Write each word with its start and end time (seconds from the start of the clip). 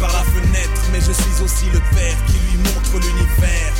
par 0.00 0.12
la 0.12 0.24
fenêtre, 0.24 0.80
mais 0.92 1.00
je 1.00 1.12
suis 1.12 1.42
aussi 1.42 1.66
le 1.72 1.80
père 1.96 2.16
qui 2.26 2.34
lui 2.34 2.58
montre 2.58 2.98
l'univers. 2.98 3.72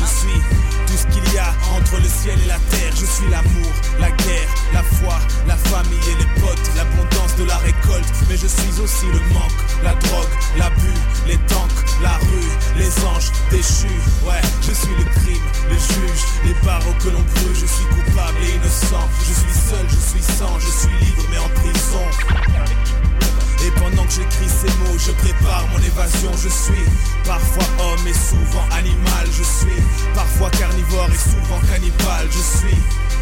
Je 0.00 0.06
suis 0.06 0.40
tout 0.86 0.96
ce 0.96 1.06
qu'il 1.06 1.34
y 1.34 1.38
a 1.38 1.54
entre 1.76 1.96
le 2.00 2.08
ciel 2.08 2.38
et 2.42 2.46
la 2.46 2.58
terre. 2.70 2.92
Je 2.98 3.06
suis 3.06 3.28
l'amour, 3.30 3.72
la 4.00 4.10
guerre, 4.10 4.50
la 4.72 4.82
foi, 4.82 5.18
la 5.46 5.56
famille 5.56 5.98
et 6.10 6.16
les 6.18 6.40
potes, 6.40 6.70
l'abondance 6.76 7.36
de 7.36 7.44
la 7.44 7.56
récolte. 7.58 8.08
Mais 8.28 8.36
je 8.36 8.46
suis 8.46 8.80
aussi 8.82 9.06
le 9.06 9.20
manque, 9.34 9.60
la 9.84 9.94
drogue, 9.94 10.34
l'abus, 10.56 11.00
les 11.26 11.38
tanks, 11.46 11.84
la 12.02 12.16
rue, 12.18 12.52
les 12.76 12.90
anges 13.04 13.30
déchus. 13.50 14.02
Ouais, 14.26 14.42
je 14.62 14.72
suis 14.72 14.94
le 14.98 15.04
crime, 15.20 15.46
le 15.70 15.76
juge, 15.76 16.22
les 16.44 16.54
barreaux 16.66 16.94
que 17.02 17.08
l'on 17.08 17.22
brûle. 17.22 17.54
Je 17.54 17.66
suis 17.66 17.86
coupable 17.86 18.38
et 18.42 18.56
innocent. 18.56 19.08
Je 19.20 19.32
suis 19.32 19.54
seul, 19.70 19.86
je 19.88 20.00
suis 20.10 20.22
sans, 20.22 20.58
je 20.58 20.70
suis 20.70 21.04
libre 21.04 21.22
mais 21.30 21.38
en 21.38 21.48
prison. 21.60 22.06
Et 23.68 23.70
pendant 23.72 24.04
que 24.04 24.12
j'écris 24.12 24.48
ces 24.48 24.72
mots, 24.78 24.96
je 24.96 25.12
prépare 25.12 25.66
mon 25.72 25.78
évasion. 25.78 26.30
Je 26.42 26.48
suis 26.48 26.84
parfois 27.26 27.64
homme 27.84 28.06
et 28.06 28.14
souvent 28.14 28.64
animal. 28.72 29.26
Je 29.26 29.42
suis 29.42 29.82
parfois 30.14 30.48
carnivore 30.50 31.08
et 31.12 31.18
souvent 31.18 31.60
cannibale. 31.70 32.28
Je 32.30 32.38
suis 32.38 32.78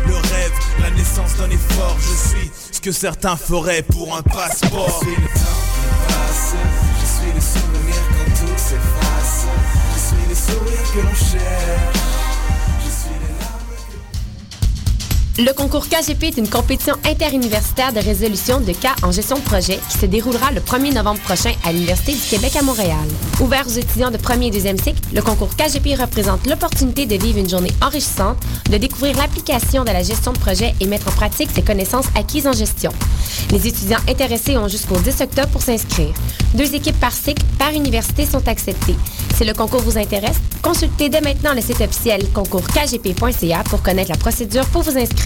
le 0.06 0.14
rêve, 0.14 0.52
la 0.80 0.90
naissance 0.90 1.34
d'un 1.36 1.50
effort. 1.50 1.96
Je 1.98 2.28
suis 2.28 2.50
ce 2.70 2.80
que 2.80 2.92
certains 2.92 3.36
feraient 3.36 3.82
pour 3.82 4.16
un 4.16 4.22
passeport. 4.22 5.00
Je 5.02 5.06
suis 5.06 5.16
le 5.16 5.26
temps 5.26 5.62
qui 5.74 6.14
passe. 6.14 6.54
Je 7.00 7.06
suis 7.06 7.32
les 7.34 7.40
souvenirs 7.40 8.04
quand 8.10 8.46
tout 8.46 8.56
s'efface. 8.56 9.46
Je 9.94 9.98
suis 9.98 10.28
les 10.28 10.34
sourires 10.36 10.92
que 10.94 11.00
l'on 11.00 11.14
cherche. 11.14 12.35
Le 15.38 15.52
concours 15.52 15.86
KGP 15.86 16.22
est 16.28 16.38
une 16.38 16.48
compétition 16.48 16.94
interuniversitaire 17.04 17.92
de 17.92 18.00
résolution 18.00 18.58
de 18.58 18.72
cas 18.72 18.94
en 19.02 19.12
gestion 19.12 19.36
de 19.36 19.42
projet 19.42 19.78
qui 19.90 19.98
se 19.98 20.06
déroulera 20.06 20.50
le 20.50 20.62
1er 20.62 20.94
novembre 20.94 21.20
prochain 21.20 21.52
à 21.62 21.72
l'Université 21.72 22.14
du 22.14 22.20
Québec 22.20 22.56
à 22.56 22.62
Montréal. 22.62 23.06
Ouvert 23.42 23.66
aux 23.66 23.70
étudiants 23.70 24.10
de 24.10 24.16
premier 24.16 24.46
et 24.46 24.50
deuxième 24.50 24.78
cycle, 24.78 24.98
le 25.12 25.20
concours 25.20 25.54
KGP 25.54 26.00
représente 26.00 26.46
l'opportunité 26.46 27.04
de 27.04 27.22
vivre 27.22 27.38
une 27.38 27.50
journée 27.50 27.72
enrichissante, 27.82 28.38
de 28.70 28.78
découvrir 28.78 29.14
l'application 29.18 29.84
de 29.84 29.90
la 29.90 30.02
gestion 30.02 30.32
de 30.32 30.38
projet 30.38 30.74
et 30.80 30.86
mettre 30.86 31.08
en 31.08 31.12
pratique 31.12 31.50
ses 31.54 31.62
connaissances 31.62 32.06
acquises 32.14 32.46
en 32.46 32.52
gestion. 32.52 32.92
Les 33.50 33.66
étudiants 33.66 34.00
intéressés 34.08 34.56
ont 34.56 34.68
jusqu'au 34.68 34.96
10 34.96 35.20
octobre 35.20 35.48
pour 35.48 35.60
s'inscrire. 35.60 36.14
Deux 36.54 36.74
équipes 36.74 36.98
par 36.98 37.12
cycle, 37.12 37.44
par 37.58 37.72
université 37.72 38.24
sont 38.24 38.48
acceptées. 38.48 38.96
Si 39.36 39.44
le 39.44 39.52
concours 39.52 39.82
vous 39.82 39.98
intéresse, 39.98 40.38
consultez 40.62 41.10
dès 41.10 41.20
maintenant 41.20 41.52
le 41.52 41.60
site 41.60 41.82
officiel 41.82 42.26
concourskgp.ca 42.32 43.64
pour 43.64 43.82
connaître 43.82 44.10
la 44.10 44.16
procédure 44.16 44.64
pour 44.68 44.80
vous 44.80 44.96
inscrire. 44.96 45.25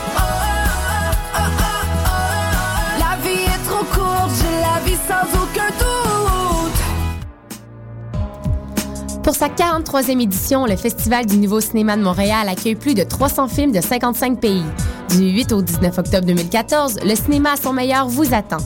Pour 9.31 9.37
sa 9.37 9.47
43e 9.47 10.19
édition, 10.19 10.65
le 10.65 10.75
Festival 10.75 11.25
du 11.25 11.37
Nouveau 11.37 11.61
Cinéma 11.61 11.95
de 11.95 12.01
Montréal 12.01 12.49
accueille 12.49 12.75
plus 12.75 12.95
de 12.95 13.03
300 13.03 13.47
films 13.47 13.71
de 13.71 13.79
55 13.79 14.41
pays. 14.41 14.65
Du 15.11 15.19
8 15.19 15.53
au 15.53 15.61
19 15.61 15.99
octobre 15.99 16.27
2014, 16.27 16.99
le 17.05 17.15
cinéma 17.15 17.53
à 17.53 17.55
son 17.55 17.71
meilleur 17.71 18.09
vous 18.09 18.33
attend. 18.33 18.57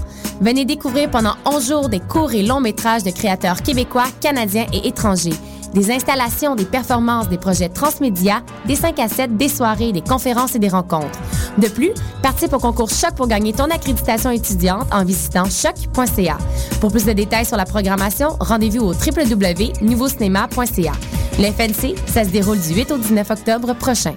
Venez 0.42 0.66
découvrir 0.66 1.12
pendant 1.12 1.36
11 1.46 1.68
jours 1.68 1.88
des 1.88 2.00
courts 2.00 2.34
et 2.34 2.42
longs 2.42 2.62
métrages 2.62 3.04
de 3.04 3.12
créateurs 3.12 3.62
québécois, 3.62 4.06
canadiens 4.22 4.66
et 4.74 4.88
étrangers. 4.88 5.36
Des 5.76 5.92
installations, 5.92 6.56
des 6.56 6.66
performances, 6.66 7.30
des 7.30 7.38
projets 7.38 7.70
transmédia, 7.70 8.42
des 8.66 8.76
5 8.76 8.98
à 8.98 9.08
7, 9.08 9.38
des 9.38 9.50
soirées, 9.50 9.92
des 9.92 10.02
conférences 10.02 10.56
et 10.56 10.60
des 10.60 10.70
rencontres. 10.70 11.20
De 11.58 11.68
plus, 11.70 11.92
participe 12.22 12.54
au 12.54 12.60
concours 12.60 12.90
Choc 12.90 13.16
pour 13.16 13.28
gagner 13.28 13.54
ton 13.54 13.66
accréditation 13.66 14.30
étudiante 14.32 14.88
en 14.92 15.06
visitant 15.06 15.46
choc.ca. 15.46 16.38
Pour 16.82 16.92
plus 16.92 17.06
de 17.06 17.14
détails 17.14 17.46
sur 17.46 17.58
la 17.58 17.66
programmation, 17.66 18.36
rendez-vous 18.40 18.86
au 18.86 18.94
www.nouveaucinéma.ca. 18.94 20.92
Le 21.40 21.52
FNC, 21.52 21.96
ça 22.08 22.24
se 22.24 22.30
déroule 22.30 22.60
du 22.60 22.74
8 22.74 22.92
au 22.92 22.98
19 22.98 23.30
octobre 23.30 23.74
prochain. 23.76 24.16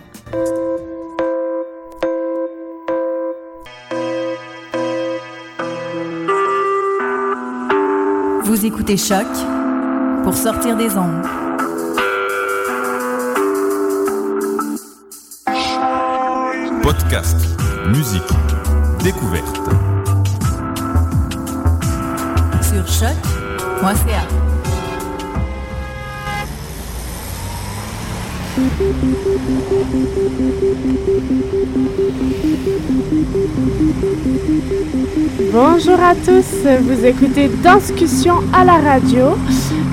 Vous 8.44 8.64
écoutez 8.64 8.96
Choc 8.96 9.26
pour 10.24 10.34
sortir 10.34 10.76
des 10.76 10.96
ondes. 10.96 11.37
Podcast, 16.88 17.36
musique, 17.88 18.22
découverte. 19.04 19.56
Sur 22.62 22.88
choc.ca. 22.88 24.26
Bonjour 35.52 36.00
à 36.00 36.14
tous, 36.14 36.66
vous 36.80 37.04
écoutez 37.04 37.50
Danscussion 37.62 38.36
à 38.54 38.64
la 38.64 38.78
radio. 38.78 39.36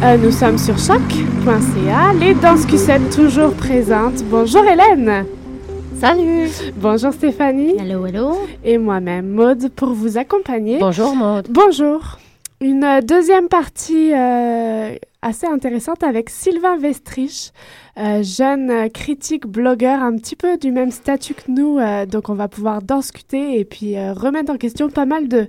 Euh, 0.02 0.16
nous 0.16 0.32
sommes 0.32 0.58
sur 0.58 0.78
choc.ca, 0.78 2.14
les 2.18 2.36
Danscussettes 2.36 3.14
toujours 3.14 3.52
présentes. 3.54 4.24
Bonjour 4.30 4.64
Hélène. 4.64 5.26
Salut. 6.00 6.50
Bonjour 6.76 7.14
Stéphanie. 7.14 7.76
Hello, 7.80 8.06
hello. 8.06 8.38
Et 8.64 8.78
moi-même, 8.78 9.28
Maude, 9.28 9.70
pour 9.70 9.90
vous 9.90 10.18
accompagner. 10.18 10.78
Bonjour, 10.78 11.16
Maud. 11.16 11.48
Bonjour. 11.50 12.20
Une 12.60 12.84
euh, 12.84 13.02
deuxième 13.02 13.48
partie 13.48 14.12
euh, 14.14 14.96
assez 15.26 15.48
intéressante 15.48 16.04
avec 16.04 16.30
Sylvain 16.30 16.78
Vestrich, 16.78 17.52
euh, 17.98 18.22
jeune 18.24 18.90
critique, 18.92 19.48
blogueur, 19.48 20.02
un 20.04 20.16
petit 20.18 20.36
peu 20.36 20.58
du 20.58 20.72
même 20.72 20.92
statut 20.92 21.34
que 21.34 21.50
nous. 21.52 21.80
euh, 21.80 22.06
donc 22.06 22.30
on 22.30 22.34
va 22.36 22.48
pouvoir 22.48 22.82
discuter 22.82 23.60
et 23.60 23.66
puis 23.66 23.98
euh, 23.98 24.14
remettre 24.14 24.52
en 24.52 24.58
question 24.58 24.90
pas 24.90 25.06
mal 25.06 25.28
de, 25.28 25.48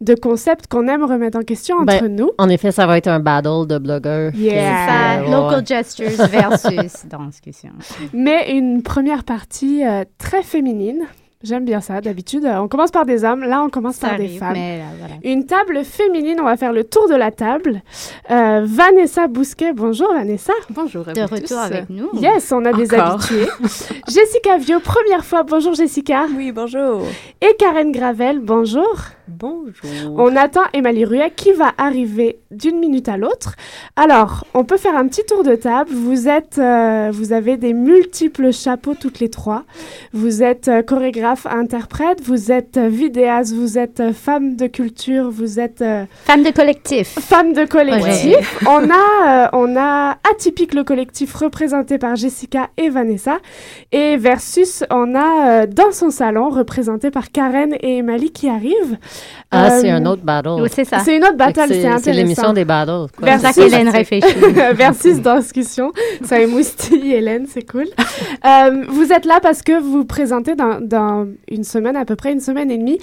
de 0.00 0.14
concepts 0.14 0.66
qu'on 0.66 0.88
aime 0.88 1.04
remettre 1.04 1.38
en 1.38 1.42
question 1.42 1.76
entre 1.76 2.02
Ben, 2.02 2.14
nous. 2.14 2.30
En 2.38 2.48
effet, 2.48 2.70
ça 2.72 2.86
va 2.86 2.98
être 2.98 3.08
un 3.08 3.20
battle 3.20 3.66
de 3.66 3.78
blogueurs. 3.78 4.34
Yeah. 4.34 4.86
Ça, 4.86 5.22
Ouais, 5.22 5.30
local 5.30 5.60
ouais. 5.60 5.66
gestures 5.66 6.26
versus 6.26 7.06
discussion. 7.28 7.70
Mais 8.12 8.50
une 8.56 8.82
première 8.82 9.24
partie 9.24 9.84
euh, 9.86 10.04
très 10.18 10.42
féminine. 10.42 11.02
J'aime 11.44 11.64
bien 11.66 11.80
ça. 11.82 12.00
D'habitude, 12.00 12.44
euh, 12.46 12.56
on 12.58 12.68
commence 12.68 12.90
par 12.90 13.04
des 13.04 13.22
hommes. 13.22 13.40
Là, 13.44 13.62
on 13.62 13.68
commence 13.68 13.96
Ça 13.96 14.08
par 14.08 14.18
des 14.18 14.28
femmes. 14.28 14.54
mais 14.54 14.78
là, 14.78 14.84
voilà. 14.98 15.14
Une 15.22 15.44
table 15.44 15.84
féminine, 15.84 16.38
on 16.40 16.44
va 16.44 16.56
faire 16.56 16.72
le 16.72 16.84
tour 16.84 17.06
de 17.08 17.14
la 17.14 17.30
table. 17.30 17.82
Euh, 18.30 18.62
Vanessa 18.64 19.26
Bousquet, 19.28 19.72
bonjour 19.74 20.12
Vanessa. 20.12 20.54
Bonjour 20.70 21.06
à 21.08 21.12
De 21.12 21.20
vous 21.20 21.26
retour 21.26 21.46
tous. 21.48 21.54
avec 21.58 21.90
nous. 21.90 22.08
Yes, 22.14 22.50
on 22.50 22.64
a 22.64 22.72
des 22.72 22.92
habitués. 22.94 23.46
Jessica 24.08 24.56
Vio, 24.56 24.80
première 24.80 25.24
fois, 25.24 25.42
bonjour 25.42 25.74
Jessica. 25.74 26.24
Oui, 26.36 26.50
bonjour. 26.50 27.02
Et 27.42 27.54
Karen 27.58 27.92
Gravel, 27.92 28.40
bonjour. 28.40 28.96
Bonjour. 29.26 29.72
On 30.18 30.36
attend 30.36 30.60
Emily 30.74 31.04
Ruet 31.06 31.32
qui 31.34 31.52
va 31.52 31.72
arriver 31.78 32.38
d'une 32.50 32.78
minute 32.78 33.08
à 33.08 33.16
l'autre. 33.16 33.54
Alors, 33.96 34.44
on 34.52 34.64
peut 34.64 34.76
faire 34.76 34.94
un 34.96 35.08
petit 35.08 35.24
tour 35.24 35.42
de 35.42 35.54
table. 35.56 35.90
Vous 35.92 36.28
êtes, 36.28 36.58
euh, 36.58 37.10
vous 37.12 37.32
avez 37.32 37.56
des 37.56 37.72
multiples 37.72 38.52
chapeaux 38.52 38.94
toutes 38.94 39.20
les 39.20 39.30
trois. 39.30 39.64
Vous 40.12 40.42
êtes 40.42 40.68
euh, 40.68 40.82
chorégraphe, 40.82 41.46
interprète, 41.46 42.20
vous 42.22 42.52
êtes 42.52 42.76
euh, 42.76 42.88
vidéaste, 42.88 43.54
vous 43.54 43.78
êtes 43.78 44.00
euh, 44.00 44.12
femme 44.12 44.56
de 44.56 44.66
culture, 44.66 45.30
vous 45.30 45.58
êtes 45.58 45.80
euh, 45.80 46.04
Femme 46.24 46.42
de 46.42 46.50
collectif. 46.50 47.08
femme 47.18 47.54
de 47.54 47.64
collectif. 47.64 48.60
On 48.68 48.90
a, 48.90 49.46
euh, 49.46 49.48
on 49.54 49.74
a 49.76 50.18
atypique 50.30 50.74
le 50.74 50.84
collectif 50.84 51.34
représenté 51.34 51.96
par 51.96 52.14
Jessica 52.16 52.68
et 52.76 52.90
Vanessa, 52.90 53.38
et 53.90 54.16
versus 54.18 54.84
on 54.90 55.14
a 55.14 55.62
euh, 55.62 55.66
dans 55.66 55.92
son 55.92 56.10
salon 56.10 56.50
représenté 56.50 57.10
par 57.10 57.30
Karen 57.32 57.74
et 57.80 57.96
Emily 57.98 58.30
qui 58.30 58.48
arrivent. 58.50 58.98
Ah, 59.50 59.66
Euh, 59.72 59.78
c'est 59.80 59.90
un 59.90 60.04
autre 60.06 60.22
battle. 60.22 60.60
Oui, 60.60 60.68
c'est 60.72 60.84
ça. 60.84 60.98
C'est 61.00 61.16
une 61.16 61.24
autre 61.24 61.36
battle, 61.36 61.72
c'est 62.02 62.12
l'émission 62.12 62.52
des 62.52 62.64
battles. 62.64 63.06
quoi. 63.16 63.26
Versus- 63.26 63.42
C'est 63.54 63.60
ça 63.62 63.68
qu'Hélène 63.78 63.88
réfléchit. 63.88 64.26
versus 64.74 65.20
discussion. 65.20 65.92
Ça 66.24 66.40
émoustille 66.40 67.12
Hélène, 67.12 67.46
c'est 67.48 67.68
cool. 67.70 67.86
Euh, 68.46 68.84
vous 68.88 69.10
êtes 69.12 69.24
là 69.24 69.38
parce 69.42 69.62
que 69.62 69.80
vous 69.80 70.04
présentez 70.04 70.54
dans, 70.54 70.78
dans 70.80 71.26
une 71.48 71.64
semaine, 71.64 71.96
à 71.96 72.04
peu 72.04 72.14
près 72.14 72.30
une 72.32 72.40
semaine 72.40 72.70
et 72.70 72.76
demie, 72.76 72.98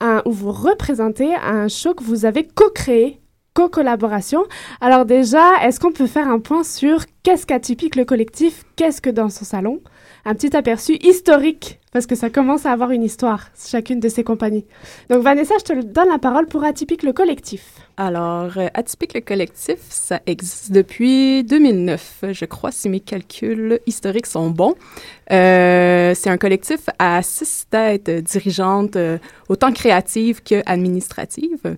un- 0.00 0.20
où 0.24 0.32
vous 0.32 0.50
représentez 0.50 1.28
un 1.36 1.68
show 1.68 1.94
que 1.94 2.02
vous 2.02 2.24
avez 2.24 2.44
co-créé 2.44 3.20
co-collaboration. 3.54 4.44
Alors 4.80 5.04
déjà, 5.04 5.42
est-ce 5.64 5.78
qu'on 5.80 5.92
peut 5.92 6.06
faire 6.06 6.28
un 6.28 6.38
point 6.40 6.64
sur 6.64 7.04
qu'est-ce 7.22 7.46
qu'Atypique 7.46 7.94
le 7.96 8.04
collectif, 8.04 8.64
qu'est-ce 8.76 9.00
que 9.00 9.10
dans 9.10 9.28
son 9.28 9.44
salon? 9.44 9.80
Un 10.24 10.34
petit 10.34 10.54
aperçu 10.54 10.94
historique, 11.00 11.78
parce 11.92 12.06
que 12.06 12.14
ça 12.14 12.28
commence 12.28 12.66
à 12.66 12.72
avoir 12.72 12.90
une 12.90 13.02
histoire, 13.02 13.48
chacune 13.58 14.00
de 14.00 14.08
ces 14.08 14.22
compagnies. 14.22 14.66
Donc 15.08 15.22
Vanessa, 15.22 15.54
je 15.58 15.64
te 15.64 15.82
donne 15.82 16.08
la 16.08 16.18
parole 16.18 16.46
pour 16.46 16.62
Atypique 16.64 17.02
le 17.02 17.12
collectif. 17.12 17.76
Alors, 17.96 18.56
euh, 18.56 18.68
Atypique 18.74 19.14
le 19.14 19.20
collectif, 19.20 19.78
ça 19.88 20.20
existe 20.26 20.72
depuis 20.72 21.42
2009, 21.44 22.24
je 22.32 22.44
crois, 22.44 22.70
si 22.70 22.88
mes 22.88 23.00
calculs 23.00 23.80
historiques 23.86 24.26
sont 24.26 24.50
bons. 24.50 24.74
Euh, 25.32 26.14
c'est 26.14 26.30
un 26.30 26.38
collectif 26.38 26.88
à 26.98 27.22
six 27.22 27.66
têtes 27.70 28.10
dirigeantes, 28.10 28.96
euh, 28.96 29.18
autant 29.48 29.72
créatives 29.72 30.42
qu'administratives. 30.42 31.76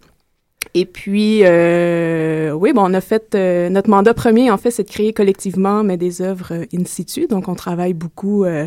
Et 0.75 0.87
puis, 0.87 1.41
euh, 1.45 2.53
oui, 2.53 2.73
bon, 2.73 2.91
on 2.91 2.95
a 2.95 3.03
fait 3.03 3.35
euh, 3.35 3.69
notre 3.69 3.91
mandat 3.91 4.15
premier, 4.15 4.51
en 4.51 4.57
fait, 4.57 4.71
c'est 4.71 4.85
de 4.85 4.91
créer 4.91 5.13
collectivement, 5.13 5.85
mais 5.85 5.99
des 5.99 6.23
œuvres 6.23 6.53
euh, 6.53 6.65
in 6.75 6.85
situ. 6.87 7.27
Donc, 7.27 7.49
on 7.49 7.55
travaille 7.55 7.93
beaucoup 7.93 8.45
euh, 8.45 8.67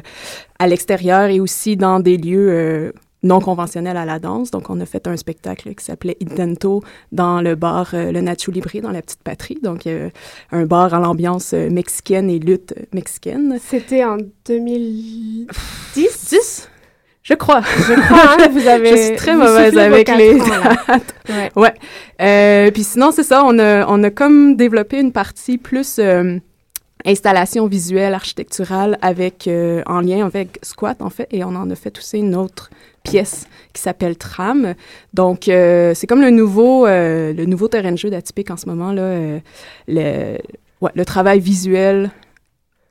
à 0.59 0.67
l'extérieur 0.67 1.29
et 1.29 1.39
aussi 1.39 1.77
dans 1.77 1.99
des 1.99 2.17
lieux 2.17 2.47
euh, 2.51 2.91
non 3.23 3.39
conventionnels 3.39 3.97
à 3.97 4.05
la 4.05 4.19
danse. 4.19 4.51
Donc, 4.51 4.69
on 4.69 4.79
a 4.81 4.85
fait 4.85 5.07
un 5.07 5.17
spectacle 5.17 5.73
qui 5.73 5.83
s'appelait 5.83 6.15
Intento 6.21 6.83
dans 7.11 7.41
le 7.41 7.55
bar 7.55 7.89
Le 7.93 8.21
Nacho 8.21 8.51
Libre 8.51 8.69
dans 8.81 8.91
la 8.91 9.01
petite 9.01 9.23
patrie. 9.23 9.57
Donc, 9.63 9.87
euh, 9.87 10.11
un 10.51 10.67
bar 10.67 10.93
à 10.93 10.99
l'ambiance 10.99 11.53
mexicaine 11.53 12.29
et 12.29 12.37
lutte 12.37 12.75
mexicaine. 12.93 13.57
C'était 13.59 14.05
en 14.05 14.17
2010 14.45 15.47
10 15.95 16.69
Je 17.25 17.33
crois. 17.33 17.61
Je 17.61 17.93
crois, 17.99 18.35
hein, 18.37 18.49
vous 18.51 18.67
avez... 18.67 18.91
Je 18.97 19.01
suis 19.01 19.15
très 19.15 19.35
mauvaise 19.35 19.75
avec 19.77 20.07
les 20.15 20.37
dates. 20.37 21.15
Ouais. 21.27 21.51
Ouais. 21.55 21.73
Euh, 22.21 22.69
puis 22.69 22.83
sinon, 22.83 23.09
c'est 23.11 23.23
ça, 23.23 23.43
on 23.43 23.57
a, 23.57 23.87
on 23.87 24.03
a 24.03 24.11
comme 24.11 24.55
développé 24.55 24.99
une 24.99 25.11
partie 25.11 25.57
plus 25.57 25.97
euh, 25.97 26.37
installation 27.03 27.65
visuelle, 27.65 28.13
architecturale, 28.13 28.99
avec, 29.01 29.47
euh, 29.47 29.81
en 29.87 30.01
lien 30.01 30.23
avec 30.23 30.59
Squat, 30.61 31.01
en 31.01 31.09
fait, 31.09 31.27
et 31.31 31.43
on 31.43 31.55
en 31.55 31.67
a 31.71 31.75
fait 31.75 31.97
aussi 31.97 32.19
une 32.19 32.35
autre 32.35 32.69
pièce 33.01 33.47
qui 33.73 33.81
s'appelle 33.81 34.17
Tram. 34.17 34.75
Donc, 35.15 35.47
euh, 35.47 35.95
c'est 35.95 36.05
comme 36.05 36.21
le 36.21 36.29
nouveau, 36.29 36.85
euh, 36.85 37.33
le 37.33 37.45
nouveau 37.45 37.67
terrain 37.67 37.91
de 37.91 37.97
jeu 37.97 38.11
d'Atypique 38.11 38.51
en 38.51 38.57
ce 38.57 38.67
moment, 38.67 38.91
là, 38.91 39.01
euh, 39.01 39.39
le, 39.87 40.37
ouais, 40.81 40.91
le 40.93 41.05
travail 41.05 41.39
visuel 41.39 42.11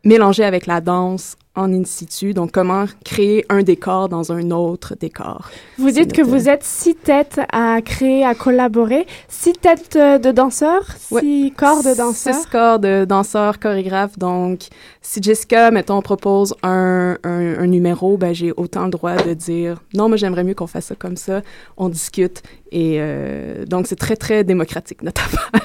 mélangé 0.05 0.43
avec 0.43 0.67
la 0.67 0.81
danse 0.81 1.37
en 1.57 1.73
in 1.73 1.85
situ. 1.85 2.35
Donc, 2.35 2.53
comment 2.53 2.85
créer 3.05 3.45
un 3.49 3.63
décor 3.63 4.09
dans 4.09 4.33
un 4.33 4.51
autre 4.51 4.95
décor? 4.99 5.51
Vous 5.79 5.91
dites 5.91 6.13
que 6.13 6.23
vous 6.23 6.49
êtes 6.49 6.65
six 6.65 6.95
têtes 6.95 7.41
à 7.53 7.81
créer, 7.83 8.25
à 8.25 8.35
collaborer. 8.35 9.07
Six 9.29 9.53
têtes 9.53 9.97
euh, 9.97 10.19
de 10.19 10.33
danseurs, 10.33 10.85
Ouais. 11.11 11.21
six 11.21 11.53
corps 11.57 11.83
de 11.83 11.95
danseurs? 11.97 12.35
Six 12.35 12.47
corps 12.47 12.79
de 12.79 13.05
danseurs, 13.05 13.59
chorégraphes. 13.61 14.19
Donc, 14.19 14.63
si 15.01 15.23
Jessica, 15.23 15.71
mettons, 15.71 16.01
propose 16.03 16.55
un, 16.63 17.17
un, 17.23 17.59
un 17.59 17.67
numéro, 17.67 18.17
ben, 18.17 18.35
j'ai 18.35 18.53
autant 18.57 18.85
le 18.85 18.91
droit 18.91 19.17
de 19.17 19.35
dire 19.35 19.81
non, 19.95 20.09
moi, 20.09 20.17
j'aimerais 20.17 20.45
mieux 20.45 20.55
qu'on 20.55 20.67
fasse 20.67 20.87
ça 20.87 20.95
comme 20.95 21.17
ça. 21.17 21.43
On 21.77 21.89
discute. 21.89 22.43
Et 22.75 22.97
euh, 22.99 23.65
donc, 23.67 23.87
c'est 23.87 23.95
très, 23.95 24.17
très 24.17 24.43
démocratique, 24.43 25.03
notre 25.03 25.25
affaire. 25.25 25.51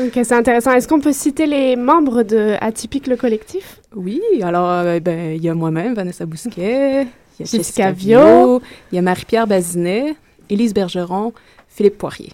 Ok, 0.00 0.12
c'est 0.22 0.32
intéressant. 0.32 0.72
Est-ce 0.72 0.86
qu'on 0.86 1.00
peut 1.00 1.12
citer 1.12 1.46
les 1.46 1.74
membres 1.74 2.22
de 2.22 2.54
Atypique 2.60 3.08
le 3.08 3.16
collectif? 3.16 3.80
Oui, 3.96 4.20
alors, 4.42 4.68
euh, 4.68 5.00
ben, 5.00 5.34
il 5.34 5.42
y 5.42 5.48
a 5.48 5.54
moi-même, 5.54 5.94
Vanessa 5.94 6.24
Bousquet, 6.24 7.02
il 7.02 7.40
y 7.40 7.42
a 7.42 7.44
Jessica. 7.44 7.90
Viau, 7.90 8.60
il 8.92 8.96
y 8.96 8.98
a 8.98 9.02
Marie-Pierre 9.02 9.48
Bazinet, 9.48 10.14
Élise 10.50 10.72
Bergeron, 10.72 11.32
Philippe 11.68 11.98
Poirier. 11.98 12.32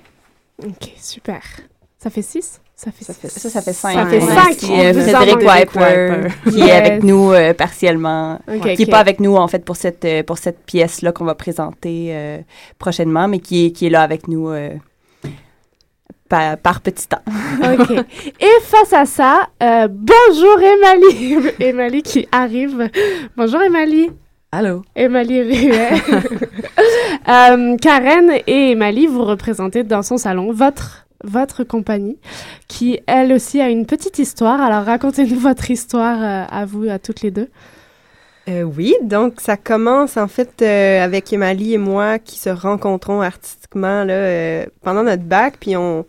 Ok, 0.63 0.93
super. 0.99 1.43
Ça 1.99 2.11
fait 2.11 2.23
six? 2.23 2.61
Ça 2.85 2.91
fait 2.93 3.05
Ça 3.05 3.15
fait, 3.15 3.29
ça, 3.29 3.49
ça 3.49 3.63
fait 3.63 3.73
cinq. 3.73 3.95
Ça 3.95 4.07
fait 4.07 4.21
cinq. 4.21 4.71
Euh, 4.71 4.93
Frédéric 4.93 5.43
manque. 5.43 5.75
Wiper, 5.75 6.29
qui 6.51 6.61
est 6.61 6.71
avec 6.71 7.03
nous 7.03 7.33
euh, 7.33 7.55
partiellement. 7.55 8.39
Qui 8.63 8.85
n'est 8.85 8.87
pas 8.87 8.99
avec 8.99 9.21
nous, 9.21 9.37
en 9.37 9.49
fait, 9.49 9.65
pour 9.65 9.77
cette, 9.77 10.05
euh, 10.05 10.23
pour 10.23 10.37
cette 10.37 10.65
pièce-là 10.67 11.13
qu'on 11.13 11.25
va 11.25 11.35
présenter 11.35 12.09
euh, 12.11 12.39
prochainement, 12.79 13.27
mais 13.27 13.39
qui 13.39 13.67
est, 13.67 13.71
qui 13.71 13.87
est 13.87 13.91
là 13.91 14.03
avec 14.03 14.29
nous 14.29 14.51
euh, 14.51 14.71
par, 16.29 16.59
par 16.59 16.81
petit 16.83 17.09
temps. 17.09 17.23
Ok. 17.63 17.91
Et 18.41 18.61
face 18.63 18.93
à 18.93 19.07
ça, 19.07 19.49
euh, 19.63 19.89
bonjour 19.91 20.59
Emily. 20.61 21.37
Emily 21.61 22.03
qui 22.03 22.29
arrive. 22.33 22.91
Bonjour 23.37 23.63
Emily. 23.63 24.11
Allô. 24.53 24.83
Emily 24.95 25.43
Ruet. 25.43 26.03
Karen 27.81 28.31
et 28.47 28.71
Emily, 28.71 29.07
vous 29.07 29.25
représentez 29.25 29.83
dans 29.83 30.03
son 30.03 30.17
salon 30.17 30.53
votre, 30.53 31.04
votre 31.25 31.65
compagnie 31.65 32.19
qui, 32.69 33.01
elle 33.07 33.33
aussi, 33.33 33.61
a 33.61 33.69
une 33.69 33.87
petite 33.87 34.19
histoire. 34.19 34.61
Alors, 34.61 34.85
racontez-nous 34.85 35.39
votre 35.41 35.71
histoire 35.71 36.23
euh, 36.23 36.45
à 36.49 36.65
vous, 36.65 36.89
à 36.89 36.99
toutes 36.99 37.23
les 37.23 37.31
deux. 37.31 37.49
Euh, 38.47 38.63
oui, 38.63 38.95
donc 39.03 39.41
ça 39.41 39.57
commence 39.57 40.19
en 40.19 40.29
fait 40.29 40.61
euh, 40.61 41.03
avec 41.03 41.33
Emily 41.33 41.73
et 41.73 41.79
moi 41.79 42.19
qui 42.19 42.39
se 42.39 42.51
rencontrons 42.51 43.23
artistiquement 43.23 44.05
là, 44.05 44.67
pendant 44.83 45.03
notre 45.03 45.23
bac, 45.23 45.55
puis 45.59 45.77
on, 45.79 46.05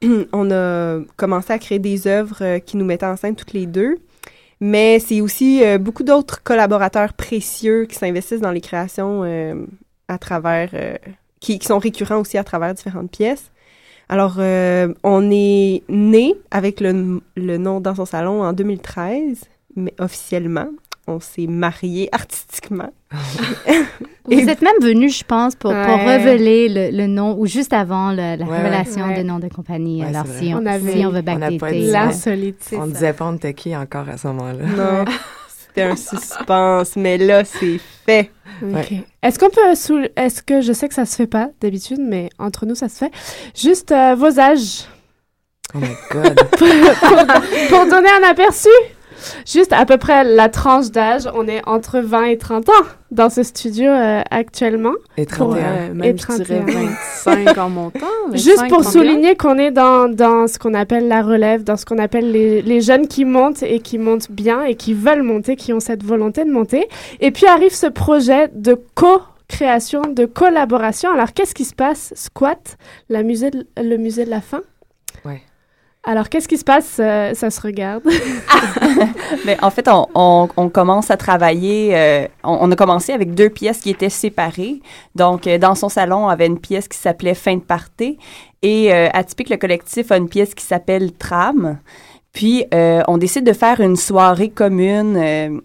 on 0.32 0.50
a 0.50 1.00
commencé 1.16 1.52
à 1.52 1.58
créer 1.58 1.78
des 1.78 2.06
œuvres 2.06 2.58
qui 2.60 2.78
nous 2.78 2.86
mettaient 2.86 3.04
en 3.04 3.16
scène 3.16 3.36
toutes 3.36 3.52
les 3.52 3.66
deux. 3.66 3.98
Mais 4.60 4.98
c'est 4.98 5.20
aussi 5.20 5.62
beaucoup 5.78 6.04
d'autres 6.04 6.42
collaborateurs 6.42 7.12
précieux 7.12 7.84
qui 7.84 7.96
s'investissent 7.96 8.40
dans 8.40 8.52
les 8.52 8.62
créations 8.62 9.22
à 10.08 10.16
travers, 10.16 10.70
qui 11.40 11.58
sont 11.60 11.78
récurrents 11.78 12.20
aussi 12.20 12.38
à 12.38 12.44
travers 12.44 12.72
différentes 12.72 13.10
pièces. 13.10 13.50
Alors, 14.08 14.36
euh, 14.38 14.92
on 15.02 15.30
est 15.32 15.82
né 15.88 16.34
avec 16.50 16.80
le, 16.80 17.20
le 17.36 17.56
nom 17.58 17.80
dans 17.80 17.94
son 17.94 18.04
salon 18.04 18.42
en 18.42 18.52
2013, 18.52 19.40
mais 19.76 19.94
officiellement, 19.98 20.68
on 21.06 21.20
s'est 21.20 21.46
marié 21.46 22.08
artistiquement. 22.12 22.90
Vous 24.26 24.48
êtes 24.48 24.62
même 24.62 24.80
venu, 24.80 25.10
je 25.10 25.22
pense, 25.22 25.54
pour, 25.54 25.70
pour 25.70 25.96
révéler 25.98 26.68
le, 26.90 26.96
le 26.96 27.06
nom, 27.06 27.36
ou 27.38 27.46
juste 27.46 27.74
avant 27.74 28.10
le- 28.10 28.36
la 28.38 28.44
Ouais, 28.46 28.56
révélation 28.56 29.08
ouais. 29.08 29.18
de 29.18 29.22
nom 29.22 29.38
de 29.38 29.48
compagnie. 29.48 30.00
Ouais, 30.02 30.08
Alors, 30.08 30.26
si 30.26 30.54
on, 30.54 30.58
On 30.62 30.66
avait- 30.66 30.92
si 30.92 31.04
on 31.04 31.10
veut 31.10 31.18
on 31.18 31.22
pas 31.22 31.36
backdater. 31.36 31.78
dit 31.80 31.88
euh, 31.88 31.92
L'insolite. 31.92 32.70
On 32.78 32.86
disait 32.86 33.12
pas 33.12 33.26
on 33.26 33.34
était 33.36 33.52
qui 33.52 33.76
encore 33.76 34.08
à 34.08 34.16
ce 34.16 34.26
moment-là. 34.28 34.64
Non, 34.64 35.04
c'était 35.74 35.82
un 35.90 35.96
suspense, 35.96 36.94
mais 36.96 37.18
là, 37.18 37.44
c'est 37.44 37.80
fait. 38.06 38.30
Ok. 38.62 38.92
Est-ce 39.22 39.38
qu'on 39.38 39.50
peut 39.50 39.74
sou- 39.74 40.06
Est-ce 40.16 40.42
que 40.42 40.60
je 40.60 40.72
sais 40.72 40.86
que 40.88 40.94
ça 40.94 41.04
se 41.06 41.16
fait 41.16 41.26
pas 41.26 41.48
d'habitude, 41.60 41.98
mais 42.00 42.30
entre 42.38 42.64
nous 42.66 42.74
ça 42.76 42.88
se 42.88 42.98
fait. 42.98 43.10
Juste 43.56 43.90
euh, 43.90 44.14
vos 44.14 44.38
âges 44.38 44.84
Oh 45.74 45.78
my 45.78 45.88
god. 46.12 46.36
pour, 46.56 46.68
pour 47.70 47.86
donner 47.86 48.10
un 48.10 48.28
aperçu. 48.30 48.68
Juste 49.46 49.72
à 49.72 49.84
peu 49.86 49.96
près 49.96 50.24
la 50.24 50.48
tranche 50.48 50.90
d'âge, 50.90 51.22
on 51.34 51.46
est 51.48 51.62
entre 51.66 52.00
20 52.00 52.24
et 52.24 52.38
30 52.38 52.68
ans 52.68 52.72
dans 53.10 53.30
ce 53.30 53.42
studio 53.42 53.90
euh, 53.90 54.22
actuellement. 54.30 54.92
Et 55.16 55.24
Pour, 55.26 55.50
31. 55.50 55.64
euh, 55.64 55.94
même, 55.94 56.02
et 56.04 56.16
je 56.18 56.42
dirais 56.42 56.60
31. 56.64 56.66
25 57.24 57.58
en 57.58 57.68
montant. 57.70 57.98
Juste 58.32 58.58
25, 58.58 58.68
pour 58.68 58.82
31. 58.82 58.90
souligner 59.00 59.36
qu'on 59.36 59.58
est 59.58 59.70
dans, 59.70 60.08
dans 60.08 60.46
ce 60.46 60.58
qu'on 60.58 60.74
appelle 60.74 61.08
la 61.08 61.22
relève, 61.22 61.62
dans 61.64 61.76
ce 61.76 61.84
qu'on 61.84 61.98
appelle 61.98 62.30
les, 62.32 62.62
les 62.62 62.80
jeunes 62.80 63.06
qui 63.08 63.24
montent 63.24 63.62
et 63.62 63.80
qui 63.80 63.98
montent 63.98 64.30
bien 64.30 64.62
et 64.64 64.74
qui 64.74 64.94
veulent 64.94 65.22
monter, 65.22 65.56
qui 65.56 65.72
ont 65.72 65.80
cette 65.80 66.02
volonté 66.02 66.44
de 66.44 66.50
monter. 66.50 66.88
Et 67.20 67.30
puis 67.30 67.46
arrive 67.46 67.72
ce 67.74 67.86
projet 67.86 68.48
de 68.54 68.76
co-création, 68.94 70.02
de 70.02 70.24
collaboration. 70.26 71.10
Alors 71.12 71.32
qu'est-ce 71.32 71.54
qui 71.54 71.64
se 71.64 71.74
passe? 71.74 72.12
Squat, 72.16 72.76
la 73.08 73.22
musée 73.22 73.50
de- 73.50 73.66
le 73.80 73.96
musée 73.96 74.24
de 74.24 74.30
la 74.30 74.40
fin? 74.40 74.62
Ouais. 75.24 75.42
Alors 76.06 76.28
qu'est-ce 76.28 76.48
qui 76.48 76.58
se 76.58 76.64
passe? 76.64 76.98
Euh, 77.00 77.32
Ça 77.34 77.50
se 77.50 77.60
regarde. 77.60 78.02
Mais 79.46 79.56
en 79.62 79.70
fait, 79.70 79.88
on, 79.88 80.68
commence 80.72 81.10
à 81.10 81.16
travailler. 81.16 81.96
euh, 81.96 82.26
on, 82.42 82.70
a 82.70 82.76
commencé 82.76 83.12
avec 83.12 83.34
deux 83.34 83.48
pièces 83.48 83.80
qui 83.80 83.90
étaient 83.90 84.10
séparées. 84.10 84.80
Donc, 85.14 85.46
euh, 85.46 85.56
dans 85.56 85.74
son 85.74 85.88
salon, 85.88 86.26
on 86.26 86.28
avait 86.28 86.46
une 86.46 86.60
pièce 86.60 86.88
qui 86.88 86.98
s'appelait 86.98 87.34
Fin 87.34 87.56
de 87.56 87.62
party. 87.62 88.18
Et 88.62 88.92
Atypique, 88.92 89.50
le 89.50 89.58
collectif, 89.58 90.10
a 90.10 90.16
une 90.16 90.28
pièce 90.28 90.54
qui 90.54 90.64
s'appelle 90.64 91.12
Tram. 91.12 91.78
Puis, 92.32 92.64
on 92.72 93.18
décide 93.18 93.44
de 93.44 93.52
faire 93.52 93.80
une 93.80 93.96
soirée 93.96 94.48
commune 94.48 95.60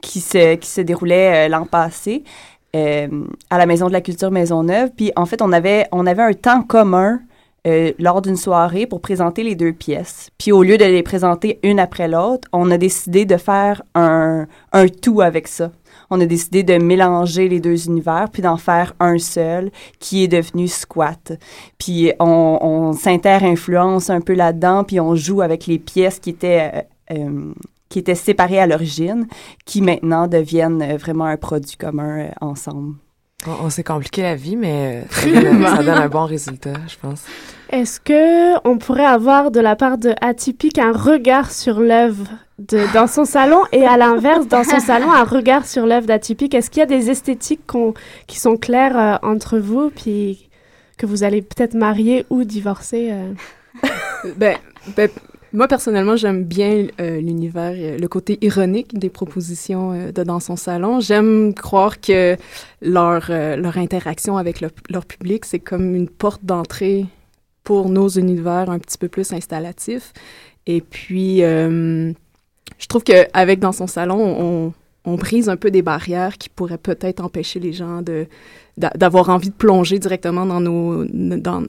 qui, 0.00 0.20
se, 0.20 0.54
qui 0.54 0.68
se 0.68 0.80
déroulait 0.80 1.46
l'an 1.50 1.66
passé 1.66 2.24
à 2.72 3.58
la 3.58 3.66
Maison 3.66 3.88
de 3.88 3.92
la 3.92 4.00
Culture 4.00 4.30
Maisonneuve. 4.30 4.92
Puis, 4.96 5.12
en 5.14 5.26
fait, 5.26 5.42
on 5.42 5.52
avait, 5.52 5.86
on 5.92 6.06
avait 6.06 6.22
un 6.22 6.32
temps 6.32 6.62
commun 6.62 7.20
euh, 7.66 7.92
lors 7.98 8.22
d'une 8.22 8.36
soirée 8.36 8.86
pour 8.86 9.00
présenter 9.00 9.42
les 9.42 9.54
deux 9.54 9.72
pièces. 9.72 10.30
Puis 10.38 10.52
au 10.52 10.62
lieu 10.62 10.78
de 10.78 10.84
les 10.84 11.02
présenter 11.02 11.58
une 11.62 11.80
après 11.80 12.08
l'autre, 12.08 12.48
on 12.52 12.70
a 12.70 12.78
décidé 12.78 13.24
de 13.24 13.36
faire 13.36 13.82
un, 13.94 14.46
un 14.72 14.88
tout 14.88 15.20
avec 15.20 15.48
ça. 15.48 15.72
On 16.10 16.20
a 16.20 16.26
décidé 16.26 16.62
de 16.62 16.78
mélanger 16.78 17.48
les 17.48 17.60
deux 17.60 17.86
univers, 17.86 18.28
puis 18.32 18.40
d'en 18.40 18.56
faire 18.56 18.94
un 19.00 19.18
seul, 19.18 19.70
qui 19.98 20.24
est 20.24 20.28
devenu 20.28 20.68
Squat. 20.68 21.32
Puis 21.78 22.12
on, 22.20 22.58
on 22.60 22.92
s'inter-influence 22.92 24.08
un 24.08 24.20
peu 24.20 24.34
là-dedans, 24.34 24.84
puis 24.84 25.00
on 25.00 25.14
joue 25.14 25.42
avec 25.42 25.66
les 25.66 25.78
pièces 25.78 26.18
qui 26.18 26.30
étaient... 26.30 26.70
euh, 26.74 27.16
euh, 27.16 27.52
qui 27.90 27.98
étaient 27.98 28.14
séparées 28.14 28.60
à 28.60 28.66
l'origine, 28.66 29.26
qui 29.64 29.80
maintenant 29.80 30.26
deviennent 30.28 30.96
vraiment 30.98 31.24
un 31.24 31.38
produit 31.38 31.78
commun 31.78 32.18
euh, 32.18 32.28
ensemble. 32.42 32.96
On, 33.46 33.66
on 33.66 33.70
s'est 33.70 33.84
compliqué 33.84 34.22
la 34.22 34.34
vie, 34.34 34.56
mais 34.56 35.04
ça 35.10 35.26
donne, 35.30 35.64
ça 35.64 35.76
donne 35.82 35.88
un 35.98 36.08
bon 36.08 36.24
résultat, 36.26 36.72
je 36.88 36.96
pense. 37.00 37.22
Est-ce 37.70 38.00
que 38.00 38.58
on 38.68 38.78
pourrait 38.78 39.04
avoir 39.04 39.50
de 39.52 39.60
la 39.60 39.76
part 39.76 39.96
de 39.98 40.12
Atypique 40.20 40.78
un 40.78 40.92
regard 40.92 41.52
sur 41.52 41.78
l'œuvre 41.78 42.26
de, 42.58 42.92
dans 42.94 43.06
son 43.06 43.24
salon 43.24 43.62
et 43.70 43.86
à 43.86 43.96
l'inverse, 43.96 44.48
dans 44.48 44.64
son 44.64 44.80
salon, 44.80 45.12
un 45.12 45.22
regard 45.22 45.66
sur 45.66 45.86
l'œuvre 45.86 46.06
d'Atypique? 46.06 46.54
Est-ce 46.54 46.68
qu'il 46.70 46.80
y 46.80 46.82
a 46.82 46.86
des 46.86 47.10
esthétiques 47.10 47.64
qu'on- 47.66 47.94
qui 48.26 48.40
sont 48.40 48.56
claires 48.56 48.98
euh, 48.98 49.16
entre 49.28 49.58
vous, 49.58 49.90
puis 49.90 50.48
que 50.96 51.06
vous 51.06 51.22
allez 51.22 51.42
peut-être 51.42 51.74
marier 51.74 52.26
ou 52.30 52.42
divorcer 52.42 53.10
euh? 53.12 53.32
ben, 54.36 54.56
ben, 54.96 55.08
moi, 55.52 55.66
personnellement, 55.68 56.16
j'aime 56.16 56.44
bien 56.44 56.86
euh, 57.00 57.20
l'univers, 57.20 57.72
euh, 57.76 57.98
le 57.98 58.08
côté 58.08 58.38
ironique 58.42 58.98
des 58.98 59.08
propositions 59.08 59.92
euh, 59.92 60.12
de 60.12 60.22
Dans 60.22 60.40
son 60.40 60.56
salon. 60.56 61.00
J'aime 61.00 61.54
croire 61.54 62.00
que 62.00 62.36
leur, 62.82 63.28
leur 63.30 63.78
interaction 63.78 64.36
avec 64.36 64.60
le- 64.60 64.70
leur 64.90 65.06
public, 65.06 65.44
c'est 65.44 65.58
comme 65.58 65.94
une 65.94 66.08
porte 66.08 66.44
d'entrée 66.44 67.06
pour 67.64 67.88
nos 67.88 68.08
univers 68.08 68.70
un 68.70 68.78
petit 68.78 68.98
peu 68.98 69.08
plus 69.08 69.32
installatifs. 69.32 70.12
Et 70.66 70.80
puis, 70.80 71.38
je 71.40 72.86
trouve 72.88 73.02
qu'avec 73.02 73.58
Dans 73.58 73.72
son 73.72 73.86
salon, 73.86 74.18
on, 74.20 74.72
on 75.04 75.14
brise 75.16 75.48
un 75.48 75.56
peu 75.56 75.70
des 75.70 75.82
barrières 75.82 76.36
qui 76.38 76.48
pourraient 76.50 76.78
peut-être 76.78 77.20
empêcher 77.20 77.58
les 77.60 77.72
gens 77.72 78.02
de 78.02 78.26
d'a- 78.76 78.92
d'avoir 78.94 79.30
envie 79.30 79.48
de 79.50 79.54
plonger 79.54 79.98
directement 79.98 80.46
dans 80.46 80.60
nos 80.60 81.04
dans, 81.06 81.62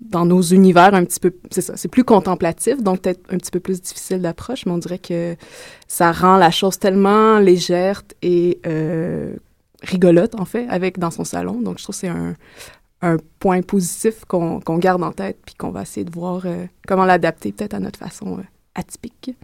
dans 0.00 0.24
nos 0.24 0.42
univers 0.42 0.94
un 0.94 1.04
petit 1.04 1.18
peu 1.18 1.34
c'est 1.50 1.60
ça 1.60 1.76
c'est 1.76 1.88
plus 1.88 2.04
contemplatif 2.04 2.80
donc 2.82 3.00
peut-être 3.00 3.20
un 3.30 3.36
petit 3.36 3.50
peu 3.50 3.58
plus 3.58 3.82
difficile 3.82 4.22
d'approche 4.22 4.64
mais 4.64 4.72
on 4.72 4.78
dirait 4.78 5.00
que 5.00 5.34
ça 5.88 6.12
rend 6.12 6.36
la 6.36 6.52
chose 6.52 6.78
tellement 6.78 7.40
légère 7.40 8.02
et 8.22 8.60
euh, 8.66 9.34
rigolote 9.82 10.34
en 10.38 10.44
fait 10.44 10.66
avec 10.68 10.98
dans 10.98 11.10
son 11.10 11.24
salon. 11.24 11.60
Donc 11.60 11.78
je 11.78 11.84
trouve 11.84 11.94
que 11.94 12.00
c'est 12.00 12.08
un 12.08 12.34
un 13.00 13.16
point 13.38 13.62
positif 13.62 14.24
qu'on 14.24 14.60
qu'on 14.60 14.78
garde 14.78 15.04
en 15.04 15.12
tête 15.12 15.38
puis 15.44 15.54
qu'on 15.54 15.70
va 15.70 15.82
essayer 15.82 16.04
de 16.04 16.10
voir 16.10 16.42
euh, 16.44 16.66
comment 16.86 17.04
l'adapter 17.04 17.52
peut-être 17.52 17.74
à 17.74 17.80
notre 17.80 17.98
façon 17.98 18.38
euh, 18.38 18.42
atypique. 18.74 19.36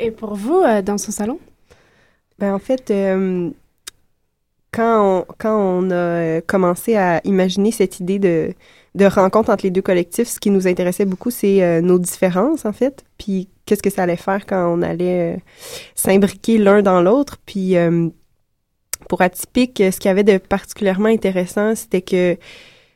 Et 0.00 0.10
pour 0.10 0.34
vous, 0.34 0.58
euh, 0.58 0.82
dans 0.82 0.98
son 0.98 1.12
salon? 1.12 1.38
Ben, 2.38 2.54
en 2.54 2.58
fait, 2.58 2.90
euh, 2.90 3.50
quand, 4.72 5.20
on, 5.20 5.26
quand 5.38 5.56
on 5.56 5.90
a 5.90 6.40
commencé 6.42 6.96
à 6.96 7.20
imaginer 7.24 7.70
cette 7.70 8.00
idée 8.00 8.18
de, 8.18 8.54
de 8.94 9.04
rencontre 9.04 9.50
entre 9.50 9.64
les 9.64 9.70
deux 9.70 9.82
collectifs, 9.82 10.28
ce 10.28 10.40
qui 10.40 10.50
nous 10.50 10.66
intéressait 10.66 11.04
beaucoup, 11.04 11.30
c'est 11.30 11.62
euh, 11.62 11.80
nos 11.80 11.98
différences, 11.98 12.64
en 12.64 12.72
fait. 12.72 13.04
Puis 13.18 13.48
qu'est-ce 13.68 13.82
que 13.82 13.90
ça 13.90 14.04
allait 14.04 14.16
faire 14.16 14.46
quand 14.46 14.74
on 14.74 14.82
allait 14.82 15.34
euh, 15.34 15.36
s'imbriquer 15.94 16.58
l'un 16.58 16.82
dans 16.82 17.02
l'autre. 17.02 17.36
Puis 17.44 17.76
euh, 17.76 18.08
pour 19.08 19.20
Atypique, 19.20 19.76
ce 19.78 19.98
qu'il 19.98 20.08
y 20.08 20.10
avait 20.10 20.24
de 20.24 20.38
particulièrement 20.38 21.08
intéressant, 21.08 21.74
c'était 21.74 22.02
que 22.02 22.36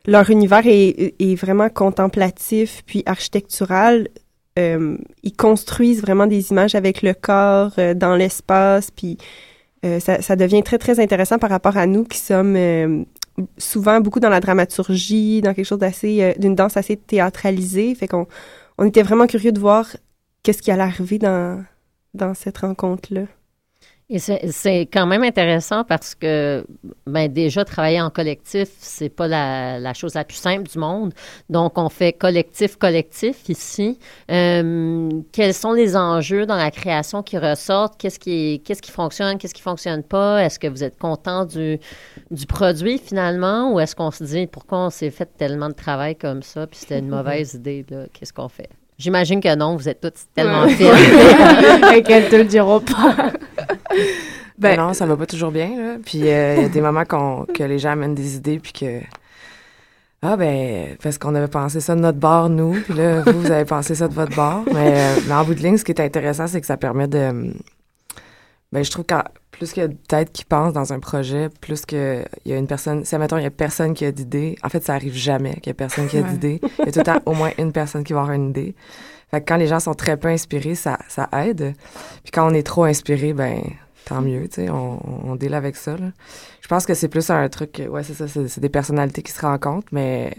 leur 0.06 0.30
univers 0.30 0.62
est, 0.64 1.34
vraiment 1.37 1.68
contemplatif 1.68 2.82
puis 2.87 3.02
architectural. 3.06 4.08
Euh, 4.58 4.96
ils 5.22 5.37
construisent 5.37 6.00
vraiment 6.00 6.26
des 6.26 6.50
images 6.50 6.75
avec 6.75 7.02
le 7.02 7.14
corps 7.14 7.72
dans 7.94 8.16
l'espace, 8.16 8.90
puis 8.90 9.18
ça, 10.00 10.37
devient 10.37 10.62
très, 10.62 10.78
très 10.78 11.00
intéressant 11.00 11.38
par 11.38 11.50
rapport 11.50 11.76
à 11.76 11.87
nous 11.87 12.04
qui 12.04 12.18
sommes 12.18 13.04
souvent 13.59 14.01
beaucoup 14.01 14.21
dans 14.21 14.29
la 14.29 14.41
dramaturgie, 14.41 15.41
dans 15.41 15.55
quelque 15.55 15.67
chose 15.67 15.79
d'assez, 15.79 16.23
euh, 16.23 16.33
d'une 16.39 16.55
danse 16.55 16.77
assez 16.77 16.97
théâtralisée. 16.97 17.95
Fait 17.95 18.09
qu'on 18.09 18.27
on 18.79 18.85
était 18.85 19.03
vraiment 19.03 19.27
curieux 19.27 19.53
de 19.53 19.61
voir 19.61 19.87
qu'est-ce 20.43 20.62
qui 20.62 20.71
allait 20.71 20.83
arriver 20.83 21.19
dans, 21.19 21.65
dans 22.15 22.35
cette 22.35 22.59
rencontre-là. 22.59 23.23
Et 24.14 24.19
c'est 24.19 24.81
quand 24.92 25.07
même 25.07 25.23
intéressant 25.23 25.85
parce 25.85 26.14
que, 26.14 26.66
ben 27.07 27.33
déjà, 27.33 27.64
travailler 27.64 27.99
en 28.02 28.11
collectif, 28.11 28.69
c'est 28.76 29.09
pas 29.09 29.26
la, 29.26 29.78
la 29.78 29.95
chose 29.95 30.12
la 30.12 30.25
plus 30.25 30.37
simple 30.37 30.69
du 30.69 30.78
monde. 30.78 31.14
Donc, 31.49 31.78
on 31.78 31.88
fait 31.88 32.12
collectif-collectif 32.12 33.49
ici. 33.49 33.99
Euh, 34.31 35.09
quels 35.33 35.54
sont 35.54 35.73
les 35.73 35.97
enjeux 35.97 36.45
dans 36.45 36.57
la 36.57 36.71
création 36.71 37.23
qui 37.23 37.38
ressortent? 37.38 37.97
Qu'est-ce 37.97 38.19
qui, 38.19 38.61
qu'est-ce 38.62 38.83
qui 38.83 38.90
fonctionne? 38.90 39.38
Qu'est-ce 39.38 39.54
qui 39.54 39.62
fonctionne 39.62 40.02
pas? 40.02 40.45
Est-ce 40.45 40.59
que 40.59 40.66
vous 40.66 40.85
êtes 40.85 40.99
content 40.99 41.47
du, 41.47 41.78
du 42.31 42.45
produit 42.45 42.99
finalement? 42.99 43.73
Ou 43.73 43.81
est-ce 43.81 43.97
qu'on 43.97 44.11
se 44.11 44.25
dit 44.25 44.47
pourquoi 44.47 44.78
on 44.81 44.90
s'est 44.90 45.11
fait 45.11 45.31
tellement 45.38 45.71
de 45.71 45.75
travail 45.75 46.16
comme 46.16 46.42
ça? 46.42 46.66
Puis 46.66 46.81
c'était 46.81 46.99
une 46.99 47.09
mauvaise 47.16 47.54
idée, 47.54 47.87
là? 47.88 48.04
Qu'est-ce 48.12 48.35
qu'on 48.35 48.50
fait? 48.50 48.69
J'imagine 49.02 49.40
que 49.40 49.52
non, 49.56 49.75
vous 49.76 49.88
êtes 49.88 50.00
tous 50.00 50.12
tellement 50.35 50.62
Ouais. 50.62 50.75
fines. 50.75 50.87
Et 51.97 52.02
qu'elles 52.04 52.28
te 52.28 52.37
le 52.37 52.44
diront 52.44 52.80
pas. 52.80 53.16
Ben 54.59 54.76
non, 54.78 54.92
ça 54.92 55.06
va 55.06 55.16
pas 55.16 55.26
toujours 55.26 55.50
bien, 55.50 55.71
là. 55.76 55.94
Puis 56.04 56.21
euh, 56.30 56.54
il 56.56 56.62
y 56.62 56.64
a 56.66 56.68
des 56.68 56.80
moments 56.80 57.04
qu'on, 57.04 57.47
que 57.52 57.64
les 57.64 57.80
gens 57.80 57.90
amènent 57.92 58.14
des 58.14 58.37
idées, 58.37 58.61
puis 58.61 58.73
que. 58.73 59.00
Ah, 60.23 60.37
ben, 60.37 60.97
parce 61.02 61.18
qu'on 61.18 61.35
avait 61.35 61.49
pensé 61.49 61.80
ça 61.80 61.97
de 61.97 62.00
notre 62.00 62.18
bord, 62.18 62.49
nous, 62.49 62.75
puis 62.85 62.94
là, 62.94 63.23
vous, 63.23 63.40
vous 63.40 63.50
avez 63.50 63.64
pensé 63.64 63.97
ça 63.97 64.06
de 64.06 64.14
votre 64.14 64.37
bord. 64.37 64.62
Mais, 64.73 64.92
euh, 64.94 65.14
mais 65.26 65.35
en 65.35 65.42
bout 65.44 65.54
de 65.54 65.61
ligne, 65.61 65.76
ce 65.78 65.85
qui 65.85 65.90
est 65.90 66.00
intéressant, 66.00 66.47
c'est 66.47 66.61
que 66.61 66.66
ça 66.66 66.76
permet 66.76 67.09
de. 67.09 67.52
Ben, 68.73 68.83
je 68.85 68.91
trouve 68.91 69.05
que 69.05 69.14
plus 69.50 69.73
qu'il 69.73 69.83
y 69.83 69.85
a 69.85 69.88
de 69.88 69.97
têtes 70.09 70.33
qui 70.33 70.45
pensent 70.45 70.73
dans 70.73 70.93
un 70.93 70.99
projet, 70.99 71.49
plus 71.61 71.85
qu'il 71.85 72.25
y 72.47 72.52
a 72.52 72.57
une 72.57 72.67
personne. 72.67 73.05
Si, 73.05 73.14
admettons, 73.14 73.37
il 73.37 73.45
y 73.45 73.47
a 73.47 73.50
personne 73.50 73.95
qui 73.95 74.05
a 74.05 74.12
d'idée, 74.12 74.57
en 74.62 74.69
fait, 74.69 74.83
ça 74.83 74.95
arrive 74.95 75.14
jamais 75.14 75.55
qu'il 75.57 75.69
y 75.69 75.71
a 75.71 75.75
personne 75.75 76.09
qui 76.09 76.19
a 76.19 76.23
d'idée. 76.23 76.61
Il 76.79 76.87
y 76.87 76.88
a 76.88 76.93
tout 76.93 76.99
le 76.99 77.05
temps 77.05 77.21
au 77.26 77.35
moins 77.35 77.50
une 77.59 77.73
personne 77.73 78.02
qui 78.02 78.12
va 78.12 78.21
avoir 78.23 78.35
une 78.35 78.50
idée. 78.50 78.75
Fait 79.31 79.41
que 79.41 79.47
quand 79.47 79.57
les 79.57 79.67
gens 79.67 79.81
sont 79.81 79.95
très 79.95 80.17
peu 80.17 80.29
inspirés, 80.29 80.75
ça, 80.75 80.99
ça 81.09 81.29
aide. 81.33 81.75
Puis 82.23 82.33
quand 82.33 82.50
on 82.50 82.55
est 82.55 82.62
trop 82.62 82.85
inspiré, 82.85 83.33
ben, 83.33 83.62
tant 84.05 84.21
mieux, 84.21 84.49
tu 84.49 84.62
sais, 84.62 84.71
on, 84.71 85.31
on 85.31 85.37
deal 85.37 85.55
avec 85.55 85.76
ça, 85.76 85.97
là. 85.97 86.11
Je 86.61 86.69
pense 86.69 86.87
que 86.87 86.95
c'est 86.95 87.09
plus 87.09 87.31
un 87.31 87.49
truc, 87.49 87.83
ouais, 87.88 88.02
c'est 88.02 88.14
ça, 88.14 88.26
c'est 88.29 88.61
des 88.61 88.69
personnalités 88.69 89.23
qui 89.23 89.33
se 89.33 89.41
rencontrent, 89.41 89.88
mais 89.93 90.35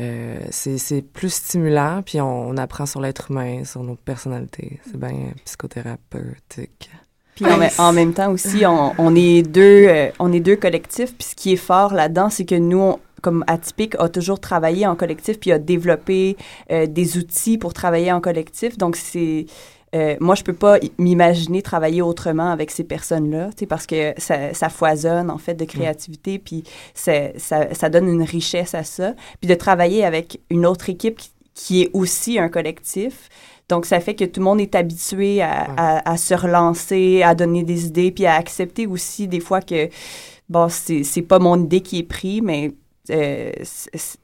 euh, 0.00 0.38
c'est 0.50 0.78
c'est 0.78 1.02
plus 1.02 1.32
stimulant, 1.32 2.02
puis 2.04 2.20
on, 2.20 2.48
on 2.48 2.56
apprend 2.56 2.86
sur 2.86 3.00
l'être 3.00 3.30
humain, 3.30 3.64
sur 3.64 3.82
nos 3.82 3.96
personnalités. 3.96 4.80
C'est 4.84 4.98
bien 4.98 5.32
psychothérapeutique. 5.44 6.90
Puis 7.34 7.44
en, 7.46 7.82
en 7.84 7.92
même 7.92 8.12
temps 8.12 8.30
aussi, 8.30 8.64
on, 8.66 8.92
on 8.98 9.14
est 9.16 9.42
deux, 9.42 9.86
euh, 9.88 10.08
on 10.18 10.32
est 10.32 10.40
deux 10.40 10.56
collectifs. 10.56 11.14
Puis 11.16 11.28
ce 11.30 11.34
qui 11.34 11.52
est 11.52 11.56
fort 11.56 11.92
là-dedans, 11.94 12.30
c'est 12.30 12.44
que 12.44 12.54
nous, 12.54 12.78
on- 12.80 12.98
comme 13.22 13.42
Atypique, 13.46 13.94
a 13.98 14.08
toujours 14.10 14.38
travaillé 14.38 14.86
en 14.86 14.96
collectif, 14.96 15.40
puis 15.40 15.50
a 15.50 15.58
développé 15.58 16.36
euh, 16.70 16.86
des 16.86 17.16
outils 17.16 17.56
pour 17.56 17.72
travailler 17.72 18.12
en 18.12 18.20
collectif. 18.20 18.76
Donc 18.76 18.96
c'est 18.96 19.46
euh, 19.94 20.16
moi, 20.18 20.34
je 20.34 20.42
peux 20.42 20.52
pas 20.52 20.78
m'imaginer 20.98 21.62
travailler 21.62 22.02
autrement 22.02 22.50
avec 22.50 22.72
ces 22.72 22.82
personnes-là, 22.82 23.50
tu 23.50 23.60
sais, 23.60 23.66
parce 23.66 23.86
que 23.86 24.12
ça, 24.18 24.52
ça 24.52 24.68
foisonne, 24.68 25.30
en 25.30 25.38
fait, 25.38 25.54
de 25.54 25.64
créativité, 25.64 26.40
puis 26.40 26.64
ça, 26.94 27.12
ça 27.38 27.88
donne 27.90 28.08
une 28.08 28.24
richesse 28.24 28.74
à 28.74 28.82
ça. 28.82 29.14
Puis 29.40 29.48
de 29.48 29.54
travailler 29.54 30.04
avec 30.04 30.40
une 30.50 30.66
autre 30.66 30.90
équipe 30.90 31.16
qui, 31.18 31.30
qui 31.54 31.82
est 31.82 31.90
aussi 31.92 32.38
un 32.38 32.48
collectif. 32.48 33.28
Donc, 33.68 33.86
ça 33.86 34.00
fait 34.00 34.14
que 34.14 34.24
tout 34.24 34.40
le 34.40 34.44
monde 34.44 34.60
est 34.60 34.74
habitué 34.74 35.40
à, 35.42 35.66
à- 35.76 36.10
à 36.12 36.16
se 36.16 36.34
relancer, 36.34 37.22
à 37.22 37.34
donner 37.34 37.62
des 37.64 37.86
idées, 37.86 38.10
puis 38.10 38.26
à 38.26 38.34
accepter 38.34 38.86
aussi 38.86 39.26
des 39.28 39.40
fois 39.40 39.60
que, 39.62 39.88
bon, 40.48 40.68
c'est 40.68 41.02
c'est 41.04 41.22
pas 41.22 41.38
mon 41.38 41.62
idée 41.64 41.80
qui 41.80 42.00
est 42.00 42.02
prise, 42.02 42.42
mais 42.42 42.72
euh, 43.10 43.52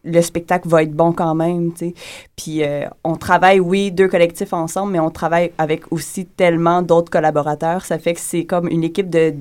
le 0.05 0.23
spectacle 0.23 0.69
va 0.69 0.83
être 0.83 0.93
bon 0.93 1.13
quand 1.13 1.35
même, 1.35 1.73
tu 1.73 1.89
sais. 1.91 1.95
Puis 2.37 2.63
euh, 2.65 2.87
on 3.05 3.17
travaille, 3.17 3.61
oui, 3.61 3.91
deux 3.93 4.09
collectifs 4.09 4.53
ensemble, 4.53 4.93
mais 4.93 5.01
on 5.01 5.11
travaille 5.11 5.53
avec 5.59 5.91
aussi 5.93 6.27
tellement 6.27 6.83
d'autres 6.83 7.11
collaborateurs. 7.11 7.85
Ça 7.85 7.99
fait 7.99 8.15
que 8.15 8.21
c'est 8.21 8.45
comme 8.45 8.69
une 8.69 8.85
équipe 8.85 9.11
de? 9.11 9.35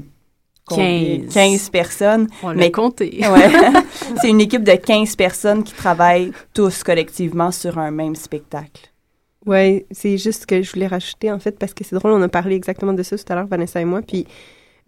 15. 0.75 1.33
15 1.33 1.69
personnes. 1.69 2.27
On 2.43 2.49
l'a 2.49 2.55
mais 2.55 2.71
compté. 2.71 3.19
Ouais. 3.29 3.51
c'est 4.21 4.29
une 4.29 4.41
équipe 4.41 4.63
de 4.63 4.73
15 4.73 5.15
personnes 5.15 5.63
qui 5.63 5.73
travaillent 5.73 6.31
tous 6.53 6.83
collectivement 6.83 7.51
sur 7.51 7.77
un 7.77 7.91
même 7.91 8.15
spectacle. 8.15 8.89
Ouais, 9.45 9.85
c'est 9.91 10.17
juste 10.17 10.41
ce 10.41 10.47
que 10.47 10.61
je 10.61 10.71
voulais 10.71 10.87
rajouter, 10.87 11.31
en 11.31 11.39
fait, 11.39 11.57
parce 11.57 11.73
que 11.73 11.83
c'est 11.83 11.95
drôle, 11.95 12.11
on 12.11 12.21
a 12.21 12.27
parlé 12.27 12.55
exactement 12.55 12.93
de 12.93 13.03
ça 13.03 13.17
tout 13.17 13.23
à 13.29 13.35
l'heure, 13.35 13.47
Vanessa 13.47 13.79
et 13.79 13.85
moi, 13.85 14.01
puis 14.01 14.27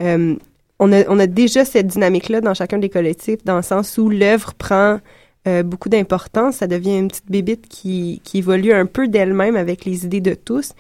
euh, 0.02 0.36
on, 0.80 0.92
a, 0.92 1.08
on 1.08 1.20
a 1.20 1.28
déjà 1.28 1.64
cette 1.64 1.88
dynamique-là 1.88 2.42
dans 2.42 2.54
chacun 2.54 2.78
des 2.78 2.90
collectifs, 2.90 3.44
dans 3.46 3.56
le 3.56 3.62
sens 3.62 3.98
où 3.98 4.10
l'œuvre 4.10 4.54
prend 4.54 5.00
euh, 5.48 5.64
beaucoup 5.64 5.90
d'importance, 5.90 6.58
ça 6.58 6.68
devient 6.68 6.98
une 6.98 7.08
petite 7.08 7.32
bébite 7.32 7.68
qui, 7.68 8.22
qui 8.24 8.40
évolue 8.40 8.74
un 8.74 8.86
peu 8.86 9.08
d'elle-même 9.08 9.56
avec 9.56 9.86
les 9.86 10.06
idées 10.06 10.22
de 10.22 10.36
tous. 10.36 10.74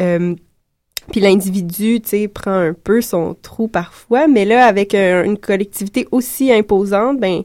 Euh, 0.00 0.34
puis 1.10 1.20
l'individu, 1.20 2.00
tu 2.00 2.08
sais, 2.08 2.28
prend 2.28 2.52
un 2.52 2.72
peu 2.72 3.00
son 3.00 3.34
trou 3.34 3.68
parfois, 3.68 4.28
mais 4.28 4.44
là, 4.44 4.66
avec 4.66 4.94
un- 4.94 5.24
une 5.24 5.38
collectivité 5.38 6.06
aussi 6.12 6.52
imposante, 6.52 7.18
ben 7.18 7.42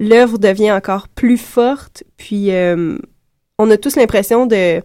l'œuvre 0.00 0.38
devient 0.38 0.72
encore 0.72 1.08
plus 1.08 1.36
forte. 1.38 2.04
Puis 2.16 2.50
euh, 2.52 2.96
on 3.58 3.70
a 3.70 3.76
tous 3.76 3.96
l'impression 3.96 4.46
de, 4.46 4.80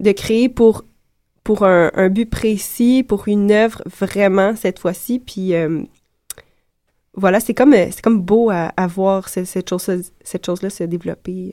de 0.00 0.12
créer 0.12 0.48
pour, 0.48 0.84
pour 1.42 1.64
un, 1.64 1.90
un 1.94 2.08
but 2.08 2.28
précis, 2.28 3.02
pour 3.02 3.28
une 3.28 3.50
œuvre 3.50 3.82
vraiment 3.86 4.54
cette 4.56 4.78
fois-ci. 4.78 5.18
Puis 5.18 5.54
euh, 5.54 5.82
voilà, 7.16 7.40
c'est 7.40 7.54
comme, 7.54 7.72
c'est 7.74 8.02
comme 8.02 8.20
beau 8.20 8.50
à, 8.50 8.72
à 8.76 8.86
voir 8.86 9.28
ce- 9.28 9.44
cette 9.44 9.68
chose-là 9.70 9.96
cette 10.22 10.44
chose 10.46 10.60
se 10.68 10.84
développer 10.84 11.52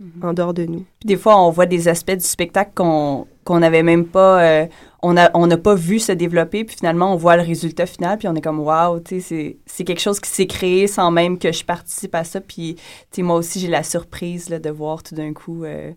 euh, 0.00 0.04
en 0.22 0.32
dehors 0.34 0.54
de 0.54 0.64
nous. 0.64 0.84
Puis 1.00 1.06
des 1.06 1.16
fois, 1.16 1.40
on 1.42 1.50
voit 1.50 1.66
des 1.66 1.88
aspects 1.88 2.12
du 2.12 2.24
spectacle 2.24 2.72
qu'on 2.74 3.26
qu'on 3.44 3.60
n'avait 3.60 3.82
même 3.82 4.04
pas, 4.06 4.42
euh, 4.42 4.66
on 5.02 5.16
a 5.16 5.30
on 5.34 5.46
n'a 5.46 5.56
pas 5.56 5.74
vu 5.74 5.98
se 5.98 6.12
développer 6.12 6.64
puis 6.64 6.76
finalement 6.76 7.12
on 7.12 7.16
voit 7.16 7.36
le 7.36 7.42
résultat 7.42 7.86
final 7.86 8.18
puis 8.18 8.28
on 8.28 8.34
est 8.34 8.40
comme 8.40 8.60
waouh 8.60 9.00
tu 9.00 9.20
sais 9.20 9.58
c'est 9.66 9.84
quelque 9.84 10.00
chose 10.00 10.20
qui 10.20 10.30
s'est 10.30 10.46
créé 10.46 10.86
sans 10.86 11.10
même 11.10 11.38
que 11.38 11.52
je 11.52 11.64
participe 11.64 12.14
à 12.14 12.24
ça 12.24 12.40
puis 12.40 12.74
tu 12.74 12.82
sais 13.12 13.22
moi 13.22 13.36
aussi 13.36 13.60
j'ai 13.60 13.68
la 13.68 13.82
surprise 13.82 14.48
là, 14.48 14.58
de 14.58 14.70
voir 14.70 15.02
tout 15.02 15.14
d'un 15.14 15.32
coup 15.32 15.64
euh, 15.64 15.92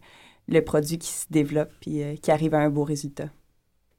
le 0.47 0.61
produit 0.61 0.97
qui 0.97 1.09
se 1.09 1.25
développe 1.29 1.71
puis 1.79 2.03
euh, 2.03 2.15
qui 2.15 2.31
arrive 2.31 2.53
à 2.53 2.59
un 2.59 2.69
beau 2.69 2.83
résultat. 2.83 3.29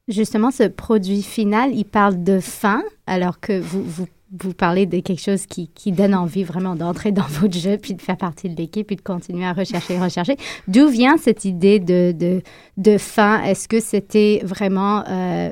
Justement, 0.06 0.50
ce 0.50 0.64
produit 0.64 1.22
final, 1.22 1.74
il 1.74 1.86
parle 1.86 2.22
de 2.22 2.38
fin, 2.38 2.82
alors 3.06 3.40
que 3.40 3.58
vous, 3.58 3.82
vous, 3.82 4.06
vous 4.42 4.52
parlez 4.54 4.86
de 4.86 5.00
quelque 5.00 5.20
chose 5.22 5.46
qui, 5.46 5.68
qui 5.68 5.92
donne 5.92 6.14
envie 6.14 6.44
vraiment 6.44 6.74
d'entrer 6.74 7.12
dans 7.12 7.22
votre 7.28 7.56
jeu, 7.58 7.76
puis 7.78 7.94
de 7.94 8.02
faire 8.02 8.16
partie 8.16 8.48
de 8.48 8.56
l'équipe, 8.56 8.86
puis 8.86 8.96
de 8.96 9.02
continuer 9.02 9.44
à 9.46 9.52
rechercher, 9.52 9.98
rechercher. 9.98 10.36
D'où 10.68 10.88
vient 10.88 11.16
cette 11.16 11.44
idée 11.44 11.78
de, 11.80 12.12
de, 12.12 12.42
de 12.76 12.98
fin? 12.98 13.42
Est-ce 13.44 13.68
que 13.68 13.80
c'était 13.80 14.40
vraiment 14.44 15.04
euh, 15.08 15.50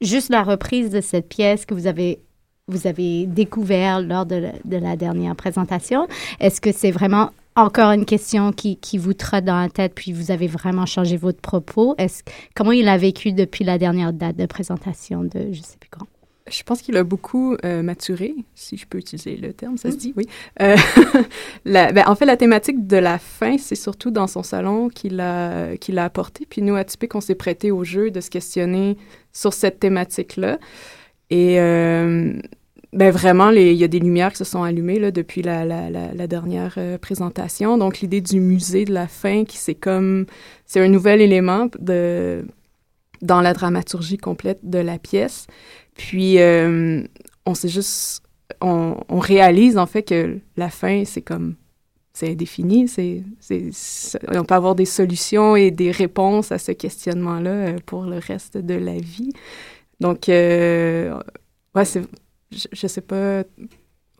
juste 0.00 0.30
la 0.30 0.42
reprise 0.42 0.90
de 0.90 1.00
cette 1.00 1.28
pièce 1.28 1.64
que 1.66 1.74
vous 1.74 1.86
avez 1.86 2.20
vous 2.70 2.86
avez 2.86 3.24
découvert 3.24 4.02
lors 4.02 4.26
de, 4.26 4.34
la- 4.34 4.52
de 4.66 4.76
la 4.76 4.94
dernière 4.96 5.34
présentation? 5.34 6.06
Est-ce 6.38 6.60
que 6.60 6.70
c'est 6.70 6.90
vraiment 6.90 7.30
encore 7.56 7.92
une 7.92 8.04
question 8.04 8.52
qui, 8.52 8.76
qui 8.76 8.98
vous 8.98 9.14
trotte 9.14 9.44
dans 9.46 9.58
la 9.58 9.70
tête, 9.70 9.94
puis 9.94 10.12
vous 10.12 10.30
avez 10.30 10.46
vraiment 10.48 10.84
changé 10.84 11.16
votre 11.16 11.40
propos? 11.40 11.94
Est-ce, 11.96 12.22
comment 12.54 12.72
il 12.72 12.86
a 12.88 12.98
vécu 12.98 13.32
depuis 13.32 13.64
la 13.64 13.78
dernière 13.78 14.12
date 14.12 14.36
de 14.36 14.44
présentation 14.44 15.24
de 15.24 15.48
je 15.50 15.62
sais 15.62 15.78
plus 15.80 15.88
quand? 15.90 16.06
Je 16.50 16.62
pense 16.62 16.82
qu'il 16.82 16.96
a 16.96 17.04
beaucoup 17.04 17.56
euh, 17.64 17.82
maturé, 17.82 18.34
si 18.54 18.76
je 18.76 18.86
peux 18.86 18.98
utiliser 18.98 19.36
le 19.36 19.52
terme, 19.52 19.76
ça 19.78 19.90
se 19.90 19.96
dit, 19.96 20.12
oui. 20.16 20.26
Euh, 20.62 20.76
la- 21.64 21.92
ben, 21.92 22.04
en 22.06 22.14
fait, 22.14 22.24
la 22.26 22.36
thématique 22.36 22.86
de 22.86 22.96
la 22.96 23.18
fin, 23.18 23.58
c'est 23.58 23.74
surtout 23.74 24.10
dans 24.10 24.26
son 24.26 24.42
salon 24.42 24.88
qu'il 24.88 25.20
a, 25.20 25.76
qu'il 25.76 25.98
a 25.98 26.04
apporté. 26.04 26.46
Puis 26.48 26.62
nous, 26.62 26.74
à 26.76 26.84
Typique, 26.84 27.14
on 27.14 27.20
s'est 27.20 27.34
prêté 27.34 27.70
au 27.70 27.84
jeu 27.84 28.10
de 28.10 28.20
se 28.20 28.30
questionner 28.30 28.96
sur 29.32 29.52
cette 29.52 29.80
thématique-là. 29.80 30.58
Et 31.30 31.60
euh, 31.60 32.32
ben, 32.92 33.10
vraiment, 33.10 33.50
il 33.50 33.72
y 33.74 33.84
a 33.84 33.88
des 33.88 33.98
lumières 34.00 34.32
qui 34.32 34.38
se 34.38 34.44
sont 34.44 34.62
allumées 34.62 34.98
là, 34.98 35.10
depuis 35.10 35.42
la, 35.42 35.64
la, 35.64 35.90
la, 35.90 36.14
la 36.14 36.26
dernière 36.26 36.78
présentation. 37.00 37.76
Donc, 37.78 38.00
l'idée 38.00 38.20
du 38.20 38.40
musée 38.40 38.84
de 38.84 38.92
la 38.94 39.06
fin, 39.08 39.44
qui 39.44 39.58
c'est 39.58 39.74
comme... 39.74 40.26
C'est 40.64 40.80
un 40.80 40.88
nouvel 40.88 41.20
élément 41.20 41.68
de, 41.78 42.46
dans 43.22 43.40
la 43.40 43.52
dramaturgie 43.52 44.18
complète 44.18 44.60
de 44.62 44.78
la 44.78 44.98
pièce. 44.98 45.46
Puis, 45.98 46.38
euh, 46.38 47.02
on 47.44 47.54
s'est 47.54 47.68
juste... 47.68 48.22
On, 48.62 48.96
on 49.10 49.18
réalise, 49.18 49.76
en 49.76 49.86
fait, 49.86 50.02
que 50.02 50.38
la 50.56 50.70
fin, 50.70 51.04
c'est 51.04 51.20
comme... 51.20 51.56
C'est 52.14 52.30
indéfini, 52.32 52.88
c'est, 52.88 53.22
on 54.34 54.44
peut 54.44 54.54
avoir 54.54 54.74
des 54.74 54.86
solutions 54.86 55.54
et 55.54 55.70
des 55.70 55.92
réponses 55.92 56.50
à 56.50 56.58
ce 56.58 56.72
questionnement-là 56.72 57.50
euh, 57.50 57.78
pour 57.86 58.06
le 58.06 58.18
reste 58.18 58.56
de 58.56 58.74
la 58.74 58.96
vie. 58.96 59.32
Donc, 60.00 60.28
euh, 60.28 61.16
ouais, 61.76 61.84
c'est... 61.84 62.02
Je, 62.50 62.66
je 62.72 62.86
sais 62.88 63.02
pas... 63.02 63.44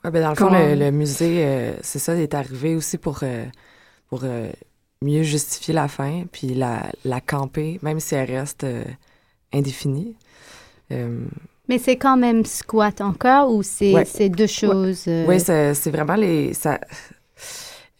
Ouais, 0.04 0.12
ben 0.12 0.23
dans 0.23 0.30
le 0.30 0.37
fond, 0.37 0.50
le, 0.50 0.76
le 0.76 0.92
musée, 0.92 1.44
euh, 1.44 1.73
c'est 1.82 1.99
ça, 1.99 2.14
est 2.14 2.35
arrivé 2.35 2.76
aussi 2.76 2.99
pour, 2.99 3.25
pour 4.08 4.23
mieux 5.02 5.23
justifier 5.25 5.75
la 5.75 5.88
fin, 5.88 6.23
puis 6.30 6.54
la, 6.54 6.92
la 7.04 7.20
camper, 7.20 7.80
même 7.82 7.99
si 7.99 8.14
elle 8.14 8.30
reste 8.30 8.64
indéfinie. 9.52 10.14
Euh, 10.92 11.25
Mais 11.69 11.79
c'est 11.79 11.97
quand 11.97 12.17
même 12.17 12.45
squat 12.45 13.01
encore 13.01 13.53
ou 13.53 13.63
c'est, 13.63 13.93
Ouais. 13.93 14.29
deux 14.29 14.47
choses? 14.47 15.05
euh, 15.09 15.25
Oui, 15.29 15.39
c'est 15.41 15.75
c'est 15.75 15.91
vraiment 15.91 16.15
les. 16.17 16.55
Ça, 16.55 16.79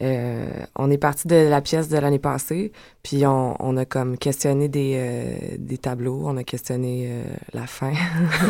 euh, 0.01 0.45
on 0.77 0.89
est 0.89 0.97
parti 0.97 1.27
de 1.27 1.35
la 1.49 1.59
pièce 1.59 1.89
de 1.89 1.97
l'année 1.97 2.19
passée, 2.19 2.71
puis 3.03 3.25
on, 3.27 3.53
on 3.59 3.75
a 3.75 3.83
comme 3.83 4.17
questionné 4.17 4.69
des, 4.69 4.93
euh, 4.95 5.55
des 5.59 5.77
tableaux, 5.77 6.21
on 6.23 6.37
a 6.37 6.43
questionné 6.45 7.09
euh, 7.11 7.23
la 7.53 7.67
fin. 7.67 7.91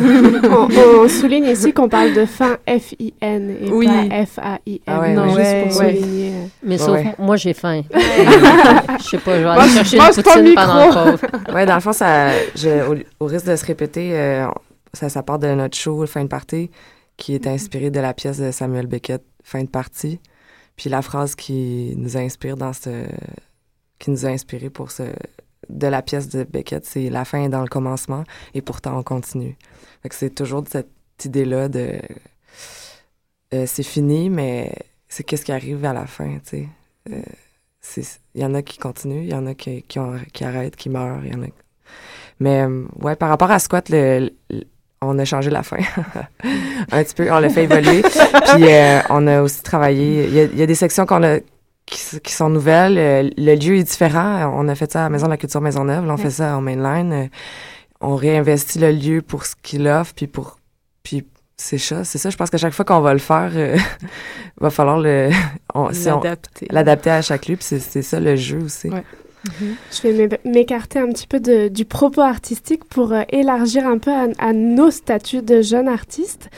on, 0.48 0.68
on 1.04 1.08
souligne 1.20 1.46
ici 1.46 1.72
qu'on 1.72 1.88
parle 1.88 2.12
de 2.14 2.24
fin 2.24 2.56
F-I-N 2.68 3.56
et 3.62 3.72
Oui. 3.72 3.86
pas 3.88 4.24
F-A-I-N. 4.26 4.80
Ah 4.86 5.00
ouais, 5.00 5.12
non, 5.12 5.34
ouais. 5.34 5.44
juste 5.44 5.72
pour 5.74 5.80
ouais. 5.86 5.96
souligner. 5.96 6.32
Mais 6.62 6.78
sauf, 6.78 6.90
ouais. 6.94 7.14
moi, 7.18 7.34
j'ai 7.34 7.52
faim. 7.52 7.82
je 7.92 9.02
sais 9.02 9.18
pas, 9.18 9.36
je 9.36 9.42
vais 9.42 9.48
aller 9.48 9.68
chercher 9.70 9.96
une 9.98 10.04
poutine 10.14 10.42
micro. 10.44 10.54
pendant 10.64 11.04
le 11.10 11.16
pause. 11.16 11.54
ouais, 11.54 11.66
dans 11.66 11.74
le 11.74 11.80
fond, 11.80 11.92
ça, 11.92 12.30
je, 12.54 12.88
au, 12.88 12.94
au 13.18 13.26
risque 13.26 13.46
de 13.46 13.56
se 13.56 13.66
répéter, 13.66 14.10
euh, 14.14 14.46
ça, 14.92 15.08
ça 15.08 15.22
part 15.22 15.38
de 15.38 15.48
notre 15.54 15.76
show 15.76 16.06
Fin 16.06 16.24
de 16.24 16.28
partie, 16.28 16.70
qui 17.16 17.34
est 17.34 17.46
inspiré 17.46 17.90
de 17.90 18.00
la 18.00 18.14
pièce 18.14 18.38
de 18.38 18.50
Samuel 18.50 18.86
Beckett, 18.86 19.22
Fin 19.42 19.62
de 19.64 19.68
partie. 19.68 20.20
Puis 20.76 20.88
la 20.90 21.02
phrase 21.02 21.34
qui 21.34 21.94
nous 21.96 22.16
inspire 22.16 22.56
dans 22.56 22.72
ce. 22.72 23.06
qui 23.98 24.10
nous 24.10 24.24
a 24.26 24.30
inspiré 24.30 24.70
pour 24.70 24.90
ce. 24.90 25.02
de 25.68 25.86
la 25.86 26.02
pièce 26.02 26.28
de 26.28 26.44
Beckett, 26.44 26.84
c'est 26.86 27.10
La 27.10 27.24
fin 27.24 27.44
est 27.44 27.48
dans 27.48 27.62
le 27.62 27.68
commencement 27.68 28.24
et 28.54 28.62
pourtant 28.62 28.98
on 28.98 29.02
continue. 29.02 29.56
Fait 30.02 30.08
que 30.08 30.14
c'est 30.14 30.30
toujours 30.34 30.64
cette 30.70 30.88
idée-là 31.24 31.68
de. 31.68 32.00
euh, 33.54 33.66
c'est 33.66 33.82
fini, 33.82 34.30
mais 34.30 34.72
c'est 35.08 35.24
qu'est-ce 35.24 35.44
qui 35.44 35.52
arrive 35.52 35.84
à 35.84 35.92
la 35.92 36.06
fin, 36.06 36.34
tu 36.38 36.40
sais. 36.50 36.68
Euh, 37.10 37.20
c'est- 37.80 38.20
Il 38.34 38.40
y 38.42 38.44
en 38.44 38.54
a 38.54 38.62
qui 38.62 38.78
continuent, 38.78 39.22
il 39.24 39.30
y 39.30 39.34
en 39.34 39.46
a 39.46 39.54
qui, 39.54 39.82
qui, 39.82 39.98
ont- 39.98 40.18
qui 40.32 40.44
arrêtent, 40.44 40.76
qui 40.76 40.88
meurent, 40.88 41.24
il 41.24 41.32
y 41.32 41.36
en 41.36 41.42
a. 41.42 41.46
Mais 42.38 42.62
euh, 42.62 42.86
ouais, 43.00 43.16
par 43.16 43.28
rapport 43.28 43.50
à 43.50 43.58
Squat, 43.58 43.88
le, 43.90 44.30
le- 44.50 44.64
on 45.02 45.18
a 45.18 45.24
changé 45.24 45.50
la 45.50 45.62
fin. 45.62 45.78
Un 46.92 47.02
petit 47.02 47.14
peu, 47.14 47.32
on 47.32 47.38
l'a 47.38 47.48
fait 47.48 47.64
évoluer. 47.64 48.02
Puis 48.02 48.64
euh, 48.68 49.00
on 49.08 49.26
a 49.26 49.40
aussi 49.42 49.62
travaillé. 49.62 50.24
Il 50.26 50.34
y 50.34 50.40
a, 50.40 50.44
il 50.44 50.58
y 50.58 50.62
a 50.62 50.66
des 50.66 50.74
sections 50.74 51.06
qu'on 51.06 51.22
a 51.22 51.38
qui, 51.86 52.32
sont 52.32 52.50
nouvelles. 52.50 52.98
Euh, 52.98 53.30
Le 53.36 53.54
lieu 53.54 53.76
est 53.76 53.82
différent. 53.82 54.52
On 54.54 54.68
a 54.68 54.74
fait 54.74 54.92
ça 54.92 55.00
à 55.00 55.02
la 55.04 55.08
Maison 55.10 55.26
de 55.26 55.30
la 55.30 55.36
Culture 55.38 55.60
Maisonneuve. 55.60 56.06
Là, 56.06 56.12
on 56.12 56.16
fait 56.18 56.30
ça 56.30 56.56
en 56.56 56.60
mainline. 56.60 57.12
Euh, 57.12 57.26
On 58.02 58.14
réinvestit 58.14 58.78
le 58.78 58.92
lieu 58.92 59.22
pour 59.22 59.44
ce 59.46 59.54
qu'il 59.62 59.88
offre, 59.88 60.12
puis 60.14 60.26
pour. 60.26 60.58
Puis 61.02 61.26
c'est 61.56 61.78
ça, 61.78 62.04
c'est 62.04 62.18
ça. 62.18 62.28
Je 62.30 62.36
pense 62.36 62.50
qu'à 62.50 62.58
chaque 62.58 62.72
fois 62.74 62.84
qu'on 62.84 63.00
va 63.00 63.12
le 63.14 63.18
faire, 63.20 63.50
euh, 63.54 63.76
va 64.60 64.68
falloir 64.70 64.98
le. 64.98 65.30
on- 65.74 65.92
si 65.92 66.04
L'adapter. 66.06 66.66
L'adapter 66.70 67.10
à 67.10 67.22
chaque 67.22 67.46
lieu, 67.46 67.56
puis 67.56 67.64
c'est 67.64 67.80
c'est 67.80 68.02
ça 68.02 68.20
le 68.20 68.36
jeu 68.36 68.58
aussi. 68.62 68.88
Ouais. 68.90 69.02
Je 69.92 70.02
vais 70.08 70.26
m'é- 70.26 70.40
m'écarter 70.50 70.98
un 70.98 71.08
petit 71.08 71.26
peu 71.26 71.40
de- 71.40 71.68
du 71.68 71.84
propos 71.84 72.20
artistique 72.20 72.84
pour 72.84 73.12
euh, 73.12 73.22
élargir 73.30 73.86
un 73.86 73.98
peu 73.98 74.10
à 74.38 74.52
nos 74.52 74.90
statuts 74.90 75.42
de 75.42 75.62
jeunes 75.62 75.88
artistes. 75.88 76.50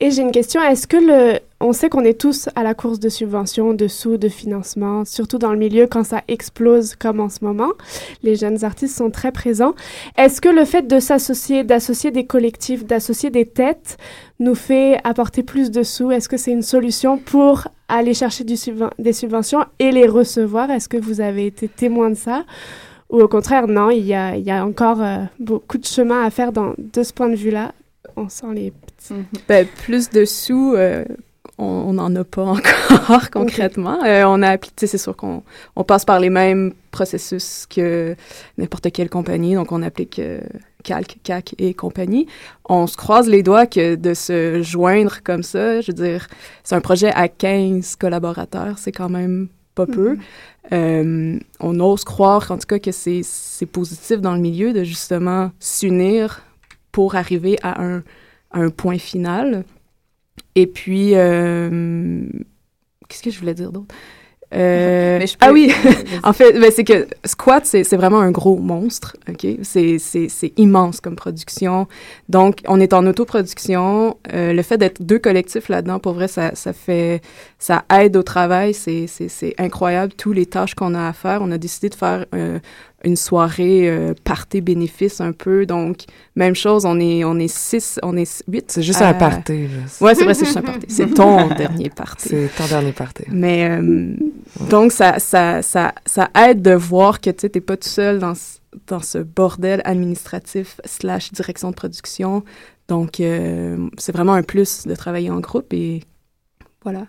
Et 0.00 0.10
j'ai 0.10 0.22
une 0.22 0.32
question, 0.32 0.62
est-ce 0.62 0.86
que 0.86 0.96
le... 0.96 1.38
On 1.60 1.72
sait 1.72 1.88
qu'on 1.88 2.04
est 2.04 2.20
tous 2.20 2.50
à 2.54 2.62
la 2.62 2.74
course 2.74 3.00
de 3.00 3.08
subventions, 3.08 3.72
de 3.72 3.88
sous, 3.88 4.18
de 4.18 4.28
financement, 4.28 5.06
surtout 5.06 5.38
dans 5.38 5.52
le 5.52 5.58
milieu 5.58 5.86
quand 5.86 6.04
ça 6.04 6.22
explose 6.28 6.96
comme 6.96 7.18
en 7.18 7.30
ce 7.30 7.42
moment. 7.42 7.72
Les 8.22 8.36
jeunes 8.36 8.62
artistes 8.62 8.96
sont 8.96 9.10
très 9.10 9.32
présents. 9.32 9.74
Est-ce 10.18 10.42
que 10.42 10.50
le 10.50 10.66
fait 10.66 10.86
de 10.86 11.00
s'associer, 11.00 11.64
d'associer 11.64 12.10
des 12.10 12.26
collectifs, 12.26 12.84
d'associer 12.84 13.30
des 13.30 13.46
têtes 13.46 13.96
nous 14.38 14.54
fait 14.54 15.00
apporter 15.02 15.42
plus 15.42 15.70
de 15.70 15.82
sous? 15.82 16.10
Est-ce 16.10 16.28
que 16.28 16.36
c'est 16.36 16.52
une 16.52 16.62
solution 16.62 17.16
pour 17.16 17.68
aller 17.88 18.12
chercher 18.12 18.44
des 18.44 19.12
subventions 19.12 19.64
et 19.78 19.92
les 19.92 20.06
recevoir? 20.06 20.70
Est-ce 20.70 20.90
que 20.90 20.98
vous 20.98 21.22
avez 21.22 21.46
été 21.46 21.68
témoin 21.68 22.10
de 22.10 22.16
ça? 22.16 22.44
Ou 23.10 23.22
au 23.22 23.28
contraire, 23.28 23.66
non, 23.66 23.90
il 23.90 24.04
y 24.04 24.14
a, 24.14 24.66
encore 24.66 25.00
euh, 25.00 25.18
beaucoup 25.38 25.78
de 25.78 25.86
chemin 25.86 26.24
à 26.24 26.30
faire 26.30 26.52
dans, 26.52 26.74
de 26.76 27.02
ce 27.02 27.12
point 27.12 27.28
de 27.28 27.36
vue-là. 27.36 27.72
On 28.16 28.28
sent 28.28 28.52
les 28.54 28.72
petits. 28.72 29.22
Ben, 29.48 29.66
plus 29.84 30.10
de 30.10 30.24
sous, 30.24 30.74
euh, 30.74 31.04
on 31.58 31.92
n'en 31.94 32.14
a 32.16 32.24
pas 32.24 32.42
encore 32.44 33.30
concrètement. 33.30 34.02
Euh, 34.04 34.24
on 34.26 34.42
a 34.42 34.56
appli- 34.56 34.68
tu 34.76 34.80
sais, 34.80 34.86
c'est 34.86 34.98
sûr 34.98 35.16
qu'on 35.16 35.42
on 35.74 35.84
passe 35.84 36.04
par 36.04 36.20
les 36.20 36.30
mêmes 36.30 36.72
processus 36.90 37.66
que 37.68 38.14
n'importe 38.58 38.90
quelle 38.92 39.08
compagnie, 39.10 39.54
donc 39.54 39.72
on 39.72 39.82
applique 39.82 40.18
euh, 40.18 40.40
Calc, 40.84 41.18
CAC 41.22 41.54
et 41.58 41.74
compagnie. 41.74 42.26
On 42.68 42.86
se 42.86 42.96
croise 42.96 43.28
les 43.28 43.42
doigts 43.42 43.66
que 43.66 43.94
de 43.96 44.14
se 44.14 44.62
joindre 44.62 45.18
comme 45.24 45.42
ça, 45.42 45.80
je 45.80 45.92
veux 45.92 45.96
dire, 46.06 46.28
c'est 46.62 46.74
un 46.74 46.80
projet 46.80 47.10
à 47.12 47.28
15 47.28 47.96
collaborateurs, 47.96 48.78
c'est 48.78 48.92
quand 48.92 49.08
même 49.08 49.48
pas 49.74 49.86
peu. 49.86 50.16
Euh, 50.72 51.38
on 51.60 51.80
ose 51.80 52.04
croire, 52.04 52.50
en 52.50 52.56
tout 52.58 52.66
cas, 52.66 52.78
que 52.78 52.92
c'est 52.92 53.20
c'est 53.22 53.66
positif 53.66 54.20
dans 54.20 54.34
le 54.34 54.40
milieu 54.40 54.72
de 54.72 54.84
justement 54.84 55.50
s'unir 55.60 56.42
pour 56.92 57.14
arriver 57.14 57.58
à 57.62 57.82
un, 57.82 57.98
à 58.52 58.60
un 58.60 58.70
point 58.70 58.98
final. 58.98 59.64
Et 60.56 60.66
puis, 60.66 61.10
euh, 61.14 62.26
qu'est-ce 63.08 63.22
que 63.22 63.30
je 63.30 63.38
voulais 63.38 63.54
dire 63.54 63.70
d'autre? 63.70 63.94
Euh, 64.54 65.18
peux- 65.18 65.26
ah 65.40 65.52
oui, 65.52 65.72
en 66.22 66.32
fait, 66.32 66.52
ben, 66.52 66.70
c'est 66.74 66.84
que 66.84 67.08
Squat, 67.24 67.66
c'est 67.66 67.96
vraiment 67.96 68.20
un 68.20 68.30
gros 68.30 68.56
monstre, 68.58 69.16
OK? 69.28 69.44
C'est- 69.62 70.52
immense 70.56 71.00
comme 71.00 71.16
production. 71.16 71.88
Donc, 72.28 72.60
on 72.68 72.80
est 72.80 72.92
en 72.94 73.04
autoproduction. 73.06 74.16
Euh, 74.32 74.52
le 74.52 74.62
fait 74.62 74.78
d'être 74.78 75.02
deux 75.02 75.18
collectifs 75.18 75.68
là-dedans, 75.68 75.98
pour 75.98 76.12
vrai, 76.14 76.28
ça, 76.28 76.54
ça 76.54 76.72
fait... 76.72 77.20
Ça 77.58 77.84
aide 77.92 78.16
au 78.16 78.22
travail. 78.22 78.72
C'est 78.72 79.54
incroyable, 79.58 80.12
tous 80.14 80.32
les 80.32 80.46
tâches 80.46 80.74
qu'on 80.76 80.94
a 80.94 81.08
à 81.08 81.12
faire. 81.12 81.40
On 81.42 81.50
a 81.50 81.58
décidé 81.58 81.88
de 81.88 81.94
faire 81.96 82.24
euh, 82.34 82.60
une 83.04 83.16
soirée 83.16 83.88
euh, 83.88 84.14
party 84.24 84.60
bénéfice 84.60 85.20
un 85.20 85.32
peu. 85.32 85.66
Donc, 85.66 86.04
même 86.34 86.54
chose, 86.54 86.84
on 86.86 86.98
est, 86.98 87.24
on 87.24 87.38
est 87.38 87.46
six, 87.54 88.00
on 88.02 88.16
est 88.16 88.42
huit. 88.48 88.64
C'est 88.72 88.82
juste 88.82 89.02
un 89.02 89.14
party. 89.14 89.68
Là. 89.68 89.68
Ouais, 90.00 90.14
c'est 90.14 90.24
vrai, 90.24 90.34
c'est 90.34 90.44
juste 90.46 90.56
un 90.56 90.62
party. 90.62 90.86
C'est 90.88 91.14
ton 91.14 91.48
dernier 91.56 91.90
party. 91.90 92.28
C'est 92.30 92.50
ton 92.56 92.66
dernier 92.66 92.92
party. 92.92 93.24
Mais, 93.28 93.68
euh, 93.70 94.14
donc, 94.70 94.92
ça, 94.92 95.18
ça, 95.18 95.62
ça, 95.62 95.92
ça 96.04 96.30
aide 96.48 96.62
de 96.62 96.72
voir 96.72 97.20
que, 97.20 97.30
tu 97.30 97.48
t'es 97.50 97.60
pas 97.60 97.76
tout 97.76 97.88
seul 97.88 98.18
dans, 98.18 98.34
ce- 98.34 98.58
dans 98.86 99.00
ce 99.00 99.18
bordel 99.18 99.82
administratif 99.84 100.80
slash 100.84 101.32
direction 101.32 101.70
de 101.70 101.74
production. 101.76 102.44
Donc, 102.88 103.20
euh, 103.20 103.88
c'est 103.98 104.12
vraiment 104.12 104.32
un 104.34 104.42
plus 104.42 104.86
de 104.86 104.94
travailler 104.94 105.30
en 105.30 105.40
groupe 105.40 105.72
et 105.72 106.02
voilà. 106.82 107.06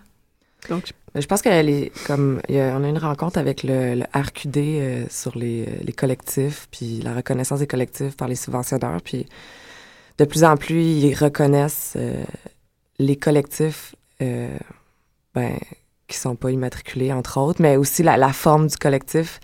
Donc, 0.68 0.92
je- 1.20 1.26
pense 1.26 1.42
qu'elle 1.42 1.68
est 1.68 1.92
comme 2.06 2.40
y 2.48 2.58
a- 2.58 2.74
on 2.78 2.84
a 2.84 2.88
une 2.88 2.98
rencontre 2.98 3.38
avec 3.38 3.62
le, 3.62 4.02
RQD 4.14 4.56
euh, 4.58 5.04
sur 5.10 5.36
les, 5.36 5.66
collectifs 5.96 6.68
puis 6.70 7.00
la 7.02 7.14
reconnaissance 7.14 7.60
des 7.60 7.66
collectifs 7.66 8.16
par 8.16 8.28
les 8.28 8.34
subventionneurs 8.36 9.00
puis 9.02 9.26
de 10.18 10.24
plus 10.24 10.44
en 10.44 10.56
plus 10.56 10.82
ils 10.82 11.14
reconnaissent 11.14 11.94
euh, 11.96 12.22
les 12.98 13.16
collectifs 13.16 13.94
euh, 14.22 14.56
ben 15.34 15.52
qui 16.08 16.16
sont 16.16 16.36
pas 16.36 16.50
immatriculés 16.50 17.12
entre 17.12 17.38
autres 17.38 17.60
mais 17.62 17.76
aussi 17.76 18.02
la, 18.02 18.16
la 18.16 18.32
forme 18.32 18.66
du 18.68 18.76
collectif. 18.76 19.40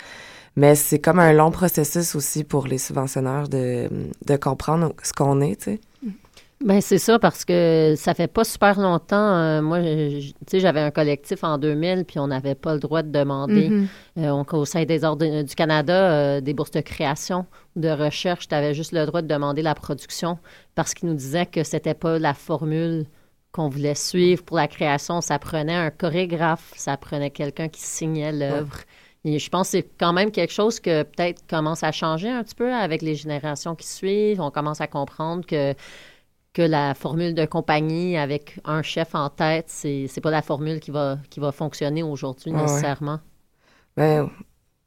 Mais 0.56 0.76
c'est 0.76 1.00
comme 1.00 1.18
un 1.18 1.32
long 1.32 1.50
processus 1.50 2.14
aussi 2.14 2.44
pour 2.44 2.68
les 2.68 2.78
subventionneurs 2.78 3.48
de, 3.48 3.88
de 4.24 4.36
comprendre 4.36 4.92
ce 5.02 5.12
qu'on 5.12 5.40
est 5.40 5.56
tu 5.56 5.64
sais 5.72 5.80
Ben 6.64 6.80
c'est 6.80 6.96
ça 6.98 7.18
parce 7.18 7.44
que 7.44 7.92
ça 7.94 8.14
fait 8.14 8.26
pas 8.26 8.42
super 8.42 8.80
longtemps. 8.80 9.16
euh, 9.36 9.60
moi, 9.60 9.80
tu 9.82 10.32
sais, 10.48 10.60
j'avais 10.60 10.80
un 10.80 10.90
collectif 10.90 11.44
en 11.44 11.58
2000 11.58 12.06
puis 12.06 12.18
on 12.18 12.26
n'avait 12.28 12.54
pas 12.54 12.72
le 12.72 12.80
droit 12.80 13.02
de 13.02 13.10
demander 13.10 13.68
Mhm. 13.68 13.88
euh, 14.18 14.30
on- 14.30 14.46
au 14.56 14.64
sein 14.64 14.84
des 14.84 15.04
ordres 15.04 15.42
du 15.42 15.54
Canada 15.54 16.10
euh, 16.10 16.40
des 16.40 16.54
bourses 16.54 16.70
de 16.70 16.80
création 16.80 17.44
ou 17.76 17.80
de 17.80 17.90
recherche. 17.90 18.48
Tu 18.48 18.54
avais 18.54 18.72
juste 18.72 18.92
le 18.92 19.04
droit 19.04 19.20
de 19.20 19.26
demander 19.28 19.60
la 19.60 19.74
production 19.74 20.38
parce 20.74 20.94
qu'ils 20.94 21.10
nous 21.10 21.14
disaient 21.14 21.44
que 21.44 21.64
c'était 21.64 21.92
pas 21.92 22.18
la 22.18 22.32
formule 22.32 23.04
qu'on 23.52 23.68
voulait 23.68 23.94
suivre 23.94 24.42
pour 24.42 24.56
la 24.56 24.66
création. 24.66 25.20
Ça 25.20 25.38
prenait 25.38 25.74
un 25.76 25.90
chorégraphe, 25.90 26.72
ça 26.76 26.96
prenait 26.96 27.30
quelqu'un 27.30 27.68
qui 27.68 27.82
signait 27.82 28.32
l'œuvre. 28.32 28.78
Et 29.26 29.38
je 29.38 29.48
pense 29.50 29.68
que 29.68 29.78
c'est 29.78 29.88
quand 30.00 30.12
même 30.14 30.30
quelque 30.30 30.52
chose 30.52 30.80
que 30.80 31.02
peut-être 31.02 31.42
commence 31.48 31.82
à 31.82 31.92
changer 31.92 32.30
un 32.30 32.42
petit 32.42 32.54
peu 32.54 32.72
avec 32.72 33.00
les 33.02 33.14
générations 33.14 33.74
qui 33.74 33.86
suivent. 33.86 34.40
On 34.40 34.50
commence 34.50 34.80
à 34.80 34.86
comprendre 34.86 35.44
que 35.46 35.74
que 36.54 36.62
la 36.62 36.94
formule 36.94 37.34
de 37.34 37.46
compagnie 37.46 38.16
avec 38.18 38.60
un 38.64 38.82
chef 38.82 39.14
en 39.14 39.30
tête, 39.30 39.66
c'est 39.68 40.06
c'est 40.08 40.22
pas 40.22 40.30
la 40.32 40.42
formule 40.42 40.80
qui 40.80 40.90
va 40.92 41.18
qui 41.30 41.40
va 41.40 41.52
fonctionner 41.52 42.02
aujourd'hui 42.02 42.52
Ouais, 42.52 42.60
ouais. 42.62 42.62
nécessairement. 42.62 43.20
Ben, 43.96 44.30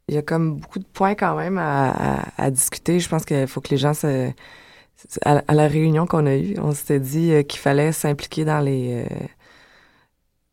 il 0.08 0.14
y 0.14 0.18
a 0.18 0.22
comme 0.22 0.60
beaucoup 0.60 0.78
de 0.80 0.86
points 0.86 1.14
quand 1.14 1.36
même 1.36 1.58
à, 1.58 1.90
à- 2.20 2.44
à 2.44 2.50
discuter. 2.50 3.00
Je 3.00 3.08
pense 3.08 3.24
qu'il 3.24 3.46
faut 3.48 3.60
que 3.60 3.70
les 3.70 3.78
gens 3.78 3.94
se... 3.94 4.30
À, 5.24 5.42
à 5.48 5.54
la 5.54 5.68
réunion 5.68 6.06
qu'on 6.06 6.26
a 6.26 6.36
eue, 6.36 6.56
on 6.58 6.72
s'était 6.72 7.00
dit 7.00 7.32
euh, 7.32 7.42
qu'il 7.42 7.60
fallait 7.60 7.92
s'impliquer 7.92 8.44
dans 8.44 8.60
les... 8.60 9.06
euh, 9.10 9.16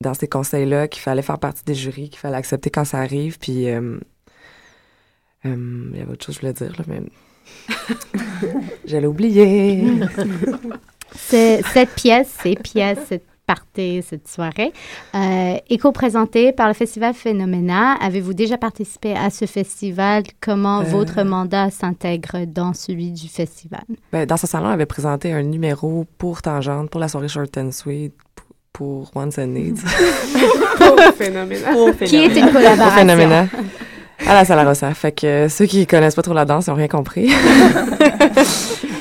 dans 0.02 0.14
ces 0.14 0.28
conseils-là, 0.28 0.88
qu'il 0.88 1.02
fallait 1.02 1.22
faire 1.22 1.40
partie 1.40 1.64
des 1.66 1.76
jurys, 1.76 2.10
qu'il 2.10 2.20
fallait 2.20 2.38
accepter 2.38 2.70
quand 2.70 2.86
ça 2.86 3.00
arrive. 3.00 3.40
Puis, 3.40 3.70
euh, 3.70 4.00
euh, 5.46 5.90
il 5.94 5.98
y 5.98 6.02
avait 6.02 6.12
autre 6.14 6.26
chose 6.26 6.38
que 6.40 6.48
je 6.48 6.54
voulais 6.54 6.70
dire, 6.70 6.74
là, 6.80 6.86
mais... 6.88 7.02
J'allais 8.86 9.08
oublier. 9.08 9.84
C'est- 11.18 11.62
cette 11.74 11.90
pièce, 11.92 12.30
ces 12.44 12.56
pièces, 12.56 13.00
cette 13.10 13.26
partie, 13.48 14.02
cette 14.08 14.28
soirée, 14.28 14.74
euh, 15.14 15.56
est 15.70 15.78
co-présentée 15.78 16.52
par 16.52 16.68
le 16.68 16.74
Festival 16.74 17.14
Phénoména. 17.14 17.94
Avez-vous 18.02 18.34
déjà 18.34 18.58
participé 18.58 19.14
à 19.16 19.30
ce 19.30 19.46
festival? 19.46 20.24
Comment 20.42 20.80
Euh. 20.80 20.84
votre 20.86 21.22
mandat 21.24 21.70
s'intègre 21.70 22.46
dans 22.48 22.74
celui 22.74 23.12
du 23.12 23.28
festival? 23.28 23.84
Ben, 24.12 24.26
dans 24.26 24.38
ce 24.38 24.48
salon, 24.48 24.66
on 24.68 24.72
avait 24.72 24.88
présenté 24.88 25.32
un 25.32 25.44
numéro 25.44 26.06
pour 26.18 26.42
Tangente, 26.42 26.90
pour 26.90 27.00
la 27.00 27.08
soirée 27.08 27.28
Short 27.28 27.56
and 27.58 27.72
Sweet, 27.72 28.14
pour, 28.36 28.46
pour 28.74 29.12
Wants 29.16 29.38
and 29.38 29.48
Needs. 29.48 29.82
Pour 30.78 31.00
Phénoména. 31.16 31.70
Qui 32.06 32.16
est 32.18 32.36
une 32.36 32.46
Pour 32.46 32.54
collaboration. 32.54 32.98
Phénoména. 32.98 33.48
À 34.28 34.34
la 34.34 34.44
salle 34.44 34.60
à 34.60 34.66
Rossa. 34.66 34.94
Fait 34.94 35.12
que 35.14 35.26
euh, 35.28 35.50
ceux 35.50 35.66
qui 35.66 35.86
connaissent 35.88 36.16
pas 36.16 36.22
trop 36.22 36.34
la 36.34 36.46
danse, 36.46 36.66
ils 36.68 36.72
ont 36.72 36.76
rien 36.76 36.88
compris. 36.90 37.30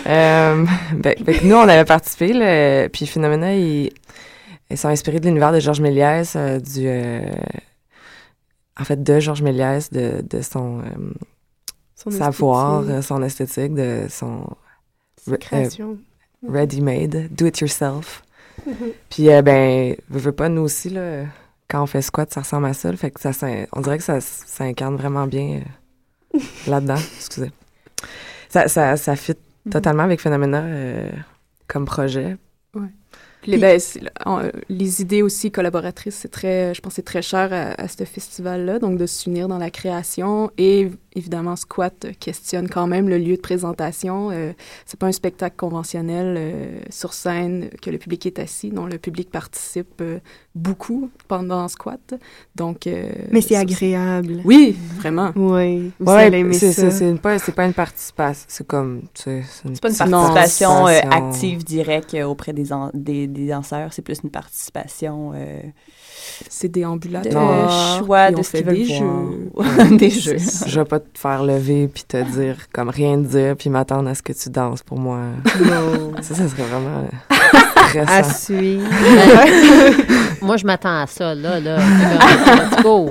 euh, 0.06 0.64
ben, 0.96 1.14
nous, 1.44 1.54
on 1.56 1.68
avait 1.68 1.84
participé, 1.84 2.32
là, 2.32 2.88
puis 2.88 3.06
Phénoména, 3.06 3.54
ils, 3.54 3.90
ils 4.70 4.78
sont 4.78 4.88
inspirés 4.88 5.20
de 5.20 5.26
l'univers 5.26 5.52
de 5.52 5.60
Georges 5.60 5.80
Méliès, 5.80 6.34
euh, 6.36 6.58
du... 6.60 6.82
euh, 6.86 7.22
en 8.78 8.84
fait, 8.84 9.02
de 9.02 9.20
Georges 9.20 9.42
Méliès, 9.42 9.90
de, 9.90 10.22
de 10.28 10.42
son, 10.42 10.82
Son 11.94 12.10
savoir, 12.10 12.82
esthétique. 12.82 13.02
son 13.04 13.22
esthétique, 13.22 13.74
de 13.74 14.06
son... 14.10 14.46
Re- 15.28 15.38
création. 15.38 15.96
ready-made, 16.46 17.28
do 17.34 17.46
it 17.46 17.58
yourself. 17.60 18.22
Mhm. 18.66 18.74
Puis, 19.10 19.26
ben, 19.42 19.96
veux, 20.10 20.20
veux 20.20 20.32
pas, 20.32 20.48
nous 20.50 20.62
aussi, 20.62 20.90
là, 20.90 21.24
quand 21.68 21.82
on 21.82 21.86
fait 21.86 22.02
squat, 22.02 22.30
ça 22.32 22.40
ressemble 22.40 22.66
à 22.66 22.74
ça. 22.74 22.90
là. 22.90 22.96
fait 22.96 23.10
que 23.10 23.20
ça, 23.20 23.32
s'in- 23.32 23.64
on 23.72 23.80
dirait 23.80 23.96
que 23.98 24.04
ça, 24.04 24.20
ça 24.20 24.64
incarne 24.64 24.96
vraiment 24.96 25.26
bien 25.26 25.60
euh, 26.34 26.38
là-dedans. 26.66 26.98
Excusez. 27.16 27.50
Ça, 28.50 28.68
ça, 28.68 28.96
ça 28.98 29.16
fit 29.16 29.34
totalement 29.70 30.02
avec 30.02 30.20
Phénoména 30.20 30.62
euh, 30.64 31.10
comme 31.68 31.84
projet. 31.84 32.36
Ouais. 32.74 32.88
Les, 33.46 33.58
ben, 33.58 33.78
en- 34.24 34.40
euh, 34.40 34.50
les 34.70 35.02
idées 35.02 35.20
aussi 35.22 35.50
collaboratrices, 35.50 36.14
c'est 36.14 36.30
très, 36.30 36.74
je 36.74 36.80
pense, 36.80 36.94
c'est 36.94 37.04
très 37.04 37.20
cher 37.22 37.52
à, 37.52 37.80
à 37.80 37.88
ce 37.88 38.04
festival-là, 38.04 38.78
donc 38.78 38.96
de 38.98 39.06
s'unir 39.06 39.48
dans 39.48 39.58
la 39.58 39.70
création 39.70 40.50
et 40.56 40.90
évidemment 41.16 41.56
Squat 41.56 42.06
questionne 42.20 42.68
quand 42.68 42.86
même 42.86 43.08
le 43.08 43.18
lieu 43.18 43.36
de 43.36 43.40
présentation. 43.40 44.30
Euh, 44.30 44.52
c'est 44.86 44.98
pas 44.98 45.06
un 45.06 45.12
spectacle 45.12 45.56
conventionnel 45.56 46.34
euh, 46.38 46.78
sur 46.90 47.12
scène 47.12 47.70
que 47.82 47.90
le 47.90 47.98
public 47.98 48.26
est 48.26 48.38
assis, 48.38 48.70
non, 48.72 48.86
le 48.86 48.98
public 48.98 49.30
participe 49.30 50.00
euh, 50.00 50.18
beaucoup 50.54 51.10
pendant 51.28 51.66
Squat, 51.68 52.14
donc. 52.56 52.86
euh, 52.86 53.10
Mais 53.30 53.40
c'est 53.40 53.56
agréable. 53.56 54.40
Oui, 54.44 54.76
vraiment. 54.98 55.32
Oui. 55.36 55.90
Vous 56.00 56.12
Ouais, 56.12 56.30
c'est, 56.52 56.72
ça. 56.72 56.82
c'est, 56.82 56.90
c'est 56.90 57.10
une- 57.10 57.18
pas, 57.18 57.38
c'est 57.38 57.52
pas 57.52 57.64
une 57.66 57.72
participation. 57.74 58.44
C'est 58.48 58.66
comme. 58.66 59.02
C'est, 59.14 59.42
C'est 59.44 59.80
pas 59.80 59.90
une 59.90 60.10
participation 60.10 60.86
euh, 60.88 61.00
active 61.10 61.64
directe 61.64 62.14
auprès 62.24 62.52
des, 62.52 62.64
des, 62.94 63.26
des 63.26 63.48
danseurs, 63.48 63.92
c'est 63.92 64.02
plus 64.02 64.20
une 64.22 64.30
participation. 64.30 65.32
euh, 65.34 65.60
c'est 66.48 66.68
déambulatoire. 66.68 67.98
De 68.00 68.04
choix 68.04 68.30
de 68.32 68.42
ce 68.42 68.56
qu'ils 68.56 68.64
veulent 68.64 68.74
des 68.76 68.84
jeux. 68.84 69.96
des 69.98 70.10
jeux. 70.10 70.36
Je 70.66 70.80
vais 70.80 70.84
pas 70.86 71.00
te 71.12 71.18
faire 71.18 71.42
lever 71.44 71.88
puis 71.88 72.04
te 72.04 72.22
dire 72.22 72.56
comme 72.72 72.88
rien 72.88 73.18
dire 73.18 73.56
puis 73.56 73.70
m'attendre 73.70 74.08
à 74.08 74.14
ce 74.14 74.22
que 74.22 74.32
tu 74.32 74.50
danses 74.50 74.82
pour 74.82 74.98
moi. 74.98 75.20
Ça, 76.20 76.34
ça 76.34 76.48
serait 76.48 76.62
vraiment 76.62 77.08
stressant. 77.88 78.12
À 78.12 78.22
suivre. 78.24 78.88
Moi, 80.42 80.56
je 80.56 80.66
m'attends 80.66 81.02
à 81.02 81.06
ça, 81.06 81.34
là, 81.34 81.60
là. 81.60 81.78
Let's 81.78 82.82
go. 82.82 83.10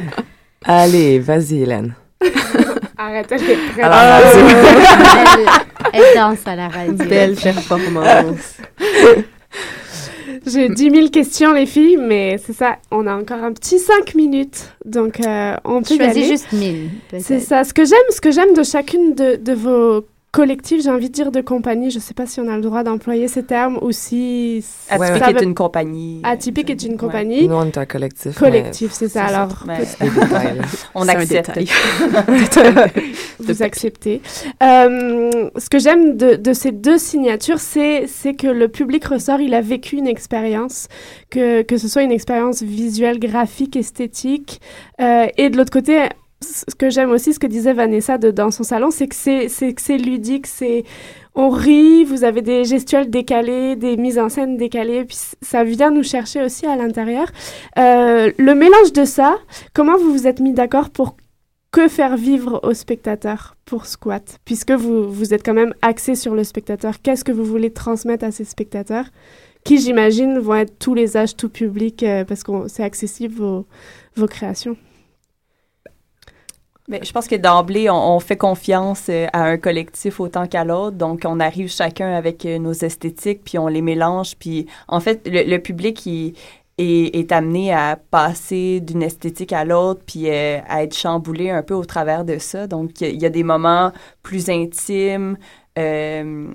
Allez, 0.64 1.18
vas-y, 1.18 1.62
Hélène. 1.62 1.94
Arrête, 2.96 3.26
elle 3.32 3.42
est 3.42 3.82
radio. 3.82 4.46
elle, 5.92 5.92
elle 5.92 6.14
danse 6.14 6.46
à 6.46 6.56
la 6.56 6.68
radio. 6.68 7.04
Belle 7.08 7.34
performance. 7.34 8.56
J'ai 10.46 10.68
10 10.68 10.90
000 10.90 11.08
questions, 11.08 11.52
les 11.52 11.66
filles, 11.66 11.96
mais 11.98 12.38
c'est 12.44 12.52
ça, 12.52 12.76
on 12.90 13.06
a 13.06 13.14
encore 13.14 13.42
un 13.42 13.52
petit 13.52 13.78
5 13.78 14.14
minutes. 14.14 14.72
Donc, 14.84 15.20
euh, 15.20 15.56
on 15.64 15.82
peut 15.82 15.94
y 15.94 15.98
Choisis 15.98 16.16
aller. 16.16 16.26
juste 16.26 16.52
1000, 16.52 16.88
peut-être. 17.10 17.22
C'est 17.24 17.40
ça. 17.40 17.64
Ce 17.64 17.72
que 17.74 17.84
j'aime, 17.84 17.98
ce 18.10 18.20
que 18.20 18.30
j'aime 18.30 18.54
de 18.54 18.62
chacune 18.62 19.14
de, 19.14 19.36
de 19.36 19.52
vos 19.52 20.04
collectifs, 20.32 20.82
j'ai 20.82 20.90
envie 20.90 21.10
de 21.10 21.12
dire 21.14 21.30
de 21.30 21.42
compagnie, 21.42 21.90
je 21.90 21.98
ne 21.98 22.00
sais 22.00 22.14
pas 22.14 22.26
si 22.26 22.40
on 22.40 22.48
a 22.48 22.56
le 22.56 22.62
droit 22.62 22.82
d'employer 22.82 23.28
ces 23.28 23.42
termes 23.42 23.78
ou 23.82 23.92
si... 23.92 24.64
Atypique 24.88 25.36
est 25.36 25.42
une 25.42 25.54
compagnie. 25.54 26.20
Atypique 26.24 26.70
est 26.70 26.82
une 26.84 26.96
compagnie. 26.96 27.46
Nous, 27.46 27.54
on 27.54 27.66
est 27.66 27.76
un 27.76 27.84
collectif. 27.84 28.38
Collectif, 28.38 28.92
c'est 28.92 29.08
ça. 29.08 29.26
Alors. 29.26 29.64
On 30.94 31.06
accepte. 31.06 31.50
vous 33.40 33.62
acceptez. 33.62 34.22
Euh, 34.62 35.50
ce 35.56 35.68
que 35.68 35.78
j'aime 35.78 36.16
de, 36.16 36.36
de 36.36 36.52
ces 36.54 36.72
deux 36.72 36.98
signatures, 36.98 37.58
c'est 37.58 38.06
c'est 38.06 38.34
que 38.34 38.46
le 38.46 38.68
public 38.68 39.04
ressort, 39.04 39.40
il 39.40 39.52
a 39.52 39.60
vécu 39.60 39.96
une 39.96 40.06
expérience, 40.06 40.88
que, 41.30 41.62
que 41.62 41.76
ce 41.76 41.88
soit 41.88 42.02
une 42.02 42.12
expérience 42.12 42.62
visuelle, 42.62 43.18
graphique, 43.18 43.76
esthétique. 43.76 44.60
Euh, 45.00 45.26
et 45.36 45.50
de 45.50 45.56
l'autre 45.58 45.72
côté, 45.72 46.08
ce 46.42 46.74
que 46.74 46.90
j'aime 46.90 47.10
aussi, 47.10 47.32
ce 47.32 47.38
que 47.38 47.46
disait 47.46 47.72
Vanessa 47.72 48.18
dans 48.18 48.50
son 48.50 48.62
salon, 48.62 48.90
c'est 48.90 49.06
que 49.06 49.14
c'est 49.14 49.48
c'est 49.48 49.72
que 49.72 49.80
c'est 49.80 49.96
ludique, 49.96 50.46
c'est 50.46 50.84
on 51.34 51.48
rit, 51.48 52.04
vous 52.04 52.24
avez 52.24 52.42
des 52.42 52.64
gestuels 52.64 53.08
décalés, 53.08 53.76
des 53.76 53.96
mises 53.96 54.18
en 54.18 54.28
scène 54.28 54.56
décalées, 54.56 55.04
puis 55.04 55.16
ça 55.40 55.64
vient 55.64 55.90
nous 55.90 56.02
chercher 56.02 56.42
aussi 56.42 56.66
à 56.66 56.76
l'intérieur. 56.76 57.26
Euh, 57.78 58.30
le 58.36 58.54
mélange 58.54 58.92
de 58.92 59.04
ça, 59.04 59.38
comment 59.72 59.96
vous 59.96 60.12
vous 60.12 60.26
êtes 60.26 60.40
mis 60.40 60.52
d'accord 60.52 60.90
pour 60.90 61.16
que 61.70 61.88
faire 61.88 62.18
vivre 62.18 62.60
aux 62.62 62.74
spectateurs 62.74 63.56
pour 63.64 63.86
Squat? 63.86 64.38
Puisque 64.44 64.72
vous, 64.72 65.10
vous 65.10 65.32
êtes 65.32 65.42
quand 65.42 65.54
même 65.54 65.74
axé 65.80 66.16
sur 66.16 66.34
le 66.34 66.44
spectateur, 66.44 67.00
qu'est-ce 67.02 67.24
que 67.24 67.32
vous 67.32 67.44
voulez 67.44 67.70
transmettre 67.70 68.26
à 68.26 68.30
ces 68.30 68.44
spectateurs 68.44 69.06
Qui, 69.64 69.78
j'imagine, 69.78 70.38
vont 70.38 70.56
être 70.56 70.78
tous 70.78 70.92
les 70.92 71.16
âges, 71.16 71.34
tout 71.34 71.48
public, 71.48 72.02
euh, 72.02 72.24
parce 72.24 72.42
que 72.42 72.52
c'est 72.68 72.84
accessible 72.84 73.34
vos, 73.34 73.66
vos 74.16 74.26
créations? 74.26 74.76
Mais 76.88 77.00
je 77.04 77.12
pense 77.12 77.28
que 77.28 77.36
d'emblée, 77.36 77.88
on, 77.88 78.16
on 78.16 78.20
fait 78.20 78.36
confiance 78.36 79.06
euh, 79.08 79.26
à 79.32 79.44
un 79.44 79.56
collectif 79.56 80.18
autant 80.20 80.46
qu'à 80.48 80.64
l'autre. 80.64 80.96
Donc, 80.96 81.22
on 81.24 81.38
arrive 81.40 81.70
chacun 81.70 82.12
avec 82.12 82.44
euh, 82.44 82.58
nos 82.58 82.72
esthétiques, 82.72 83.42
puis 83.44 83.56
on 83.58 83.68
les 83.68 83.82
mélange. 83.82 84.36
Puis, 84.36 84.66
en 84.88 84.98
fait, 85.00 85.26
le, 85.26 85.44
le 85.48 85.58
public, 85.60 86.04
il 86.06 86.34
est, 86.78 87.14
est 87.16 87.30
amené 87.32 87.72
à 87.72 87.96
passer 88.10 88.80
d'une 88.80 89.02
esthétique 89.02 89.52
à 89.52 89.64
l'autre, 89.64 90.02
puis 90.04 90.28
euh, 90.28 90.58
à 90.68 90.82
être 90.82 90.96
chamboulé 90.96 91.50
un 91.50 91.62
peu 91.62 91.74
au 91.74 91.84
travers 91.84 92.24
de 92.24 92.38
ça. 92.38 92.66
Donc, 92.66 93.00
il 93.00 93.20
y 93.22 93.26
a- 93.26 93.30
des 93.30 93.44
moments 93.44 93.92
plus 94.22 94.50
intimes, 94.50 95.36
euh, 95.78 96.52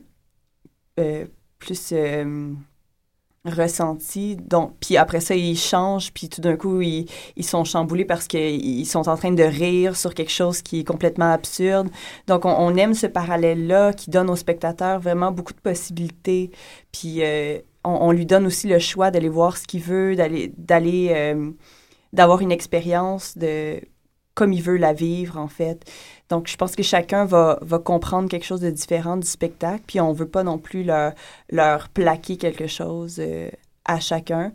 euh, 0.99 1.25
plus 1.59 1.93
ressentis. 3.49 4.35
Donc, 4.35 4.73
puis 4.79 4.97
après 4.97 5.19
ça, 5.19 5.35
ils 5.35 5.57
changent, 5.57 6.11
puis 6.13 6.29
tout 6.29 6.41
d'un 6.41 6.55
coup, 6.55 6.81
ils, 6.81 7.05
ils 7.35 7.45
sont 7.45 7.63
chamboulés 7.63 8.05
parce 8.05 8.27
qu'ils 8.27 8.85
sont 8.85 9.09
en 9.09 9.17
train 9.17 9.31
de 9.31 9.43
rire 9.43 9.95
sur 9.95 10.13
quelque 10.13 10.31
chose 10.31 10.61
qui 10.61 10.79
est 10.81 10.83
complètement 10.83 11.31
absurde. 11.31 11.89
Donc, 12.27 12.45
on, 12.45 12.75
aime 12.75 12.93
ce 12.93 13.07
parallèle-là 13.07 13.93
qui 13.93 14.09
donne 14.09 14.29
aux 14.29 14.35
spectateurs 14.35 14.99
vraiment 14.99 15.31
beaucoup 15.31 15.53
de 15.53 15.59
possibilités. 15.59 16.51
Puis, 16.91 17.23
euh, 17.23 17.59
on, 17.83 18.07
on 18.07 18.11
lui 18.11 18.25
donne 18.25 18.45
aussi 18.45 18.67
le 18.67 18.79
choix 18.79 19.11
d'aller 19.11 19.29
voir 19.29 19.57
ce 19.57 19.65
qu'il 19.65 19.81
veut, 19.81 20.15
d'aller, 20.15 20.53
d'aller, 20.57 21.09
euh, 21.11 21.51
d'avoir 22.13 22.41
une 22.41 22.51
expérience 22.51 23.37
de 23.37 23.81
comme 24.37 24.53
il 24.53 24.61
veut 24.61 24.77
la 24.77 24.93
vivre, 24.93 25.37
en 25.37 25.47
fait. 25.47 25.83
Donc, 26.29 26.47
je 26.47 26.57
pense 26.57 26.75
que 26.75 26.83
chacun 26.83 27.25
va, 27.25 27.57
va 27.61 27.79
comprendre 27.79 28.29
quelque 28.29 28.45
chose 28.45 28.61
de 28.61 28.69
différent 28.69 29.17
du 29.17 29.27
spectacle, 29.27 29.83
puis 29.87 30.01
on 30.01 30.11
veut 30.11 30.27
pas 30.27 30.43
non 30.43 30.57
plus 30.57 30.83
leur, 30.83 31.13
leur 31.49 31.89
plaquer 31.89 32.37
quelque 32.37 32.67
chose 32.67 33.17
euh, 33.19 33.49
à 33.85 33.99
chacun. 33.99 34.51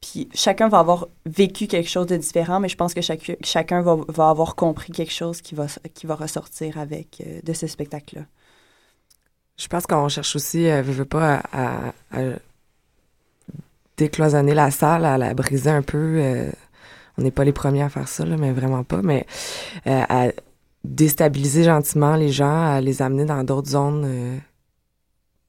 Puis 0.00 0.28
chacun 0.34 0.68
va 0.68 0.78
avoir 0.78 1.08
vécu 1.24 1.66
quelque 1.66 1.88
chose 1.88 2.06
de 2.06 2.16
différent, 2.16 2.60
mais 2.60 2.68
je 2.68 2.76
pense 2.76 2.94
que 2.94 3.00
chacun 3.00 3.82
va, 3.82 3.96
va 4.08 4.28
avoir 4.28 4.54
compris 4.54 4.92
quelque 4.92 5.12
chose 5.12 5.40
qui 5.40 5.54
va, 5.54 5.66
qui 5.94 6.06
va 6.06 6.14
ressortir 6.14 6.78
avec 6.78 7.22
euh, 7.26 7.40
de 7.42 7.52
ce 7.52 7.66
spectacle-là. 7.66 8.22
Je 9.56 9.66
pense 9.68 9.86
qu'on 9.86 10.08
cherche 10.08 10.36
aussi, 10.36 10.68
euh, 10.68 10.82
veux 10.82 11.06
pas, 11.06 11.42
à, 11.52 11.92
décloisonner 13.96 14.52
la 14.52 14.70
salle, 14.70 15.06
à 15.06 15.16
la 15.16 15.32
briser 15.32 15.70
un 15.70 15.82
peu. 15.82 16.18
euh, 16.20 16.50
on 17.18 17.22
n'est 17.22 17.30
pas 17.30 17.44
les 17.44 17.52
premiers 17.52 17.82
à 17.82 17.88
faire 17.88 18.08
ça, 18.08 18.26
mais 18.26 18.52
vraiment 18.52 18.84
pas. 18.84 19.00
Mais 19.02 19.26
à 19.86 20.28
déstabiliser 20.86 21.64
gentiment 21.64 22.16
les 22.16 22.30
gens, 22.30 22.74
à 22.74 22.80
les 22.80 23.02
amener 23.02 23.24
dans 23.24 23.42
d'autres 23.44 23.70
zones 23.70 24.04
euh, 24.06 24.38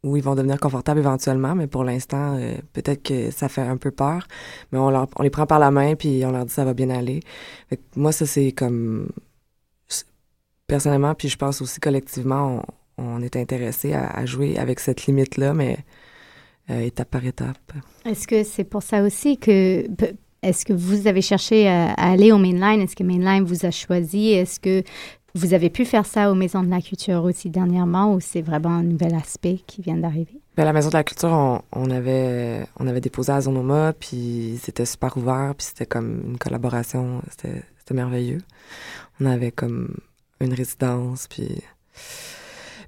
où 0.04 0.18
ils 0.18 0.24
vont 0.24 0.36
devenir 0.36 0.60
confortables 0.60 1.00
éventuellement. 1.00 1.56
Mais 1.56 1.68
pour 1.68 1.84
l'instant, 1.84 2.36
euh, 2.38 2.56
peut-être 2.74 3.04
que 3.04 3.32
ça 3.32 3.50
fait 3.50 3.62
un 3.62 3.78
peu 3.78 3.92
peur. 3.92 4.28
Mais 4.72 4.80
on, 4.80 4.90
leur- 4.90 5.08
les 5.22 5.30
prend 5.30 5.46
par 5.46 5.60
la 5.60 5.72
main 5.72 5.96
puis 5.96 6.24
on 6.26 6.32
leur 6.32 6.46
dit 6.46 6.54
ça 6.54 6.66
va 6.66 6.74
bien 6.74 6.90
aller. 6.90 7.22
Fait 7.70 7.78
que 7.78 7.82
moi, 7.96 8.12
ça, 8.12 8.26
c'est 8.26 8.52
comme 8.52 9.10
personnellement, 10.68 11.16
puis 11.16 11.30
je 11.30 11.38
pense 11.38 11.62
aussi 11.62 11.80
collectivement, 11.80 12.62
on, 12.98 13.22
est 13.22 13.36
intéressé 13.36 13.94
à, 13.94 14.26
jouer 14.26 14.58
avec 14.58 14.80
cette 14.80 15.06
limite-là, 15.06 15.54
mais 15.54 15.78
euh, 16.70 16.82
étape 16.82 17.10
par 17.10 17.26
étape. 17.26 17.72
Est-ce 18.06 18.28
que 18.28 18.44
c'est 18.44 18.66
pour 18.66 18.84
ça 18.84 19.02
aussi 19.04 19.38
que... 19.38 19.88
Est-ce 20.44 20.66
que 20.66 20.74
vous 20.74 21.08
avez 21.08 21.24
cherché 21.24 21.68
à 21.68 21.94
aller 21.94 22.32
au 22.32 22.38
mainline? 22.38 22.80
Est-ce 22.82 22.96
que 22.96 23.04
mainline 23.04 23.44
vous 23.44 23.66
a 23.66 23.72
choisi? 23.72 24.34
Est-ce 24.34 24.60
que 24.60 24.84
vous 25.38 25.54
avez 25.54 25.70
pu 25.70 25.86
faire 25.86 26.06
ça 26.06 26.32
aux 26.32 26.36
Maisons 26.36 26.64
de 26.64 26.70
la 26.70 26.82
Culture 26.82 27.24
aussi 27.24 27.50
dernièrement 27.50 28.14
ou 28.14 28.20
c'est 28.20 28.42
vraiment 28.42 28.70
un 28.70 28.84
nouvel 28.84 29.14
aspect 29.16 29.60
qui 29.68 29.82
vient 29.82 29.98
d'arriver? 29.98 30.42
Ben, 30.56 30.64
à 30.64 30.66
la 30.66 30.74
Maison 30.74 30.90
de 30.90 30.96
la 30.96 31.04
Culture, 31.04 31.62
on, 31.72 31.92
avait, 31.92 32.66
on 32.80 32.88
avait 32.88 33.02
déposé 33.02 33.32
à 33.32 33.42
Zonoma, 33.42 33.94
puis 33.94 34.60
c'était 34.62 34.86
super 34.86 35.16
ouvert, 35.18 35.54
puis 35.56 35.68
c'était 35.68 35.86
comme 35.86 36.22
une 36.26 36.38
collaboration, 36.38 37.22
c'était 37.30 37.94
merveilleux. 37.94 38.42
On 39.22 39.26
avait 39.26 39.52
comme 39.52 39.96
une 40.42 40.54
résidence, 40.54 41.28
puis... 41.28 41.62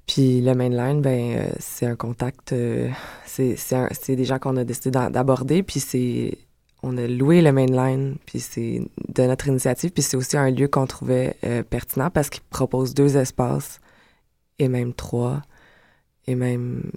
Puis 0.06 0.40
le 0.40 0.54
mainline, 0.54 1.00
ben 1.02 1.36
euh, 1.36 1.50
c'est 1.60 1.86
un 1.86 1.94
contact, 1.94 2.52
euh, 2.52 2.88
c'est 3.26 4.16
des 4.16 4.24
gens 4.24 4.40
qu'on 4.40 4.56
a 4.56 4.64
décidé 4.64 4.90
d'a- 4.90 5.08
d'aborder, 5.08 5.62
puis 5.62 5.78
c'est 5.78 6.36
on 6.82 6.96
a 6.96 7.06
loué 7.06 7.42
le 7.42 7.52
mainline, 7.52 8.16
puis 8.26 8.40
c'est 8.40 8.80
de 9.08 9.22
notre 9.24 9.48
initiative, 9.48 9.90
puis 9.90 10.02
c'est 10.02 10.16
aussi 10.16 10.36
un 10.36 10.50
lieu 10.50 10.66
qu'on 10.68 10.86
trouvait 10.86 11.36
euh, 11.44 11.62
pertinent 11.62 12.10
parce 12.10 12.30
qu'il 12.30 12.42
propose 12.44 12.94
deux 12.94 13.16
espaces 13.16 13.80
et 14.58 14.68
même 14.68 14.94
trois 14.94 15.42
et 16.26 16.34
même 16.34 16.90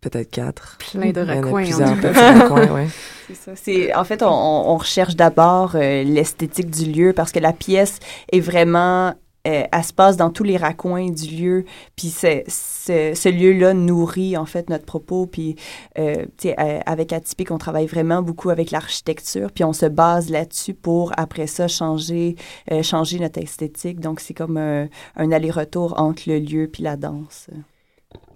peut-être 0.00 0.30
quatre. 0.30 0.78
Plein 0.78 1.10
de 1.10 1.20
Il 1.22 1.28
y 1.28 1.32
en 1.32 1.42
a 1.42 1.94
plusieurs, 1.96 1.96
de 1.96 2.38
raccoins, 2.40 2.74
ouais. 2.74 2.88
C'est 3.26 3.34
ça. 3.34 3.52
C'est, 3.56 3.94
en 3.94 4.04
fait, 4.04 4.22
on, 4.22 4.28
on- 4.28 4.70
on 4.70 4.76
recherche 4.76 5.16
d'abord 5.16 5.74
euh, 5.74 6.02
l'esthétique 6.02 6.70
du 6.70 6.90
lieu 6.90 7.12
parce 7.12 7.32
que 7.32 7.38
la 7.40 7.52
pièce 7.52 7.98
est 8.32 8.40
vraiment. 8.40 9.14
Euh, 9.46 9.62
elle 9.70 9.84
se 9.84 9.92
passe 9.92 10.16
dans 10.16 10.30
tous 10.30 10.44
les 10.44 10.56
raccoins 10.56 11.10
du 11.10 11.26
lieu. 11.36 11.64
Puis 11.96 12.08
c'est- 12.08 12.44
ce, 12.48 13.28
lieu-là 13.28 13.74
nourrit, 13.74 14.36
en 14.36 14.46
fait, 14.46 14.68
notre 14.70 14.84
propos. 14.84 15.26
Puis, 15.26 15.56
euh, 15.98 16.26
euh, 16.44 16.80
avec 16.86 17.12
Atypique, 17.12 17.50
on 17.50 17.58
travaille 17.58 17.86
vraiment 17.86 18.22
beaucoup 18.22 18.50
avec 18.50 18.70
l'architecture. 18.70 19.50
Puis 19.52 19.64
on 19.64 19.72
se 19.72 19.86
base 19.86 20.30
là-dessus 20.30 20.74
pour, 20.74 21.12
après 21.16 21.46
ça, 21.46 21.68
changer, 21.68 22.36
euh, 22.72 22.82
changer 22.82 23.18
notre 23.20 23.38
esthétique. 23.40 24.00
Donc, 24.00 24.20
c'est 24.20 24.34
comme 24.34 24.56
un, 24.56 24.88
un 25.16 25.32
aller-retour 25.32 26.00
entre 26.00 26.22
le 26.26 26.38
lieu 26.38 26.68
puis 26.68 26.82
la 26.82 26.96
danse. 26.96 27.48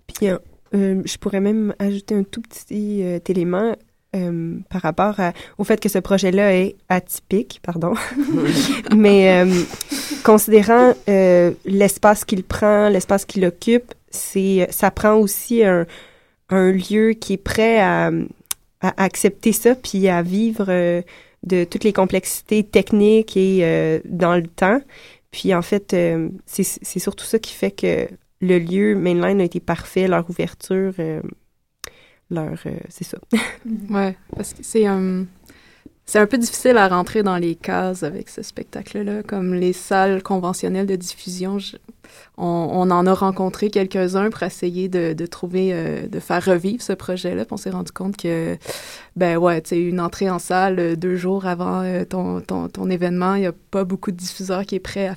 Puis 0.06 0.28
euh, 0.28 0.38
euh, 0.74 1.02
je 1.04 1.16
pourrais 1.18 1.40
même 1.40 1.74
ajouter 1.78 2.14
un 2.14 2.22
tout 2.24 2.42
petit 2.42 3.02
élément 3.28 3.74
euh, 4.14 4.56
par 4.68 4.82
rapport 4.82 5.18
à- 5.20 5.32
au 5.58 5.64
fait 5.64 5.80
que 5.80 5.88
ce 5.88 5.98
projet-là 5.98 6.54
est 6.54 6.76
atypique, 6.88 7.60
pardon. 7.62 7.94
Mais 8.96 9.42
euh, 9.44 9.62
considérant 10.24 10.94
euh, 11.08 11.52
l'espace 11.64 12.24
qu'il 12.24 12.42
prend, 12.44 12.88
l'espace 12.88 13.24
qu'il 13.24 13.44
occupe, 13.44 13.92
c'est 14.10 14.66
ça 14.70 14.90
prend 14.90 15.14
aussi 15.14 15.64
un, 15.64 15.86
un 16.50 16.70
lieu 16.72 17.12
qui 17.12 17.34
est 17.34 17.42
prêt 17.42 17.80
à, 17.80 18.10
à 18.80 19.02
accepter 19.04 19.52
ça 19.52 19.74
puis 19.74 20.08
à 20.08 20.22
vivre 20.22 20.66
euh, 20.68 21.02
de 21.44 21.64
toutes 21.64 21.84
les 21.84 21.92
complexités 21.92 22.62
techniques 22.62 23.36
et 23.36 23.60
euh, 23.62 23.98
dans 24.04 24.34
le 24.36 24.46
temps. 24.46 24.80
Puis 25.30 25.54
en 25.54 25.62
fait, 25.62 25.96
c'est 26.46 26.98
surtout 26.98 27.24
ça 27.24 27.38
qui 27.38 27.54
fait 27.54 27.70
que 27.70 28.06
le 28.42 28.58
lieu 28.58 28.94
Mainline 28.94 29.40
a 29.40 29.44
été 29.44 29.60
parfait, 29.60 30.06
leur 30.06 30.28
ouverture, 30.28 30.92
leur... 32.32 32.58
euh, 32.66 32.70
c'est 32.88 33.04
ça. 33.04 33.18
Ouais, 33.90 34.16
parce 34.34 34.54
que 34.54 34.62
c'est 34.62 34.86
un, 34.86 35.26
c'est 36.04 36.18
un 36.18 36.26
peu 36.26 36.38
difficile 36.38 36.76
à 36.76 36.88
rentrer 36.88 37.22
dans 37.22 37.36
les 37.36 37.54
cases 37.54 38.02
avec 38.02 38.28
ce 38.28 38.42
spectacle-là. 38.42 39.22
Comme 39.22 39.54
les 39.54 39.72
salles 39.72 40.22
conventionnelles 40.22 40.86
de 40.86 40.96
diffusion, 40.96 41.58
je- 41.58 41.76
on, 42.36 42.68
on 42.72 42.90
en 42.90 43.06
a 43.06 43.14
rencontré 43.14 43.70
quelques-uns 43.70 44.28
pour 44.30 44.42
essayer 44.42 44.88
de, 44.88 45.14
de 45.14 45.26
trouver, 45.26 45.70
euh, 45.72 46.06
de 46.08 46.20
faire 46.20 46.44
revivre 46.44 46.82
ce 46.82 46.92
projet-là. 46.92 47.44
Puis 47.44 47.54
on 47.54 47.56
s'est 47.56 47.70
rendu 47.70 47.92
compte 47.92 48.16
que, 48.16 48.58
ben 49.16 49.38
ouais, 49.38 49.62
tu 49.62 49.70
sais, 49.70 49.80
une 49.80 50.00
entrée 50.00 50.28
en 50.28 50.38
salle 50.38 50.78
euh, 50.78 50.96
deux 50.96 51.16
jours 51.16 51.46
avant 51.46 51.82
euh, 51.82 52.04
ton, 52.04 52.40
ton, 52.40 52.68
ton 52.68 52.90
événement, 52.90 53.36
il 53.36 53.40
n'y 53.42 53.46
a 53.46 53.52
pas 53.70 53.84
beaucoup 53.84 54.10
de 54.10 54.16
diffuseurs 54.16 54.66
qui 54.66 54.74
est 54.74 54.80
prêt 54.80 55.08
à, 55.08 55.14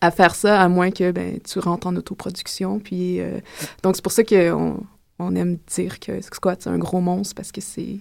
à 0.00 0.10
faire 0.10 0.34
ça, 0.34 0.60
à 0.60 0.68
moins 0.68 0.90
que 0.90 1.10
ben, 1.10 1.40
tu 1.40 1.58
rentres 1.58 1.86
en 1.86 1.96
autoproduction. 1.96 2.78
Puis, 2.78 3.20
euh, 3.20 3.40
donc, 3.82 3.96
c'est 3.96 4.02
pour 4.02 4.12
ça 4.12 4.22
qu'on 4.22 4.76
on 5.18 5.34
aime 5.36 5.58
dire 5.74 6.00
que 6.00 6.20
Squat, 6.20 6.60
c'est 6.62 6.70
un 6.70 6.78
gros 6.78 7.00
monstre 7.00 7.34
parce 7.34 7.52
que 7.52 7.60
c'est. 7.60 7.96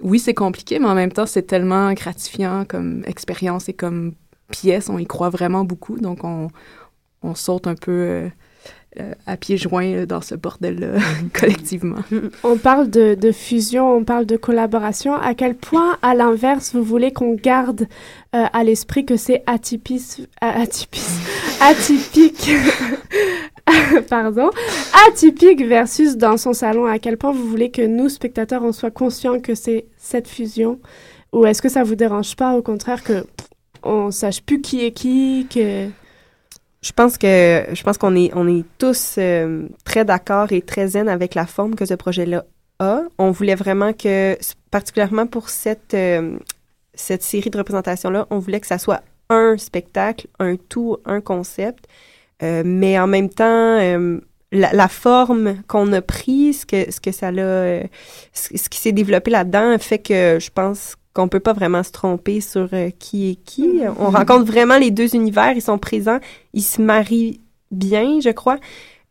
Oui, 0.00 0.18
c'est 0.18 0.34
compliqué, 0.34 0.78
mais 0.78 0.86
en 0.86 0.94
même 0.94 1.12
temps, 1.12 1.26
c'est 1.26 1.42
tellement 1.42 1.92
gratifiant 1.92 2.64
comme 2.64 3.02
expérience 3.06 3.68
et 3.68 3.72
comme 3.72 4.14
pièce. 4.50 4.88
On 4.88 4.98
y 4.98 5.06
croit 5.06 5.30
vraiment 5.30 5.64
beaucoup. 5.64 5.98
Donc, 5.98 6.24
on, 6.24 6.48
on 7.22 7.34
saute 7.36 7.66
un 7.68 7.76
peu 7.76 7.90
euh, 7.92 8.28
euh, 9.00 9.12
à 9.26 9.36
pieds 9.36 9.56
joints 9.56 9.92
euh, 9.94 10.06
dans 10.06 10.20
ce 10.20 10.34
bordel-là, 10.34 10.98
collectivement. 11.38 12.00
On 12.42 12.56
parle 12.58 12.90
de, 12.90 13.32
fusion, 13.32 13.96
on 13.96 14.04
parle 14.04 14.26
de 14.26 14.36
collaboration. 14.36 15.14
À 15.14 15.34
quel 15.34 15.54
point, 15.56 15.98
à 16.02 16.14
l'inverse, 16.16 16.74
vous 16.74 16.82
voulez 16.82 17.12
qu'on 17.12 17.34
garde 17.34 17.86
à 18.32 18.64
l'esprit 18.64 19.04
que 19.06 19.16
c'est 19.16 19.42
atypis, 19.46 20.26
a- 20.40 20.60
atypis, 20.62 21.04
atypique, 21.60 22.50
pardon, 24.08 24.50
atypique 25.08 25.64
versus 25.64 26.16
dans 26.16 26.36
son 26.36 26.52
salon. 26.52 26.86
À 26.86 26.98
quel 26.98 27.16
point 27.16 27.32
vous 27.32 27.46
voulez 27.46 27.70
que 27.70 27.82
nous, 27.82 28.08
spectateurs, 28.08 28.62
on 28.62 28.72
soit 28.72 28.90
conscients 28.90 29.40
que 29.40 29.54
c'est 29.54 29.86
cette 29.96 30.28
fusion, 30.28 30.80
ou 31.32 31.46
est-ce 31.46 31.62
que 31.62 31.68
ça 31.68 31.82
vous 31.82 31.94
dérange 31.94 32.36
pas, 32.36 32.56
au 32.56 32.62
contraire, 32.62 33.02
que 33.02 33.24
on 33.82 34.10
sache 34.10 34.42
plus 34.42 34.60
qui 34.60 34.84
est 34.84 34.92
qui, 34.92 35.46
que 35.52 35.88
Je 36.82 36.92
pense 36.92 37.18
que 37.18 37.64
je 37.72 37.82
pense 37.82 37.98
qu'on 37.98 38.14
est 38.16 38.30
on 38.34 38.46
est 38.48 38.64
tous 38.78 39.16
euh, 39.18 39.68
très 39.84 40.04
d'accord 40.04 40.52
et 40.52 40.62
très 40.62 40.88
zen 40.88 41.08
avec 41.08 41.34
la 41.34 41.46
forme 41.46 41.74
que 41.74 41.86
ce 41.86 41.94
projet-là 41.94 42.44
a. 42.78 43.02
On 43.18 43.30
voulait 43.30 43.54
vraiment 43.54 43.92
que, 43.92 44.36
particulièrement 44.70 45.26
pour 45.26 45.48
cette 45.48 45.94
euh, 45.94 46.38
cette 46.94 47.22
série 47.22 47.50
de 47.50 47.58
représentations-là, 47.58 48.26
on 48.30 48.38
voulait 48.38 48.60
que 48.60 48.66
ça 48.66 48.78
soit 48.78 49.02
un 49.30 49.56
spectacle, 49.56 50.26
un 50.38 50.56
tout, 50.56 50.98
un 51.06 51.20
concept, 51.20 51.86
Euh, 52.42 52.62
mais 52.64 52.98
en 52.98 53.06
même 53.06 53.28
temps, 53.28 53.44
euh, 53.78 54.18
la, 54.52 54.72
la 54.72 54.88
forme 54.88 55.56
qu'on 55.68 55.92
a 55.92 56.02
prise, 56.02 56.60
ce 56.60 56.66
que, 56.66 56.90
ce 56.90 57.00
que 57.00 57.12
ça 57.12 57.30
l'a, 57.30 57.42
euh, 57.42 57.82
ce, 58.32 58.56
ce 58.56 58.68
qui 58.68 58.78
s'est 58.78 58.92
développé 58.92 59.30
là-dedans 59.30 59.76
fait 59.78 59.98
que 59.98 60.38
je 60.40 60.50
pense 60.50 60.96
qu'on 61.14 61.28
peut 61.28 61.40
pas 61.40 61.52
vraiment 61.52 61.82
se 61.82 61.90
tromper 61.92 62.40
sur 62.40 62.68
qui 62.98 63.30
est 63.30 63.34
qui. 63.44 63.80
On 63.98 64.10
rencontre 64.10 64.44
vraiment 64.44 64.78
les 64.78 64.90
deux 64.90 65.14
univers, 65.14 65.52
ils 65.52 65.62
sont 65.62 65.78
présents, 65.78 66.20
ils 66.54 66.62
se 66.62 66.80
marient 66.80 67.40
bien, 67.70 68.18
je 68.20 68.30
crois, 68.30 68.58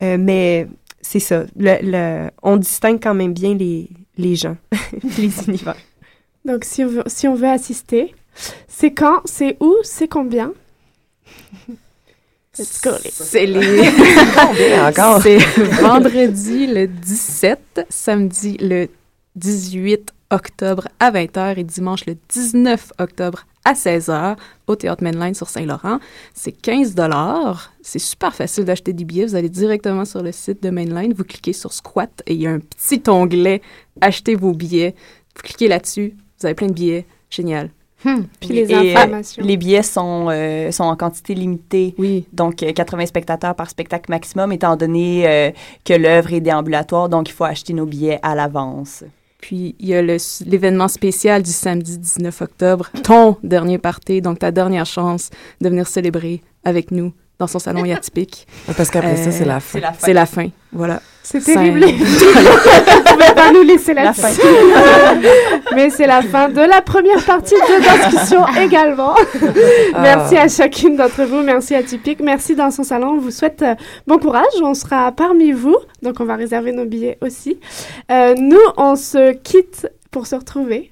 Euh, 0.04 0.18
mais 0.20 0.68
c'est 1.02 1.20
ça. 1.20 1.44
Le, 1.56 1.78
le- 1.84 2.30
on 2.42 2.58
distingue 2.58 3.00
quand 3.02 3.14
même 3.14 3.34
bien 3.34 3.54
les, 3.54 3.88
les 4.18 4.36
gens, 4.36 4.58
les 5.18 5.32
univers. 5.48 5.76
Donc, 6.44 6.64
si 6.66 6.84
on 6.84 6.88
veut, 6.88 7.04
si 7.06 7.28
on 7.28 7.36
veut 7.36 7.48
assister, 7.50 8.16
c'est 8.68 8.92
quand, 8.92 9.22
c'est 9.26 9.58
où, 9.60 9.76
c'est 9.84 10.08
combien? 10.08 10.54
Let's 12.60 12.82
go, 12.82 12.90
les- 13.04 13.12
C'est 13.12 13.46
les... 13.46 13.80
Encore? 14.82 15.22
C'est 15.22 15.38
vendredi 15.38 16.68
le 16.68 16.86
17, 16.88 17.86
samedi 17.90 18.58
le 18.58 18.90
18 19.36 20.12
octobre 20.32 20.90
à 21.00 21.12
20h 21.12 21.58
et 21.58 21.64
dimanche 21.64 22.06
le 22.06 22.18
19 22.30 22.92
octobre 23.00 23.46
à 23.64 23.74
16h 23.74 24.36
au 24.68 24.76
Théâtre 24.76 25.02
Mainline 25.02 25.34
sur 25.34 25.48
Saint-Laurent. 25.48 26.00
C'est 26.34 26.52
15 26.52 26.94
C'est 27.82 28.00
super 28.00 28.36
facile 28.36 28.66
d'acheter 28.66 28.92
des 28.92 29.06
billets. 29.06 29.26
Vous 29.28 29.36
allez 29.36 29.50
directement 29.50 30.04
sur 30.04 30.22
le 30.22 30.34
site 30.34 30.62
de 30.62 30.72
Mainline, 30.72 31.14
vous 31.14 31.24
cliquez 31.24 31.54
sur 31.54 31.72
Squat 31.72 32.10
et 32.26 32.34
il 32.34 32.42
y 32.42 32.48
a 32.48 32.52
un 32.52 32.60
petit 32.60 33.02
onglet 33.08 33.62
Acheter 34.02 34.36
vos 34.36 34.52
billets. 34.54 34.94
Vous 35.38 35.42
cliquez 35.44 35.70
là-dessus, 35.70 36.16
vous 36.40 36.46
avez 36.46 36.56
plein 36.56 36.68
de 36.68 36.74
billets. 36.74 37.06
Génial. 37.30 37.70
Puis 38.04 38.50
les 38.50 38.72
Et, 38.72 38.76
euh, 38.96 38.98
informations. 39.00 39.44
les 39.44 39.58
billets 39.58 39.84
sont, 39.84 40.28
euh, 40.30 40.72
sont 40.72 40.84
en 40.86 40.96
quantité 40.96 41.34
limitée. 41.36 41.94
Oui. 41.98 42.26
Donc, 42.34 42.64
euh, 42.64 42.72
80 42.74 43.06
spectateurs 43.06 43.56
par 43.56 43.70
spectacle 43.70 44.10
maximum, 44.12 44.52
étant 44.52 44.76
donné 44.76 45.28
euh, 45.28 45.52
que 45.86 45.94
l'œuvre 45.94 46.34
est 46.34 46.42
déambulatoire. 46.42 47.10
Donc, 47.10 47.30
il 47.30 47.34
faut 47.34 47.44
acheter 47.44 47.74
nos 47.74 47.86
billets 47.86 48.20
à 48.24 48.34
l'avance. 48.36 49.04
Puis 49.40 49.76
il 49.80 49.88
y 49.90 49.96
a 49.96 50.02
le- 50.04 50.18
l'événement 50.46 50.88
spécial 50.88 51.42
du 51.42 51.50
samedi 51.52 51.98
19 51.98 52.42
octobre, 52.44 52.90
ton 53.04 53.38
dernier 53.42 53.80
party, 53.80 54.22
donc 54.22 54.38
ta 54.38 54.52
dernière 54.52 54.86
chance 54.86 55.32
de 55.62 55.70
venir 55.70 55.88
célébrer 55.88 56.42
avec 56.64 56.92
nous 56.92 57.12
dans 57.42 57.48
son 57.48 57.60
salon 57.60 57.84
atypique. 57.92 58.48
Parce 58.78 58.90
qu'après 58.90 59.18
ça, 59.18 59.32
c'est 59.32 59.46
la 59.46 59.60
fin. 59.60 59.80
C'est 59.80 59.82
la 59.82 59.92
fin. 59.92 60.06
C'est 60.06 60.14
la 60.14 60.26
fin, 60.26 60.48
voilà. 60.72 61.02
C'est 61.24 61.44
terrible. 61.44 61.82
Vous 61.86 63.04
pouvez 63.14 63.34
pas 63.36 63.52
nous 63.52 63.62
laisser 63.64 63.94
La 63.94 64.14
fin. 64.14 64.30
Mais 65.76 65.90
c'est 65.90 66.08
la 66.08 66.22
fin 66.22 66.50
de 66.50 66.62
la 66.62 66.82
première 66.82 67.24
partie 67.24 67.54
de 67.54 68.10
discussion 68.10 68.46
également. 68.60 69.16
Merci 70.02 70.38
à 70.38 70.48
chacune 70.48 70.96
d'entre 70.96 71.24
vous. 71.24 71.42
Merci 71.44 71.76
à 71.76 71.84
Typique. 71.84 72.22
Merci 72.22 72.56
dans 72.56 72.72
son 72.72 72.84
salon. 72.84 73.12
On 73.12 73.20
vous 73.20 73.32
souhaite 73.32 73.62
euh, 73.62 73.76
bon 74.08 74.18
courage. 74.18 74.46
On 74.64 74.74
sera 74.74 75.12
parmi 75.12 75.52
vous. 75.52 75.78
Donc, 76.02 76.20
on 76.20 76.26
va 76.26 76.36
réserver 76.36 76.72
nos 76.72 76.86
billets 76.86 77.18
aussi. 77.22 77.60
Euh, 78.12 78.34
nous, 78.38 78.60
on 78.78 78.96
se 78.96 79.34
quitte 79.34 79.88
pour 80.10 80.26
se 80.28 80.36
retrouver 80.36 80.91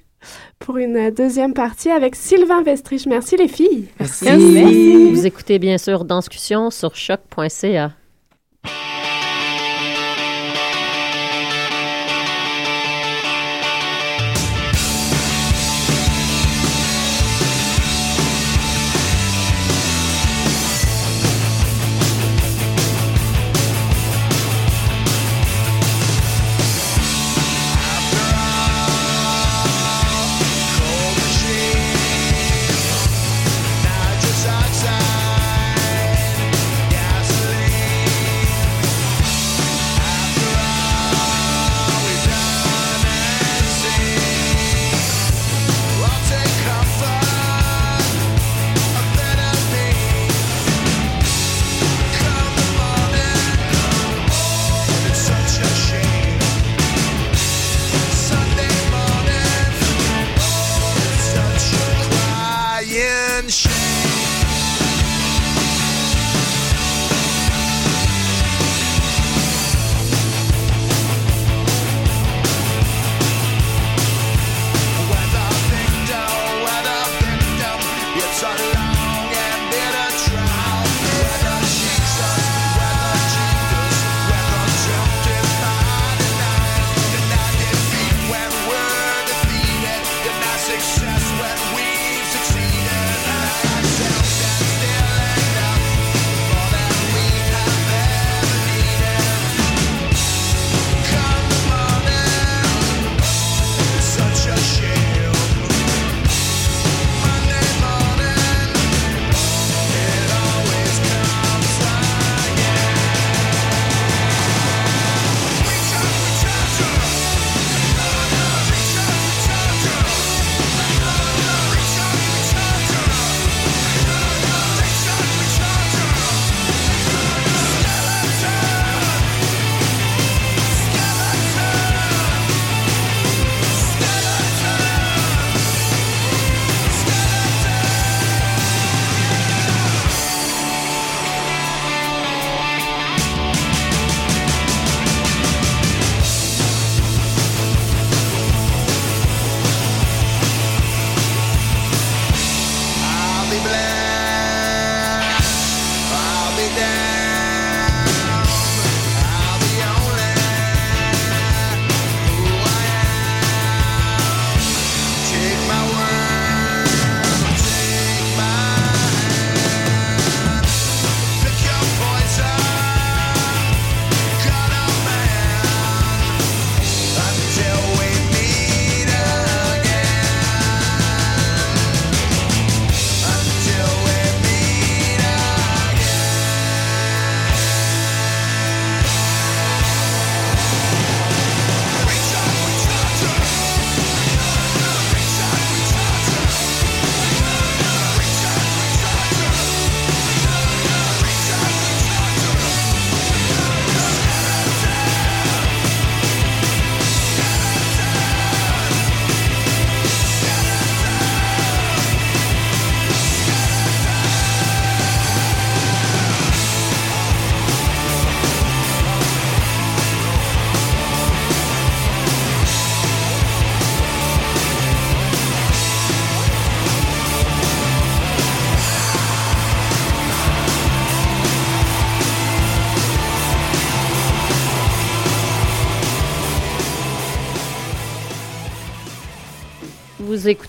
pour 0.60 0.76
une 0.76 1.10
deuxième 1.10 1.54
partie 1.54 1.90
avec 1.90 2.14
Sylvain 2.14 2.62
Vestrich. 2.62 3.06
Merci 3.06 3.36
les 3.36 3.48
filles. 3.48 3.88
Merci. 3.98 5.10
Vous 5.10 5.26
écoutez 5.26 5.58
bien 5.58 5.78
sûr 5.78 6.04
Danscussion 6.04 6.70
sur 6.70 6.94
choc.ca. 6.94 7.92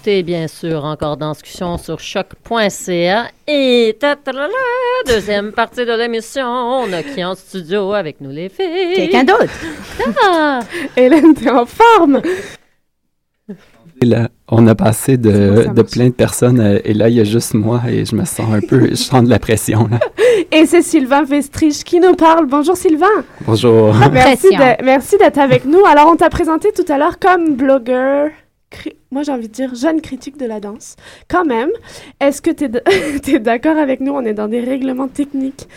Bien 0.04 0.48
sûr 0.48 0.84
encore 0.84 1.16
dans 1.16 1.32
discussion 1.34 1.78
sur 1.78 2.00
choc.ca 2.00 3.28
et 3.48 3.96
tatalala, 4.00 4.48
deuxième 5.06 5.52
partie 5.56 5.86
de 5.86 5.96
l'émission. 5.96 6.48
On 6.48 6.92
a 6.92 7.04
qui 7.04 7.24
en 7.24 7.36
studio 7.36 7.94
avec 7.94 8.20
nous 8.20 8.32
les 8.32 8.50
filles? 8.50 8.96
Quelqu'un 8.96 9.24
d'autre? 9.24 9.52
Ah! 10.24 10.62
Hélène, 10.98 11.36
t'es 11.36 11.52
en 11.52 11.68
forme! 11.68 12.20
Et 14.02 14.06
là, 14.08 14.30
on 14.48 14.66
a 14.66 14.74
passé 14.74 15.18
de, 15.18 15.68
de 15.72 15.82
plein 15.84 16.08
de 16.08 16.14
personnes 16.14 16.60
euh, 16.60 16.80
et 16.84 16.96
là, 16.96 17.08
il 17.08 17.16
y 17.16 17.20
a 17.20 17.24
juste 17.24 17.54
moi 17.54 17.82
et 17.88 18.04
je 18.04 18.16
me 18.16 18.26
sens 18.26 18.52
un 18.52 18.62
peu, 18.62 18.90
je 18.90 18.96
sens 18.96 19.24
de 19.24 19.30
la 19.30 19.38
pression 19.38 19.88
là. 19.88 20.00
Et 20.52 20.66
c'est 20.66 20.82
Sylvain 20.82 21.24
Vestrich 21.24 21.84
qui 21.84 22.00
nous 22.00 22.16
parle. 22.16 22.48
Bonjour 22.48 22.76
Sylvain. 22.76 23.06
Bonjour. 23.46 23.96
Merci 24.12 25.18
d'être 25.18 25.38
avec 25.38 25.66
nous. 25.66 25.86
Alors, 25.86 26.10
on 26.12 26.16
t'a 26.16 26.30
présenté 26.30 26.72
tout 26.74 26.92
à 26.92 26.98
l'heure 26.98 27.20
comme 27.20 27.56
blogueur. 27.56 28.32
Moi, 29.12 29.24
j'ai 29.24 29.34
envie 29.34 29.50
de 29.50 29.54
dire 29.54 29.76
jeune 29.76 30.00
critique 30.00 30.38
de 30.38 30.46
la 30.46 30.62
danse. 30.62 30.96
Quand 31.28 31.44
même, 31.44 31.70
est-ce 32.22 32.42
que 32.42 32.50
tu 32.50 33.34
es, 33.34 33.40
d'accord 33.40 33.78
avec 33.78 34.00
nous? 34.00 34.14
On 34.14 34.22
est 34.22 34.34
dans 34.34 34.48
des 34.48 34.62
règlements 34.62 35.10
techniques. 35.10 35.68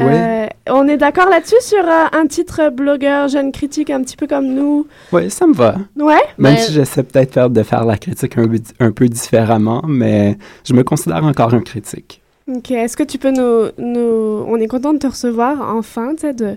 Euh, 0.00 0.46
on 0.68 0.88
est 0.88 0.96
d'accord 0.96 1.28
là-dessus 1.28 1.60
sur 1.60 1.84
euh, 1.84 2.06
un 2.12 2.26
titre 2.26 2.70
blogueur, 2.70 3.28
jeune 3.28 3.52
critique, 3.52 3.90
un 3.90 4.02
petit 4.02 4.16
peu 4.16 4.26
comme 4.26 4.46
nous? 4.46 4.88
Oui, 5.12 5.30
ça 5.30 5.46
me 5.46 5.54
va. 5.54 5.76
Ouais? 5.96 6.18
Même 6.38 6.56
si 6.56 6.72
j'essaie 6.72 7.04
peut-être 7.04 7.48
de 7.48 7.62
faire 7.62 7.84
la 7.84 7.96
critique 7.96 8.34
un 8.80 8.90
peu 8.90 9.08
différemment, 9.08 9.84
mais 9.86 10.36
je 10.64 10.72
me 10.72 10.82
considère 10.82 11.24
encore 11.24 11.54
un 11.54 11.60
critique. 11.60 12.19
Ok, 12.52 12.72
est-ce 12.72 12.96
que 12.96 13.04
tu 13.04 13.18
peux 13.18 13.30
nous, 13.30 13.70
nous... 13.78 14.44
On 14.48 14.56
est 14.56 14.66
content 14.66 14.92
de 14.92 14.98
te 14.98 15.06
recevoir 15.06 15.72
enfin, 15.76 16.14
de, 16.14 16.56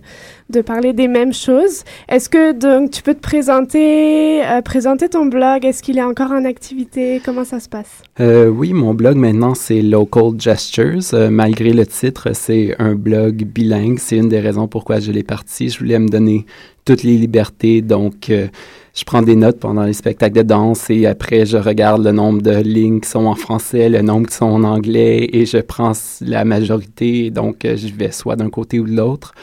de 0.49 0.61
parler 0.61 0.91
des 0.91 1.07
mêmes 1.07 1.33
choses. 1.33 1.83
Est-ce 2.09 2.29
que 2.29 2.51
donc 2.51 2.89
tu 2.89 3.03
peux 3.03 3.13
te 3.13 3.21
présenter, 3.21 4.43
euh, 4.43 4.61
présenter 4.61 5.07
ton 5.09 5.27
blog? 5.27 5.65
Est-ce 5.65 5.83
qu'il 5.83 5.99
est 5.99 6.03
encore 6.03 6.31
en 6.31 6.45
activité? 6.45 7.21
Comment 7.23 7.43
ça 7.43 7.59
se 7.59 7.69
passe? 7.69 8.01
Euh, 8.19 8.47
oui, 8.47 8.73
mon 8.73 8.95
blog 8.95 9.17
maintenant, 9.17 9.53
c'est 9.53 9.81
Local 9.81 10.31
Gestures. 10.39 11.13
Euh, 11.13 11.29
malgré 11.29 11.73
le 11.73 11.85
titre, 11.85 12.29
c'est 12.33 12.75
un 12.79 12.95
blog 12.95 13.43
bilingue. 13.43 13.99
C'est 13.99 14.17
une 14.17 14.29
des 14.29 14.39
raisons 14.39 14.67
pourquoi 14.67 14.99
je 14.99 15.11
l'ai 15.11 15.23
parti. 15.23 15.69
Je 15.69 15.77
voulais 15.77 15.99
me 15.99 16.07
donner 16.07 16.47
toutes 16.85 17.03
les 17.03 17.17
libertés. 17.17 17.81
Donc, 17.81 18.29
euh, 18.29 18.47
je 18.93 19.03
prends 19.03 19.21
des 19.21 19.35
notes 19.35 19.59
pendant 19.59 19.83
les 19.83 19.93
spectacles 19.93 20.35
de 20.35 20.41
danse 20.43 20.89
et 20.89 21.05
après, 21.05 21.45
je 21.45 21.57
regarde 21.57 22.03
le 22.03 22.11
nombre 22.11 22.41
de 22.41 22.55
lignes 22.57 22.99
qui 22.99 23.09
sont 23.09 23.25
en 23.25 23.35
français, 23.35 23.89
le 23.89 24.01
nombre 24.01 24.27
qui 24.27 24.35
sont 24.35 24.45
en 24.45 24.63
anglais 24.63 25.29
et 25.33 25.45
je 25.45 25.57
prends 25.57 25.93
la 26.21 26.45
majorité. 26.45 27.31
Donc, 27.31 27.65
euh, 27.65 27.75
je 27.75 27.87
vais 27.93 28.11
soit 28.11 28.35
d'un 28.35 28.49
côté 28.49 28.79
ou 28.79 28.85
de 28.85 28.95
l'autre. 28.95 29.33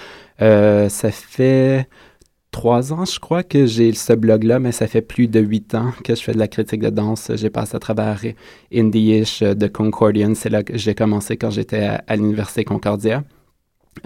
Euh, 0.43 0.89
ça 0.89 1.11
fait 1.11 1.89
trois 2.51 2.93
ans, 2.93 3.05
je 3.05 3.19
crois, 3.19 3.43
que 3.43 3.67
j'ai 3.67 3.93
ce 3.93 4.13
blog-là, 4.13 4.59
mais 4.59 4.73
ça 4.73 4.87
fait 4.87 5.03
plus 5.03 5.29
de 5.29 5.41
huit 5.41 5.75
ans 5.75 5.93
que 6.05 6.15
je 6.15 6.23
fais 6.23 6.33
de 6.33 6.39
la 6.39 6.49
critique 6.49 6.81
de 6.81 6.91
danse. 6.91 7.31
J'ai 7.35 7.51
passé 7.51 7.77
à 7.77 7.79
travers 7.79 8.21
Indie-ish 8.73 9.43
de 9.43 9.67
Concordian. 9.67 10.35
C'est 10.35 10.51
là 10.51 10.63
que 10.63 10.77
j'ai 10.77 10.95
commencé 10.95 11.37
quand 11.37 11.51
j'étais 11.51 11.91
à 12.07 12.17
l'Université 12.17 12.65
Concordia. 12.65 13.25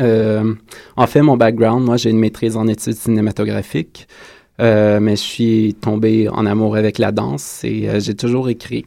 Euh, 0.00 0.54
en 0.96 1.06
fait, 1.06 1.22
mon 1.22 1.36
background, 1.36 1.84
moi, 1.84 1.96
j'ai 1.96 2.10
une 2.10 2.18
maîtrise 2.18 2.56
en 2.56 2.66
études 2.66 2.94
cinématographiques, 2.94 4.08
euh, 4.60 5.00
mais 5.00 5.16
je 5.16 5.22
suis 5.22 5.74
tombé 5.80 6.28
en 6.28 6.46
amour 6.46 6.76
avec 6.76 6.98
la 6.98 7.12
danse 7.12 7.62
et 7.64 7.88
euh, 7.88 8.00
j'ai 8.00 8.14
toujours 8.14 8.48
écrit. 8.48 8.86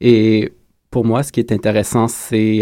Et 0.00 0.52
pour 0.90 1.04
moi, 1.04 1.22
ce 1.22 1.32
qui 1.32 1.40
est 1.40 1.52
intéressant, 1.52 2.08
c'est 2.08 2.60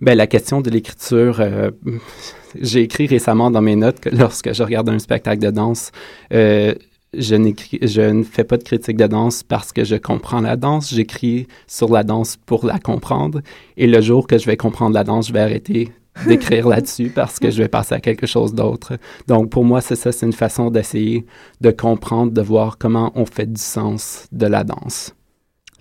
ben, 0.00 0.16
la 0.16 0.26
question 0.26 0.60
de 0.60 0.70
l'écriture. 0.70 1.40
j'ai 2.60 2.80
écrit 2.80 3.06
récemment 3.06 3.50
dans 3.50 3.62
mes 3.62 3.76
notes 3.76 4.00
que 4.00 4.08
lorsque 4.08 4.52
je 4.52 4.62
regarde 4.62 4.88
un 4.88 4.98
spectacle 4.98 5.40
de 5.40 5.50
danse, 5.50 5.92
je, 6.32 6.74
je 7.12 8.00
ne 8.00 8.22
fais 8.24 8.42
pas 8.42 8.56
de 8.56 8.64
critique 8.64 8.96
de 8.96 9.06
danse 9.06 9.44
parce 9.44 9.72
que 9.72 9.84
je 9.84 9.94
comprends 9.94 10.40
la 10.40 10.56
danse. 10.56 10.92
J'écris 10.92 11.46
sur 11.68 11.92
la 11.92 12.02
danse 12.02 12.36
pour 12.44 12.66
la 12.66 12.80
comprendre. 12.80 13.40
Et 13.76 13.86
le 13.86 14.00
jour 14.00 14.26
que 14.26 14.36
je 14.36 14.46
vais 14.46 14.56
comprendre 14.56 14.94
la 14.94 15.04
danse, 15.04 15.28
je 15.28 15.32
vais 15.32 15.40
arrêter 15.40 15.92
d'écrire 16.26 16.68
là-dessus 16.68 17.10
parce 17.14 17.38
que 17.38 17.50
je 17.50 17.62
vais 17.62 17.68
passer 17.68 17.94
à 17.94 18.00
quelque 18.00 18.26
chose 18.26 18.54
d'autre. 18.54 18.98
Donc, 19.26 19.50
pour 19.50 19.64
moi, 19.64 19.80
c'est 19.80 19.96
ça, 19.96 20.12
c'est 20.12 20.26
une 20.26 20.32
façon 20.32 20.70
d'essayer 20.70 21.26
de 21.60 21.70
comprendre, 21.70 22.32
de 22.32 22.42
voir 22.42 22.78
comment 22.78 23.12
on 23.14 23.26
fait 23.26 23.52
du 23.52 23.60
sens 23.60 24.26
de 24.32 24.46
la 24.46 24.64
danse. 24.64 25.14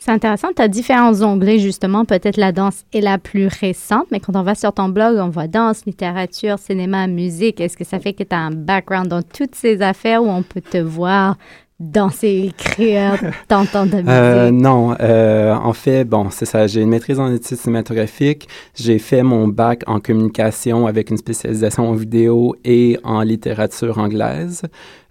C'est 0.06 0.12
intéressant. 0.12 0.50
Tu 0.54 0.62
as 0.62 0.68
différents 0.68 1.22
onglets, 1.22 1.60
justement. 1.60 2.04
Peut-être 2.04 2.36
la 2.36 2.52
danse 2.52 2.84
est 2.92 3.00
la 3.00 3.18
plus 3.18 3.48
récente, 3.48 4.08
mais 4.12 4.20
quand 4.20 4.36
on 4.36 4.44
va 4.44 4.54
sur 4.54 4.74
ton 4.74 4.90
blog, 4.90 5.18
on 5.18 5.30
voit 5.30 5.48
danse, 5.48 5.86
littérature, 5.86 6.60
cinéma, 6.60 7.08
musique. 7.08 7.62
Est-ce 7.62 7.78
que 7.78 7.86
ça 7.86 8.02
fait 8.02 8.12
que 8.12 8.24
tu 8.24 8.36
as 8.36 8.40
un 8.40 8.52
background 8.52 9.08
dans 9.08 9.22
toutes 9.22 9.56
ces 9.56 9.82
affaires 9.82 10.22
où 10.22 10.28
on 10.28 10.44
peut 10.44 10.60
te 10.60 10.78
voir 10.78 11.38
danser, 11.80 12.50
écrire, 12.50 13.20
t'entendre 13.48 13.92
de 13.92 13.98
la 13.98 14.02
musique? 14.02 14.10
Euh, 14.10 14.52
non, 14.52 14.96
euh, 15.00 15.54
en 15.54 15.74
fait, 15.74 16.06
bon, 16.06 16.30
c'est 16.30 16.46
ça. 16.46 16.68
J'ai 16.68 16.82
une 16.82 16.90
maîtrise 16.90 17.20
en 17.20 17.34
études 17.34 17.58
cinématographiques. 17.58 18.48
J'ai 18.76 19.00
fait 19.00 19.24
mon 19.24 19.48
bac 19.48 19.84
en 19.88 20.00
communication 20.00 20.88
avec 20.88 21.10
une 21.10 21.18
spécialisation 21.18 21.90
en 21.90 21.94
vidéo 21.94 22.56
et 22.64 22.98
en 23.04 23.22
littérature 23.22 23.98
anglaise. 23.98 24.64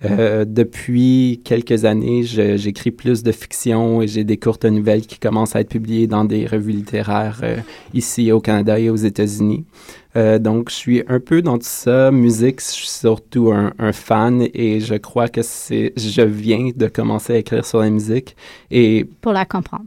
Euh, 0.04 0.44
depuis 0.44 1.40
quelques 1.44 1.84
années, 1.84 2.22
j'écris 2.24 2.90
plus 2.90 3.22
de 3.22 3.32
fiction 3.32 4.02
et 4.02 4.08
j'ai 4.08 4.24
des 4.24 4.36
courtes 4.36 4.64
nouvelles 4.64 5.06
qui 5.06 5.18
commencent 5.18 5.54
à 5.54 5.60
être 5.60 5.68
publiées 5.68 6.06
dans 6.06 6.24
des 6.24 6.46
revues 6.46 6.72
littéraires 6.72 7.40
euh, 7.42 7.56
ici 7.94 8.32
au 8.32 8.40
Canada 8.40 8.78
et 8.78 8.90
aux 8.90 8.96
États-Unis. 8.96 9.64
Euh, 10.16 10.38
donc, 10.38 10.70
je 10.70 10.74
suis 10.74 11.02
un 11.08 11.20
peu 11.20 11.42
dans 11.42 11.58
tout 11.58 11.64
ça. 11.64 12.10
Musique, 12.10 12.60
je 12.60 12.66
suis 12.66 12.88
surtout 12.88 13.52
un, 13.52 13.72
un 13.78 13.92
fan 13.92 14.46
et 14.52 14.80
je 14.80 14.94
crois 14.94 15.28
que 15.28 15.42
c'est, 15.42 15.92
je 15.96 16.22
viens 16.22 16.70
de 16.74 16.86
commencer 16.88 17.34
à 17.34 17.36
écrire 17.38 17.64
sur 17.64 17.80
la 17.80 17.90
musique 17.90 18.36
et 18.70 19.06
Pour 19.20 19.32
la 19.32 19.44
comprendre. 19.44 19.84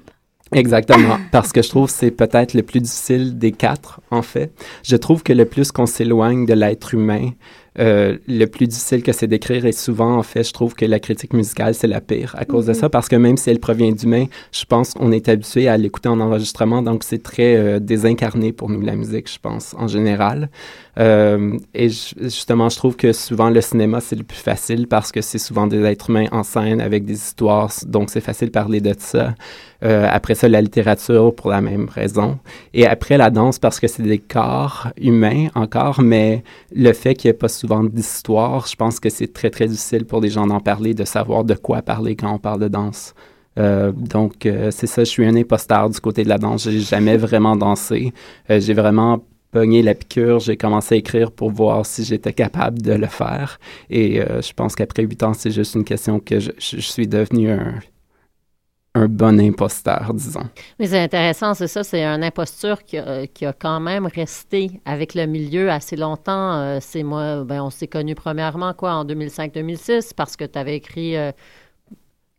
Exactement, 0.51 1.17
parce 1.31 1.51
que 1.51 1.61
je 1.61 1.69
trouve 1.69 1.87
que 1.87 1.93
c'est 1.93 2.11
peut-être 2.11 2.53
le 2.53 2.63
plus 2.63 2.79
difficile 2.79 3.37
des 3.37 3.51
quatre, 3.51 3.99
en 4.11 4.21
fait. 4.21 4.51
Je 4.83 4.95
trouve 4.95 5.23
que 5.23 5.33
le 5.33 5.45
plus 5.45 5.71
qu'on 5.71 5.85
s'éloigne 5.87 6.45
de 6.45 6.53
l'être 6.53 6.93
humain, 6.93 7.31
euh, 7.79 8.17
le 8.27 8.45
plus 8.45 8.67
difficile 8.67 9.03
que 9.03 9.11
c'est 9.11 9.27
d'écrire, 9.27 9.65
et 9.65 9.71
souvent, 9.71 10.17
en 10.17 10.23
fait, 10.23 10.43
je 10.43 10.53
trouve 10.53 10.75
que 10.75 10.85
la 10.85 10.99
critique 10.99 11.33
musicale, 11.33 11.73
c'est 11.73 11.87
la 11.87 12.01
pire 12.01 12.35
à 12.37 12.45
cause 12.45 12.65
de 12.65 12.71
Mhm. 12.71 12.79
ça, 12.79 12.89
parce 12.89 13.07
que 13.09 13.15
même 13.15 13.37
si 13.37 13.49
elle 13.49 13.59
provient 13.59 13.91
d'humain, 13.91 14.25
je 14.51 14.65
pense 14.65 14.93
qu'on 14.93 15.11
est 15.11 15.27
habitué 15.29 15.67
à 15.67 15.77
l'écouter 15.77 16.09
en 16.09 16.19
enregistrement, 16.19 16.81
donc 16.81 17.03
c'est 17.03 17.21
très 17.21 17.55
euh, 17.55 17.79
désincarné 17.79 18.51
pour 18.53 18.69
nous, 18.69 18.81
la 18.81 18.95
musique, 18.95 19.31
je 19.31 19.39
pense, 19.39 19.75
en 19.77 19.87
général. 19.87 20.49
Euh, 20.97 21.57
et 21.73 21.89
ju- 21.89 22.15
justement, 22.21 22.69
je 22.69 22.77
trouve 22.77 22.95
que 22.95 23.11
souvent 23.11 23.49
le 23.49 23.59
cinéma, 23.59 23.99
c'est 23.99 24.15
le 24.15 24.23
plus 24.23 24.37
facile 24.37 24.87
parce 24.87 25.11
que 25.11 25.21
c'est 25.21 25.37
souvent 25.37 25.67
des 25.67 25.83
êtres 25.83 26.09
humains 26.09 26.27
en 26.31 26.43
scène 26.43 26.79
avec 26.79 27.05
des 27.05 27.15
histoires, 27.15 27.69
donc 27.85 28.09
c'est 28.09 28.21
facile 28.21 28.47
de 28.47 28.53
parler 28.53 28.79
de 28.79 28.95
ça. 28.97 29.35
Euh, 29.83 30.07
après 30.09 30.35
ça, 30.35 30.47
la 30.47 30.61
littérature 30.61 31.35
pour 31.35 31.49
la 31.49 31.59
même 31.59 31.89
raison. 31.89 32.39
Et 32.73 32.87
après 32.87 33.17
la 33.17 33.29
danse 33.29 33.59
parce 33.59 33.79
que 33.79 33.87
c'est 33.87 34.03
des 34.03 34.19
corps 34.19 34.87
humains 34.97 35.47
encore, 35.53 36.01
mais 36.01 36.43
le 36.73 36.93
fait 36.93 37.13
qu'il 37.13 37.29
n'y 37.29 37.35
ait 37.35 37.37
pas 37.37 37.49
souvent 37.49 37.83
d'histoire, 37.83 38.65
je 38.67 38.75
pense 38.75 38.99
que 39.01 39.09
c'est 39.09 39.31
très, 39.33 39.49
très 39.49 39.67
difficile 39.67 40.05
pour 40.05 40.21
les 40.21 40.29
gens 40.29 40.47
d'en 40.47 40.61
parler, 40.61 40.93
de 40.93 41.03
savoir 41.03 41.43
de 41.43 41.55
quoi 41.55 41.81
parler 41.81 42.15
quand 42.15 42.33
on 42.33 42.39
parle 42.39 42.61
de 42.61 42.69
danse. 42.69 43.13
Euh, 43.57 43.91
donc, 43.93 44.45
euh, 44.45 44.69
c'est 44.71 44.87
ça, 44.87 45.03
je 45.03 45.09
suis 45.09 45.25
un 45.25 45.35
imposteur 45.35 45.89
du 45.89 45.99
côté 45.99 46.23
de 46.23 46.29
la 46.29 46.37
danse. 46.37 46.63
J'ai 46.69 46.79
jamais 46.79 47.17
vraiment 47.17 47.55
dansé. 47.55 48.13
Euh, 48.49 48.59
j'ai 48.59 48.73
vraiment 48.73 49.23
pogné 49.55 49.81
la 49.81 49.95
piqûre. 49.95 50.41
J'ai 50.41 50.57
commencé 50.57 50.95
à 50.95 50.97
écrire 50.97 51.31
pour 51.31 51.49
voir 51.49 51.85
si 51.85 52.03
j'étais 52.03 52.33
capable 52.33 52.81
de 52.81 52.91
le 52.91 53.07
faire. 53.07 53.57
Et 53.89 54.19
euh, 54.19 54.41
je 54.41 54.51
pense 54.51 54.75
qu'après 54.75 55.03
huit 55.03 55.23
ans, 55.23 55.33
c'est 55.33 55.49
juste 55.49 55.75
une 55.75 55.85
question 55.85 56.19
que 56.19 56.41
je, 56.41 56.51
suis 56.59 57.07
devenu 57.07 57.51
un, 57.51 59.07
bon 59.07 59.39
imposteur, 59.39 60.13
disons. 60.13 60.43
Mais 60.77 60.87
c'est 60.87 60.99
intéressant, 60.99 61.53
c'est 61.53 61.67
ça, 61.67 61.85
c'est 61.85 62.03
une 62.03 62.23
imposture 62.23 62.83
qui 62.83 62.97
a, 62.97 63.27
qui 63.27 63.45
a 63.45 63.53
quand 63.53 63.79
même 63.79 64.07
resté 64.07 64.71
avec 64.83 65.15
le 65.15 65.25
milieu 65.25 65.71
assez 65.71 65.95
longtemps. 65.95 66.55
Euh, 66.55 66.79
c'est 66.81 67.03
moi, 67.03 67.45
ben, 67.45 67.61
on 67.61 67.69
s'est 67.69 67.87
connus 67.87 68.15
premièrement, 68.15 68.73
quoi, 68.73 68.91
en 68.93 69.05
2005-2006, 69.05 70.13
parce 70.15 70.35
que 70.35 70.43
tu 70.43 70.59
avais 70.59 70.75
écrit 70.75 71.15
euh, 71.15 71.31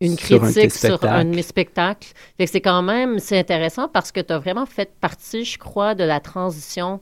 une 0.00 0.16
critique 0.16 0.72
sur 0.72 1.02
un 1.04 1.24
de 1.24 1.34
mes 1.34 1.42
spectacles. 1.42 2.12
C'est 2.44 2.60
quand 2.60 2.82
même, 2.82 3.18
c'est 3.18 3.38
intéressant 3.38 3.88
parce 3.88 4.12
que 4.12 4.20
tu 4.20 4.32
as 4.32 4.38
vraiment 4.38 4.66
fait 4.66 4.94
partie, 5.00 5.44
je 5.44 5.58
crois, 5.58 5.94
de 5.94 6.04
la 6.04 6.20
transition 6.20 7.00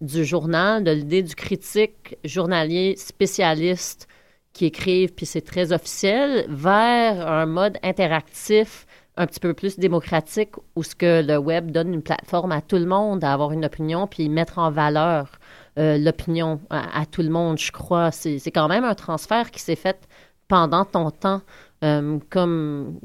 du 0.00 0.24
journal, 0.24 0.82
de 0.82 0.90
l'idée 0.90 1.22
du 1.22 1.34
critique 1.34 2.16
journalier 2.24 2.94
spécialiste 2.96 4.08
qui 4.52 4.66
écrivent, 4.66 5.12
puis 5.12 5.26
c'est 5.26 5.42
très 5.42 5.72
officiel, 5.72 6.46
vers 6.48 7.26
un 7.28 7.46
mode 7.46 7.78
interactif 7.82 8.86
un 9.16 9.26
petit 9.26 9.40
peu 9.40 9.52
plus 9.52 9.78
démocratique 9.78 10.52
où 10.76 10.82
ce 10.82 10.94
que 10.94 11.22
le 11.22 11.36
web 11.36 11.70
donne 11.70 11.92
une 11.92 12.02
plateforme 12.02 12.52
à 12.52 12.62
tout 12.62 12.76
le 12.76 12.86
monde 12.86 13.22
à 13.22 13.32
avoir 13.32 13.52
une 13.52 13.64
opinion 13.66 14.06
puis 14.06 14.28
mettre 14.28 14.58
en 14.58 14.70
valeur 14.70 15.30
euh, 15.78 15.98
l'opinion 15.98 16.60
à, 16.70 17.00
à 17.00 17.06
tout 17.06 17.22
le 17.22 17.28
monde, 17.28 17.58
je 17.58 17.70
crois. 17.70 18.10
C'est 18.12 18.38
c'est 18.38 18.50
quand 18.50 18.68
même 18.68 18.84
un 18.84 18.94
transfert 18.94 19.50
qui 19.50 19.60
s'est 19.60 19.76
fait 19.76 20.08
pendant 20.48 20.84
ton 20.84 21.10
temps 21.10 21.42
euh, 21.82 22.18
comme, 22.28 22.98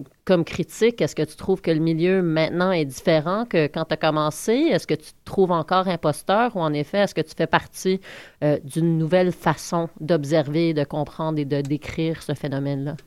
critique. 0.45 1.01
Est-ce 1.01 1.15
que 1.15 1.23
tu 1.23 1.37
trouves 1.37 1.61
que 1.61 1.71
le 1.71 1.79
milieu 1.79 2.21
maintenant 2.21 2.73
est 2.73 2.83
différent 2.83 3.45
que 3.45 3.67
quand 3.67 3.85
tu 3.85 3.93
as 3.93 3.97
commencé? 3.97 4.51
Est-ce 4.51 4.85
que 4.85 4.95
tu 4.95 5.11
te 5.11 5.23
trouves 5.23 5.51
encore 5.51 5.87
imposteur? 5.87 6.55
Ou 6.57 6.59
en 6.59 6.73
effet, 6.73 6.97
est-ce 6.97 7.15
que 7.15 7.21
tu 7.21 7.33
fais 7.37 7.47
partie 7.47 8.01
euh, 8.43 8.57
d'une 8.65 8.97
nouvelle 8.97 9.31
façon 9.31 9.87
d'observer, 10.01 10.73
de 10.73 10.83
comprendre 10.83 11.39
et 11.39 11.45
de 11.45 11.61
décrire 11.61 12.21
ce 12.21 12.33
phénomène-là? 12.33 12.97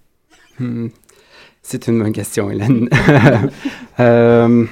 Hmm. 0.59 0.89
C'est 1.61 1.87
une 1.87 1.99
bonne 1.99 2.12
question, 2.12 2.51
Hélène. 2.51 2.89
Euh, 4.01 4.64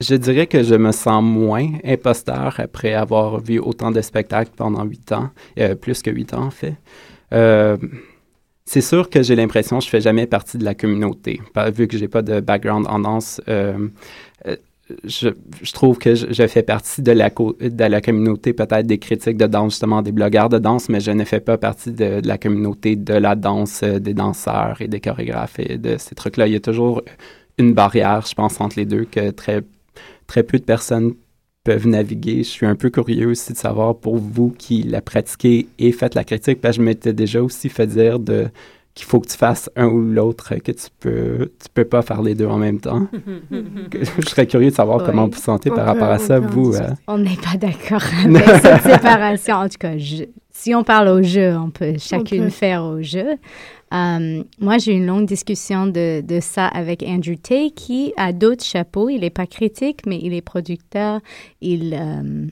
je 0.00 0.14
dirais 0.14 0.46
que 0.46 0.62
je 0.62 0.76
me 0.76 0.92
sens 0.92 1.20
moins 1.20 1.66
imposteur 1.84 2.60
après 2.60 2.94
avoir 2.94 3.40
vu 3.40 3.58
autant 3.58 3.90
de 3.90 4.00
spectacles 4.00 4.52
pendant 4.54 4.84
huit 4.84 5.10
ans, 5.10 5.30
plus 5.80 6.00
que 6.00 6.12
huit 6.12 6.32
ans 6.32 6.44
en 6.44 6.50
fait. 6.52 6.76
Euh, 8.68 8.74
c'est 8.74 8.80
sûr 8.80 9.10
que 9.10 9.22
j'ai 9.22 9.36
l'impression 9.36 9.78
que 9.78 9.84
je 9.84 9.90
fais 9.90 10.00
jamais 10.00 10.26
partie 10.26 10.58
de 10.58 10.64
la 10.64 10.74
communauté, 10.74 11.40
vu 11.74 11.88
que 11.88 11.96
j'ai 11.96 12.08
pas 12.08 12.22
de 12.22 12.40
background 12.40 12.86
en 12.88 13.00
danse. 13.00 13.40
Je, 15.04 15.28
je, 15.60 15.72
trouve 15.74 15.98
que 15.98 16.14
je, 16.14 16.46
fais 16.46 16.62
partie 16.62 17.02
de 17.02 17.12
la, 17.12 17.28
communauté 18.00 18.54
peut-être 18.54 18.86
des 18.86 18.96
critiques 18.96 19.36
de 19.36 19.46
danse, 19.46 19.72
justement 19.72 20.00
des 20.00 20.12
blogueurs 20.12 20.48
de 20.48 20.58
danse, 20.58 20.88
mais 20.88 21.00
je 21.00 21.10
ne 21.10 21.24
fais 21.24 21.40
pas 21.40 21.58
partie 21.58 21.92
de, 21.92 22.22
la 22.24 22.38
communauté 22.38 22.96
de 22.96 23.12
la 23.12 23.34
danse, 23.34 23.84
des 23.84 24.14
danseurs 24.14 24.80
et 24.80 24.88
des 24.88 25.00
chorégraphes 25.00 25.58
et 25.58 25.76
de 25.76 25.98
ces 25.98 26.14
trucs-là. 26.14 26.46
Il 26.46 26.54
y 26.54 26.56
a 26.56 26.60
toujours 26.60 27.02
une 27.58 27.74
barrière, 27.74 28.24
je 28.26 28.34
pense, 28.34 28.60
entre 28.62 28.78
les 28.78 28.86
deux 28.86 29.04
que 29.04 29.30
très 29.30 29.62
très 30.26 30.42
peu 30.42 30.58
de 30.58 30.64
personnes 30.64 31.14
peuvent 31.68 31.86
naviguer. 31.86 32.38
Je 32.38 32.48
suis 32.48 32.64
un 32.64 32.74
peu 32.74 32.88
curieux 32.88 33.26
aussi 33.26 33.52
de 33.52 33.58
savoir 33.58 33.94
pour 33.94 34.16
vous 34.16 34.54
qui 34.56 34.82
la 34.82 35.02
pratiquez 35.02 35.68
et 35.78 35.92
faites 35.92 36.14
la 36.14 36.24
critique, 36.24 36.62
parce 36.62 36.78
que 36.78 36.82
je 36.82 36.86
m'étais 36.86 37.12
déjà 37.12 37.42
aussi 37.42 37.68
fait 37.68 37.86
dire 37.86 38.18
de 38.18 38.48
qu'il 38.94 39.06
faut 39.06 39.20
que 39.20 39.28
tu 39.28 39.36
fasses 39.36 39.68
un 39.76 39.84
ou 39.84 40.00
l'autre, 40.00 40.54
que 40.54 40.72
tu 40.72 40.86
peux 40.98 41.52
tu 41.62 41.68
peux 41.74 41.84
pas 41.84 42.00
faire 42.00 42.22
les 42.22 42.34
deux 42.34 42.46
en 42.46 42.56
même 42.56 42.80
temps. 42.80 43.06
je 43.92 44.28
serais 44.28 44.46
curieux 44.46 44.70
de 44.70 44.74
savoir 44.74 45.04
comment 45.04 45.26
vous 45.26 45.32
vous 45.32 45.42
sentez 45.42 45.68
par 45.68 45.84
rapport 45.84 46.08
à 46.08 46.18
ça, 46.18 46.40
vous. 46.40 46.74
Euh. 46.74 46.88
On 47.06 47.18
n'est 47.18 47.36
pas 47.36 47.58
d'accord 47.58 48.02
avec 48.24 48.46
cette 48.62 48.82
séparation. 48.84 49.56
En 49.56 49.68
tout 49.68 49.78
cas, 49.78 49.92
si 50.50 50.74
on 50.74 50.84
parle 50.84 51.08
au 51.08 51.22
jeu, 51.22 51.54
on 51.54 51.68
peut 51.68 51.96
chacune 51.98 52.40
on 52.40 52.44
peut. 52.46 52.50
faire 52.50 52.82
au 52.82 53.02
jeu. 53.02 53.36
Um, 53.90 54.44
moi, 54.60 54.78
j'ai 54.78 54.92
une 54.92 55.06
longue 55.06 55.26
discussion 55.26 55.86
de, 55.86 56.22
ça 56.40 56.66
avec 56.66 57.02
Andrew 57.02 57.36
Tay, 57.36 57.70
qui 57.70 58.12
a 58.16 58.32
d'autres 58.32 58.64
chapeaux. 58.64 59.08
Il 59.08 59.20
n'est 59.20 59.30
pas 59.30 59.46
critique, 59.46 60.00
mais 60.06 60.18
il 60.22 60.34
est 60.34 60.42
producteur. 60.42 61.20
Il, 61.60 61.94
um, 61.94 62.50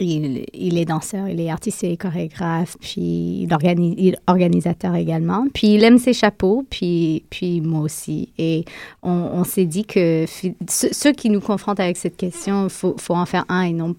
il, 0.00 0.78
est 0.78 0.84
danseur, 0.84 1.28
il 1.28 1.40
est 1.40 1.50
artiste 1.50 1.84
et 1.84 1.96
chorégraphe, 1.96 2.76
puis 2.80 3.46
il, 3.48 4.08
est 4.08 4.18
organisateur 4.26 4.94
également. 4.94 5.46
Puis 5.54 5.74
il 5.74 5.84
aime 5.84 5.98
ses 5.98 6.12
chapeaux, 6.12 6.64
puis, 6.68 7.24
puis 7.30 7.60
moi 7.60 7.80
aussi. 7.80 8.32
Et 8.38 8.64
on, 9.02 9.44
s'est 9.44 9.66
dit 9.66 9.84
que 9.84 10.24
ceux 10.68 11.12
qui 11.12 11.30
nous 11.30 11.40
confrontent 11.40 11.80
avec 11.80 11.96
cette 11.96 12.16
question, 12.16 12.64
il 12.64 12.70
faut, 12.70 12.96
faut 12.98 13.14
en 13.14 13.26
faire 13.26 13.44
un 13.48 13.62
et 13.62 13.72
non 13.72 13.94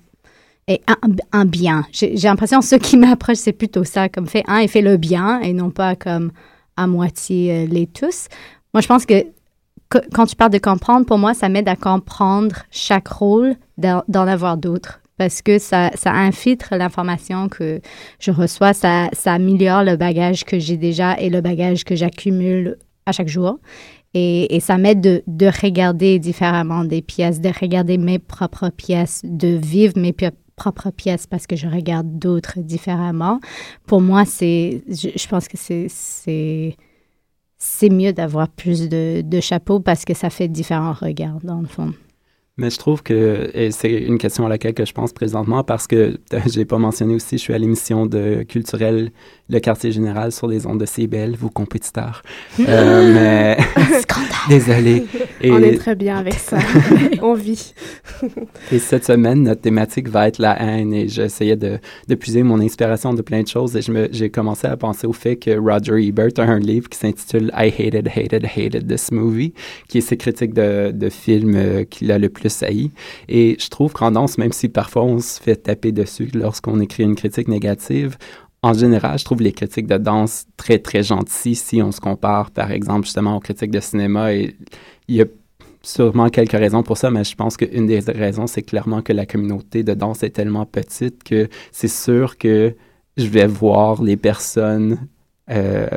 et 0.67 0.81
un, 1.31 1.45
bien. 1.45 1.85
J'ai 1.91 2.13
l'impression 2.15 2.59
que 2.59 2.65
ceux 2.65 2.77
qui 2.77 2.97
m'approchent, 2.97 3.37
c'est 3.37 3.53
plutôt 3.53 3.85
ça, 3.85 4.09
comme 4.09 4.27
fait 4.27 4.43
un 4.47 4.57
et 4.59 4.67
fait 4.67 4.81
le 4.81 4.97
bien 4.97 5.39
et 5.39 5.53
non 5.53 5.69
pas 5.69 5.95
comme 5.95 6.31
à 6.75 6.87
moitié 6.87 7.51
euh, 7.51 7.65
les 7.67 7.87
tous. 7.87 8.27
Moi, 8.73 8.81
je 8.81 8.87
pense 8.87 9.05
que, 9.05 9.25
que, 9.89 9.97
quand 10.13 10.25
tu 10.25 10.35
parles 10.35 10.51
de 10.51 10.57
comprendre, 10.57 11.05
pour 11.05 11.17
moi, 11.17 11.33
ça 11.33 11.47
m'aide 11.47 11.69
à 11.69 11.75
comprendre 11.75 12.55
chaque 12.69 13.07
rôle, 13.07 13.55
d'en 13.77 14.03
avoir 14.27 14.57
d'autres. 14.57 15.01
Parce 15.17 15.41
que 15.41 15.57
ça, 15.57 15.91
ça 15.95 16.11
infiltre 16.11 16.75
l'information 16.75 17.47
que 17.47 17.79
je 18.19 18.31
reçois, 18.31 18.73
ça, 18.73 19.09
ça 19.13 19.33
améliore 19.33 19.83
le 19.83 19.95
bagage 19.95 20.43
que 20.43 20.59
j'ai 20.59 20.77
déjà 20.77 21.19
et 21.19 21.29
le 21.29 21.41
bagage 21.41 21.83
que 21.83 21.95
j'accumule 21.95 22.77
à 23.05 23.11
chaque 23.11 23.27
jour. 23.27 23.59
Et, 24.13 24.55
et, 24.55 24.59
ça 24.59 24.77
m'aide 24.77 25.01
de, 25.01 25.23
de, 25.27 25.47
regarder 25.47 26.17
différemment 26.17 26.83
des 26.83 27.01
pièces, 27.01 27.39
de 27.39 27.49
regarder 27.49 27.97
mes 27.97 28.19
propres 28.19 28.69
pièces, 28.69 29.21
de 29.23 29.47
vivre 29.47 29.93
mes 29.97 30.13
propre 30.57 30.91
pièce 30.91 31.25
parce 31.27 31.47
que 31.47 31.55
je 31.55 31.67
regarde 31.67 32.19
d'autres 32.19 32.59
différemment. 32.59 33.39
Pour 33.85 34.01
moi, 34.01 34.25
c'est, 34.25 34.83
je, 34.89 35.09
je 35.15 35.27
pense 35.27 35.47
que 35.47 35.55
c'est, 35.55 35.87
c'est, 35.87 36.75
c'est 37.57 37.89
mieux 37.89 38.11
d'avoir 38.11 38.49
plus 38.49 38.89
de, 38.89 39.21
de 39.21 39.39
chapeaux 39.39 39.79
parce 39.79 40.03
que 40.03 40.13
ça 40.13 40.29
fait 40.29 40.49
différents 40.49 40.93
regards 40.93 41.39
dans 41.43 41.61
le 41.61 41.67
fond. 41.67 41.93
Mais 42.59 42.71
je 42.71 42.79
trouve 42.79 43.03
que, 43.03 43.51
et 43.53 43.69
c'est 43.69 43.93
une 43.93 44.17
question 44.17 44.47
à 44.47 44.49
laquelle 44.49 44.73
que 44.73 44.83
je 44.83 44.91
pense 44.91 45.13
présentement 45.13 45.63
parce 45.63 45.85
que 45.85 46.17
je 46.47 46.57
l'ai 46.57 46.65
pas 46.65 46.79
mentionné 46.79 47.13
aussi, 47.13 47.37
je 47.37 47.43
suis 47.43 47.53
à 47.53 47.57
l'émission 47.59 48.07
de 48.07 48.43
culturelle 48.49 49.11
Le 49.47 49.59
Quartier 49.59 49.91
Général 49.91 50.31
sur 50.31 50.47
les 50.47 50.65
ondes 50.65 50.79
de 50.79 50.87
CBL, 50.87 51.35
vos 51.35 51.51
compétiteurs. 51.51 52.23
euh, 52.67 53.13
mais... 53.13 53.57
Désolé. 54.49 55.05
Et... 55.39 55.51
On 55.51 55.59
est 55.59 55.77
très 55.77 55.93
bien 55.93 56.17
avec 56.17 56.33
ça. 56.33 56.57
On 57.21 57.35
vit. 57.35 57.75
et 58.71 58.79
cette 58.79 59.05
semaine, 59.05 59.43
notre 59.43 59.61
thématique 59.61 60.09
va 60.09 60.27
être 60.27 60.39
la 60.39 60.59
haine 60.59 60.93
et 60.93 61.07
j'essayais 61.07 61.57
de, 61.57 61.77
de 62.07 62.15
puiser 62.15 62.41
mon 62.41 62.59
inspiration 62.59 63.13
de 63.13 63.21
plein 63.21 63.43
de 63.43 63.47
choses 63.47 63.75
et 63.75 63.81
j'ai 64.11 64.29
commencé 64.31 64.65
à 64.65 64.75
penser 64.77 65.05
au 65.05 65.13
fait 65.13 65.35
que 65.35 65.55
Roger 65.59 66.03
Ebert 66.03 66.31
a 66.37 66.41
un 66.41 66.59
livre 66.59 66.89
qui 66.89 66.97
s'intitule 66.97 67.51
I 67.55 67.67
Hated, 67.67 68.07
Hated, 68.07 68.45
Hated 68.45 68.87
This 68.87 69.11
Movie, 69.11 69.53
qui 69.87 69.99
est 69.99 70.01
ses 70.01 70.17
critiques 70.17 70.55
de, 70.55 70.89
de 70.91 71.09
films 71.09 71.55
euh, 71.55 71.83
qu'il 71.83 72.11
a 72.11 72.17
le 72.17 72.29
plus 72.29 72.46
saillie. 72.49 72.91
Et 73.27 73.57
je 73.59 73.69
trouve 73.69 73.93
qu'en 73.93 74.11
danse, 74.11 74.37
même 74.37 74.51
si 74.51 74.69
parfois 74.69 75.03
on 75.03 75.19
se 75.19 75.41
fait 75.41 75.55
taper 75.55 75.91
dessus 75.91 76.29
lorsqu'on 76.33 76.79
écrit 76.79 77.03
une 77.03 77.15
critique 77.15 77.47
négative, 77.47 78.17
en 78.63 78.73
général, 78.73 79.19
je 79.19 79.25
trouve 79.25 79.41
les 79.41 79.51
critiques 79.51 79.87
de 79.87 79.97
danse 79.97 80.45
très, 80.57 80.79
très 80.79 81.03
gentilles 81.03 81.55
si 81.55 81.81
on 81.81 81.91
se 81.91 82.01
compare, 82.01 82.51
par 82.51 82.71
exemple, 82.71 83.05
justement 83.05 83.37
aux 83.37 83.39
critiques 83.39 83.71
de 83.71 83.79
cinéma. 83.79 84.33
Et 84.33 84.55
il 85.07 85.15
y 85.15 85.21
a 85.21 85.25
sûrement 85.83 86.29
quelques 86.29 86.51
raisons 86.51 86.83
pour 86.83 86.97
ça, 86.97 87.11
mais 87.11 87.23
je 87.23 87.35
pense 87.35 87.55
qu'une 87.55 87.85
des 87.85 87.99
raisons, 87.99 88.47
c'est 88.47 88.63
clairement 88.63 89.01
que 89.01 89.13
la 89.13 89.25
communauté 89.25 89.83
de 89.83 89.93
danse 89.93 90.23
est 90.23 90.31
tellement 90.31 90.65
petite 90.65 91.23
que 91.23 91.47
c'est 91.71 91.87
sûr 91.87 92.37
que 92.37 92.75
je 93.15 93.27
vais 93.27 93.47
voir 93.47 94.03
les 94.03 94.17
personnes 94.17 95.07
euh, 95.49 95.87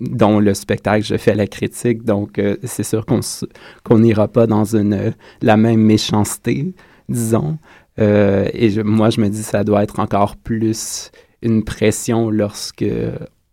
dont 0.00 0.40
le 0.40 0.54
spectacle, 0.54 1.04
je 1.04 1.16
fais 1.16 1.34
la 1.34 1.46
critique. 1.46 2.04
Donc, 2.04 2.38
euh, 2.38 2.56
c'est 2.64 2.82
sûr 2.82 3.04
qu'on 3.06 3.98
n'ira 3.98 4.28
pas 4.28 4.46
dans 4.46 4.64
une, 4.76 5.14
la 5.42 5.56
même 5.56 5.80
méchanceté, 5.80 6.74
disons. 7.08 7.58
Euh, 8.00 8.48
et 8.52 8.82
moi, 8.82 9.10
je 9.10 9.20
me 9.20 9.28
dis 9.28 9.42
ça 9.42 9.64
doit 9.64 9.82
être 9.82 10.00
encore 10.00 10.36
plus 10.36 11.10
une 11.42 11.64
pression 11.64 12.30
lorsque 12.30 12.84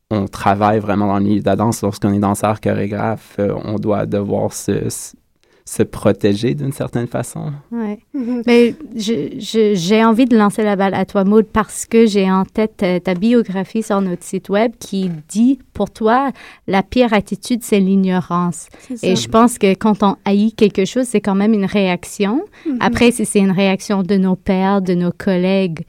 on 0.10 0.28
travaille 0.28 0.80
vraiment 0.80 1.08
dans 1.08 1.18
le 1.18 1.24
milieu 1.24 1.42
de 1.42 1.46
la 1.46 1.56
danse. 1.56 1.82
Lorsqu'on 1.82 2.14
est 2.14 2.20
danseur, 2.20 2.62
chorégraphe, 2.62 3.36
euh, 3.40 3.54
on 3.64 3.76
doit 3.76 4.06
devoir 4.06 4.54
se, 4.54 4.90
se 5.68 5.84
protéger 5.84 6.55
d'une 6.55 6.72
certaine 6.72 7.07
façon? 7.07 7.51
Oui. 7.72 7.97
Mm-hmm. 8.15 8.43
Mais 8.47 8.76
j'ai 8.95 10.05
envie 10.05 10.26
de 10.26 10.38
lancer 10.38 10.63
la 10.63 10.78
balle 10.78 10.93
à 10.93 11.05
toi, 11.05 11.26
Maud, 11.26 11.45
parce 11.45 11.86
que 11.86 12.05
j'ai 12.05 12.32
en 12.32 12.45
tête 12.45 12.78
ta, 12.78 12.99
ta, 13.01 13.13
biographie 13.15 13.84
sur 13.84 13.99
notre 13.99 14.24
site 14.24 14.47
web 14.47 14.72
qui 14.80 15.11
dit, 15.28 15.59
pour 15.74 15.91
toi, 15.91 16.32
la 16.68 16.84
pire 16.84 17.13
attitude, 17.13 17.63
c'est 17.63 17.82
l'ignorance. 17.82 18.70
Et 19.03 19.18
je 19.18 19.28
pense 19.28 19.57
que 19.57 19.74
quand 19.74 20.03
on 20.03 20.15
haït 20.24 20.53
quelque 20.53 20.86
chose, 20.86 21.05
c'est 21.05 21.22
quand 21.22 21.36
même 21.36 21.53
une 21.53 21.65
réaction. 21.65 22.45
Mm-hmm. 22.65 22.78
Après, 22.80 23.11
si 23.11 23.26
c'est 23.26 23.39
une 23.39 23.51
réaction 23.51 24.03
de 24.03 24.15
nos 24.15 24.38
pères, 24.38 24.82
de 24.82 24.93
nos 24.93 25.11
collègues, 25.11 25.82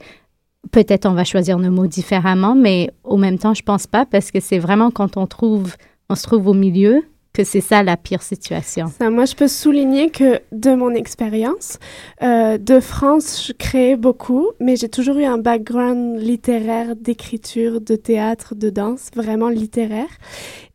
peut-être 0.71 1.05
on 1.05 1.13
va 1.13 1.23
choisir 1.23 1.57
nos 1.57 1.71
mots 1.71 1.87
différemment, 1.87 2.53
mais 2.53 2.91
au 3.05 3.15
même 3.15 3.39
temps, 3.39 3.53
je 3.53 3.63
pense 3.63 3.87
pas 3.87 4.05
parce 4.05 4.29
que 4.29 4.41
c'est 4.41 4.59
vraiment 4.59 4.91
quand 4.91 5.15
on 5.15 5.25
trouve, 5.25 5.75
on 6.09 6.15
se 6.15 6.23
trouve 6.23 6.47
au 6.47 6.53
milieu 6.53 7.01
que 7.33 7.43
c'est 7.43 7.61
ça 7.61 7.83
la 7.83 7.95
pire 7.95 8.21
situation. 8.21 8.91
Moi, 9.01 9.25
je 9.25 9.35
peux 9.35 9.47
souligner 9.47 10.09
que 10.09 10.39
de 10.51 10.73
mon 10.73 10.91
expérience, 10.91 11.77
euh, 12.23 12.57
de 12.57 12.79
France, 12.79 13.45
je 13.47 13.53
créais 13.53 13.95
beaucoup, 13.95 14.49
mais 14.59 14.75
j'ai 14.75 14.89
toujours 14.89 15.17
eu 15.17 15.25
un 15.25 15.37
background 15.37 16.19
littéraire, 16.19 16.95
d'écriture, 16.95 17.81
de 17.81 17.95
théâtre, 17.95 18.55
de 18.55 18.69
danse, 18.69 19.11
vraiment 19.15 19.49
littéraire. 19.49 20.09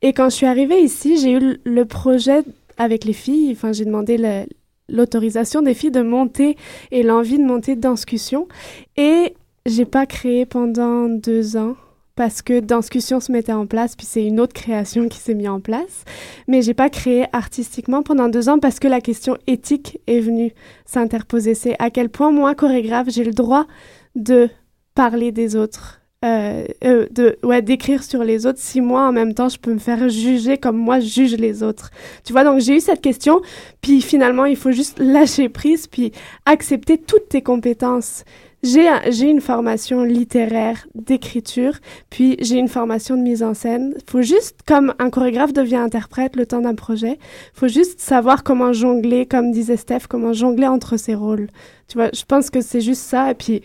Et 0.02 0.12
quand 0.12 0.30
je 0.30 0.36
suis 0.36 0.46
arrivée 0.46 0.80
ici, 0.80 1.18
j'ai 1.18 1.32
eu 1.32 1.58
le 1.64 1.84
projet 1.84 2.42
avec 2.78 3.04
les 3.04 3.12
filles, 3.12 3.52
enfin, 3.52 3.72
j'ai 3.72 3.84
demandé 3.84 4.46
l'autorisation 4.88 5.62
des 5.62 5.74
filles 5.74 5.90
de 5.90 6.02
monter 6.02 6.56
et 6.90 7.02
l'envie 7.02 7.38
de 7.38 7.44
monter 7.44 7.76
Danscussion. 7.76 8.48
Et 8.96 9.34
j'ai 9.66 9.84
pas 9.84 10.06
créé 10.06 10.46
pendant 10.46 11.08
deux 11.08 11.56
ans 11.56 11.76
parce 12.16 12.42
que 12.42 12.60
Danscussion 12.60 13.20
se 13.20 13.32
mettait 13.32 13.52
en 13.52 13.66
place, 13.66 13.96
puis 13.96 14.06
c'est 14.06 14.24
une 14.24 14.40
autre 14.40 14.52
création 14.52 15.08
qui 15.08 15.18
s'est 15.18 15.34
mise 15.34 15.48
en 15.48 15.60
place. 15.60 16.04
Mais 16.46 16.62
j'ai 16.62 16.74
pas 16.74 16.90
créé 16.90 17.26
artistiquement 17.32 18.02
pendant 18.02 18.28
deux 18.28 18.48
ans 18.48 18.58
parce 18.58 18.78
que 18.78 18.88
la 18.88 19.00
question 19.00 19.36
éthique 19.46 19.98
est 20.06 20.20
venue 20.20 20.52
s'interposer. 20.86 21.54
C'est 21.54 21.76
à 21.78 21.90
quel 21.90 22.08
point 22.08 22.30
moi, 22.30 22.54
chorégraphe, 22.54 23.08
j'ai 23.10 23.24
le 23.24 23.32
droit 23.32 23.66
de 24.14 24.48
parler 24.94 25.32
des 25.32 25.56
autres. 25.56 26.00
Euh, 26.24 26.64
euh, 26.84 27.06
de 27.10 27.36
ouais 27.42 27.60
d'écrire 27.60 28.02
sur 28.02 28.24
les 28.24 28.46
autres 28.46 28.58
si 28.58 28.80
moi 28.80 29.06
en 29.06 29.12
même 29.12 29.34
temps 29.34 29.50
je 29.50 29.58
peux 29.58 29.74
me 29.74 29.78
faire 29.78 30.08
juger 30.08 30.56
comme 30.56 30.78
moi 30.78 30.98
je 30.98 31.06
juge 31.06 31.36
les 31.36 31.62
autres 31.62 31.90
tu 32.24 32.32
vois 32.32 32.44
donc 32.44 32.60
j'ai 32.60 32.76
eu 32.76 32.80
cette 32.80 33.02
question 33.02 33.42
puis 33.82 34.00
finalement 34.00 34.46
il 34.46 34.56
faut 34.56 34.70
juste 34.70 34.98
lâcher 34.98 35.50
prise 35.50 35.86
puis 35.86 36.12
accepter 36.46 36.96
toutes 36.96 37.28
tes 37.28 37.42
compétences 37.42 38.24
j'ai 38.64 39.28
une 39.28 39.42
formation 39.42 40.04
littéraire 40.04 40.86
d'écriture, 40.94 41.78
puis 42.08 42.36
j'ai 42.40 42.56
une 42.56 42.68
formation 42.68 43.16
de 43.16 43.22
mise 43.22 43.42
en 43.42 43.52
scène. 43.52 43.94
Faut 44.08 44.22
juste, 44.22 44.60
comme 44.66 44.94
un 44.98 45.10
chorégraphe 45.10 45.52
devient 45.52 45.76
interprète 45.76 46.34
le 46.34 46.46
temps 46.46 46.62
d'un 46.62 46.74
projet, 46.74 47.18
faut 47.52 47.68
juste 47.68 48.00
savoir 48.00 48.42
comment 48.42 48.72
jongler, 48.72 49.26
comme 49.26 49.52
disait 49.52 49.76
Steph, 49.76 50.06
comment 50.08 50.32
jongler 50.32 50.66
entre 50.66 50.96
ses 50.96 51.14
rôles. 51.14 51.48
Tu 51.88 51.98
vois, 51.98 52.08
je 52.14 52.24
pense 52.24 52.48
que 52.48 52.62
c'est 52.62 52.80
juste 52.80 53.02
ça, 53.02 53.30
et 53.30 53.34
puis 53.34 53.62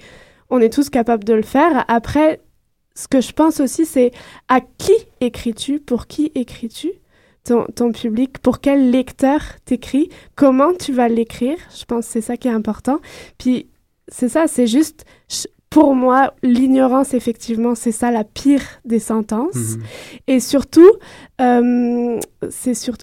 on 0.50 0.60
est 0.60 0.74
tous 0.74 0.90
capables 0.90 1.24
de 1.24 1.34
le 1.34 1.44
faire. 1.44 1.86
Après, 1.88 2.42
ce 2.94 3.08
que 3.08 3.22
je 3.22 3.32
pense 3.32 3.62
aussi, 3.62 3.86
c'est 3.86 4.12
à 4.50 4.60
qui 4.60 4.94
écris-tu, 5.22 5.80
pour 5.80 6.08
qui 6.08 6.32
écris-tu 6.36 6.92
ton, 7.46 7.66
ton 7.74 7.94
public, 7.94 8.40
pour 8.40 8.60
quel 8.60 8.92
lecteur 8.92 9.40
t'écris, 9.64 10.10
comment 10.36 10.74
tu 10.74 10.92
vas 10.92 11.08
l'écrire. 11.08 11.58
Je 11.78 11.86
pense 11.86 12.06
que 12.08 12.12
c'est 12.12 12.22
ça 12.22 12.36
qui 12.36 12.50
est 12.50 12.52
important. 12.52 13.00
Puis 13.38 13.68
c'est 14.12 14.30
ça, 14.30 14.48
c'est 14.48 14.68
juste, 14.68 15.06
pour 15.70 15.94
moi, 15.96 16.34
l'ignorance, 16.42 17.14
effectivement, 17.14 17.76
c'est 17.76 17.92
ça 17.92 18.10
la 18.12 18.24
pire 18.24 18.62
des 18.86 19.00
sentences. 19.00 19.56
Mhm. 19.78 19.84
Et 20.28 20.40
surtout, 20.40 20.90
euh, 21.42 22.20
c'est 22.50 22.74
sur- 22.74 22.96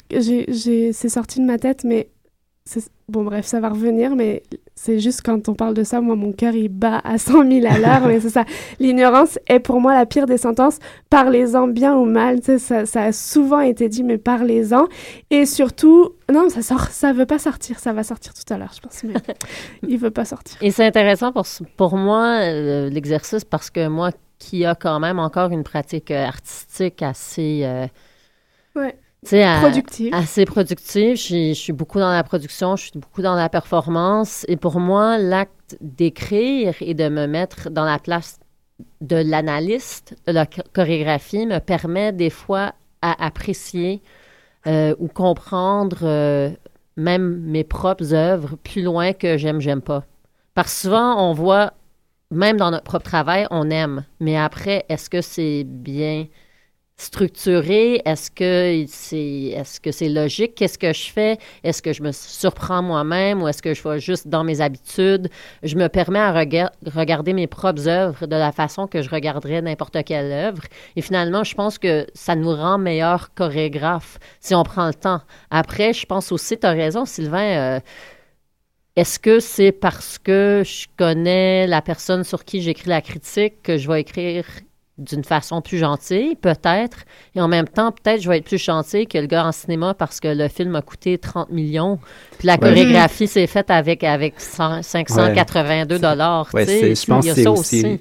sorti 1.08 1.40
de 1.40 1.44
ma 1.44 1.58
tête, 1.58 1.84
mais 1.84 2.08
bon, 3.08 3.24
bref, 3.24 3.46
ça 3.46 3.60
va 3.60 3.68
revenir, 3.68 4.16
mais 4.16 4.42
c'est 4.74 4.98
juste 4.98 5.22
quand 5.22 5.48
on 5.48 5.54
parle 5.54 5.74
de 5.74 5.84
ça, 5.84 6.00
moi, 6.00 6.16
mon 6.16 6.32
cœur, 6.32 6.54
il 6.54 6.68
bat 6.68 7.00
à 7.04 7.18
100 7.18 7.48
000 7.50 7.66
à 7.66 7.78
l'heure, 7.78 8.06
mais 8.06 8.20
c'est 8.20 8.30
ça. 8.30 8.44
L'ignorance 8.80 9.38
est 9.46 9.60
pour 9.60 9.80
moi 9.80 9.94
la 9.94 10.06
pire 10.06 10.26
des 10.26 10.38
sentences. 10.38 10.78
Parlez-en 11.10 11.68
bien 11.68 11.96
ou 11.96 12.04
mal, 12.04 12.40
tu 12.40 12.46
sais, 12.46 12.58
ça, 12.58 12.86
ça 12.86 13.04
a 13.04 13.12
souvent 13.12 13.60
été 13.60 13.88
dit, 13.88 14.02
mais 14.02 14.18
parlez-en. 14.18 14.86
Et 15.30 15.46
surtout, 15.46 16.10
non, 16.32 16.48
ça 16.48 16.62
sort, 16.62 16.86
ça 16.88 17.12
veut 17.12 17.26
pas 17.26 17.38
sortir, 17.38 17.78
ça 17.78 17.92
va 17.92 18.02
sortir 18.02 18.34
tout 18.34 18.52
à 18.52 18.58
l'heure, 18.58 18.72
je 18.74 18.80
pense, 18.80 19.04
mais 19.04 19.14
il 19.88 19.98
veut 19.98 20.10
pas 20.10 20.24
sortir. 20.24 20.56
Et 20.60 20.70
c'est 20.70 20.84
intéressant 20.84 21.32
pour, 21.32 21.46
pour 21.76 21.96
moi, 21.96 22.40
euh, 22.42 22.90
l'exercice, 22.90 23.44
parce 23.44 23.70
que 23.70 23.88
moi, 23.88 24.10
qui 24.38 24.64
a 24.64 24.74
quand 24.74 25.00
même 25.00 25.18
encore 25.18 25.50
une 25.50 25.64
pratique 25.64 26.10
euh, 26.10 26.26
artistique 26.26 27.02
assez... 27.02 27.62
euh, 27.64 27.86
Ouais. 28.74 28.94
À- 29.42 29.60
Productive. 29.60 30.14
Assez 30.14 30.44
productive. 30.44 31.16
Je 31.16 31.22
suis, 31.22 31.48
je 31.54 31.60
suis 31.60 31.72
beaucoup 31.72 31.98
dans 31.98 32.12
la 32.12 32.22
production, 32.22 32.76
je 32.76 32.82
suis 32.84 32.98
beaucoup 32.98 33.22
dans 33.22 33.34
la 33.34 33.48
performance. 33.48 34.44
Et 34.48 34.56
pour 34.56 34.78
moi, 34.78 35.18
l'acte 35.18 35.76
d'écrire 35.80 36.74
et 36.80 36.94
de 36.94 37.08
me 37.08 37.26
mettre 37.26 37.70
dans 37.70 37.84
la 37.84 37.98
place 37.98 38.38
de 39.00 39.16
l'analyste 39.16 40.14
de 40.26 40.32
la 40.32 40.44
cho- 40.44 40.62
chorégraphie 40.74 41.46
me 41.46 41.58
permet 41.58 42.12
des 42.12 42.30
fois 42.30 42.74
à 43.02 43.24
apprécier 43.24 44.02
euh, 44.66 44.94
ou 44.98 45.08
comprendre 45.08 45.98
euh, 46.02 46.50
même 46.96 47.38
mes 47.40 47.64
propres 47.64 48.12
œuvres 48.14 48.56
plus 48.56 48.82
loin 48.82 49.12
que 49.12 49.38
j'aime, 49.38 49.60
j'aime 49.60 49.80
pas. 49.82 50.04
Parce 50.54 50.72
que 50.74 50.80
souvent, 50.82 51.28
on 51.28 51.32
voit, 51.32 51.72
même 52.30 52.56
dans 52.58 52.70
notre 52.70 52.84
propre 52.84 53.04
travail, 53.04 53.46
on 53.50 53.70
aime. 53.70 54.04
Mais 54.20 54.36
après, 54.36 54.84
est-ce 54.88 55.08
que 55.10 55.20
c'est 55.20 55.64
bien 55.64 56.26
structuré? 56.96 58.00
Est-ce 58.04 58.30
que 58.30 58.84
c'est 58.88 59.54
est-ce 59.54 60.12
logique? 60.12 60.54
Qu'est-ce 60.54 60.78
que 60.78 60.92
je 60.92 61.10
fais? 61.10 61.38
Est-ce 61.62 61.82
que 61.82 61.92
je 61.92 62.02
me 62.02 62.12
surprends 62.12 62.82
moi-même 62.82 63.42
ou 63.42 63.48
est-ce 63.48 63.62
que 63.62 63.74
je 63.74 63.86
vais 63.86 64.00
juste 64.00 64.28
dans 64.28 64.44
mes 64.44 64.60
habitudes? 64.60 65.28
Je 65.62 65.76
me 65.76 65.88
permets 65.88 66.18
à 66.18 66.32
rega- 66.32 66.72
regarder 66.86 67.32
mes 67.32 67.46
propres 67.46 67.86
œuvres 67.88 68.26
de 68.26 68.36
la 68.36 68.52
façon 68.52 68.86
que 68.86 69.02
je 69.02 69.10
regarderais 69.10 69.62
n'importe 69.62 70.02
quelle 70.04 70.32
œuvre. 70.32 70.62
Et 70.96 71.02
finalement, 71.02 71.44
je 71.44 71.54
pense 71.54 71.78
que 71.78 72.06
ça 72.14 72.34
nous 72.34 72.54
rend 72.54 72.78
meilleurs 72.78 73.34
chorégraphes 73.34 74.18
si 74.40 74.54
on 74.54 74.62
prend 74.62 74.86
le 74.86 74.94
temps. 74.94 75.20
Après, 75.50 75.92
je 75.92 76.06
pense 76.06 76.32
aussi, 76.32 76.58
tu 76.58 76.66
as 76.66 76.70
raison, 76.70 77.04
Sylvain, 77.04 77.76
euh, 77.76 77.80
est-ce 78.96 79.18
que 79.18 79.40
c'est 79.40 79.72
parce 79.72 80.16
que 80.18 80.62
je 80.64 80.86
connais 80.96 81.66
la 81.66 81.82
personne 81.82 82.24
sur 82.24 82.44
qui 82.44 82.62
j'écris 82.62 82.88
la 82.88 83.02
critique 83.02 83.62
que 83.62 83.76
je 83.76 83.86
vais 83.88 84.00
écrire 84.00 84.46
d'une 84.98 85.24
façon 85.24 85.60
plus 85.60 85.78
gentille, 85.78 86.36
peut-être. 86.36 86.98
Et 87.34 87.40
en 87.40 87.48
même 87.48 87.68
temps, 87.68 87.92
peut-être 87.92 88.22
je 88.22 88.28
vais 88.30 88.38
être 88.38 88.44
plus 88.46 88.62
gentil 88.62 89.06
que 89.06 89.18
le 89.18 89.26
gars 89.26 89.46
en 89.46 89.52
cinéma 89.52 89.92
parce 89.94 90.20
que 90.20 90.28
le 90.28 90.48
film 90.48 90.74
a 90.74 90.82
coûté 90.82 91.18
30 91.18 91.50
millions. 91.50 91.98
Puis 92.38 92.46
la 92.46 92.54
Ouais. 92.54 92.60
chorégraphie 92.60 93.26
s'est 93.28 93.46
faite 93.46 93.70
avec, 93.70 94.02
avec 94.04 94.40
100 94.40 94.82
582 94.82 95.98
dollars. 95.98 96.48
Ouais, 96.54 96.64
je 96.66 97.06
pense 97.06 97.26
que 97.26 97.34
c'est 97.34 97.46
aussi 97.46 98.00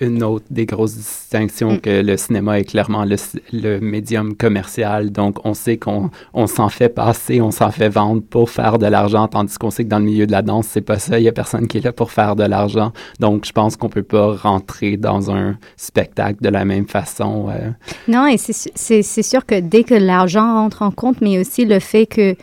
une 0.00 0.22
autre 0.22 0.46
des 0.50 0.66
grosses 0.66 0.94
distinctions 0.96 1.72
Mm. 1.74 1.80
que 1.80 2.00
le 2.02 2.16
cinéma 2.16 2.58
est 2.58 2.64
clairement 2.64 3.04
le, 3.04 3.16
le 3.52 3.78
médium 3.80 4.34
commercial. 4.36 5.10
Donc, 5.10 5.44
on 5.44 5.54
sait 5.54 5.76
qu'on 5.76 6.10
on 6.34 6.46
s'en 6.46 6.68
fait 6.68 6.88
passer, 6.88 7.40
on 7.40 7.50
s'en 7.50 7.70
fait 7.70 7.88
vendre 7.88 8.22
pour 8.22 8.50
faire 8.50 8.78
de 8.78 8.86
l'argent, 8.86 9.28
tandis 9.28 9.58
qu'on 9.58 9.70
sait 9.70 9.84
que 9.84 9.88
dans 9.90 9.98
le 9.98 10.04
milieu 10.06 10.26
de 10.26 10.32
la 10.32 10.42
danse, 10.42 10.66
c'est 10.68 10.80
pas 10.80 10.98
ça. 10.98 11.18
Il 11.18 11.24
y 11.24 11.28
a 11.28 11.32
personne 11.32 11.66
qui 11.68 11.78
est 11.78 11.84
là 11.84 11.92
pour 11.92 12.10
faire 12.10 12.34
de 12.36 12.44
l'argent. 12.44 12.92
Donc, 13.20 13.44
je 13.46 13.52
pense 13.52 13.76
qu'on 13.76 13.88
peut 13.88 14.02
pas 14.02 14.34
rentrer 14.34 14.96
dans 14.96 15.30
un 15.30 15.56
spectacle 15.76 16.29
de 16.40 16.48
la 16.48 16.64
même 16.64 16.86
façon. 16.86 17.48
euh. 17.50 17.70
Non, 18.08 18.26
et 18.26 18.36
c'est 18.36 19.22
sûr 19.22 19.46
que 19.46 19.60
dès 19.60 19.84
que 19.84 19.94
l'argent 19.94 20.54
rentre 20.54 20.82
en 20.82 20.90
compte, 20.90 21.20
mais 21.20 21.38
aussi 21.38 21.64
le 21.64 21.78
fait 21.78 22.06
que 22.06 22.36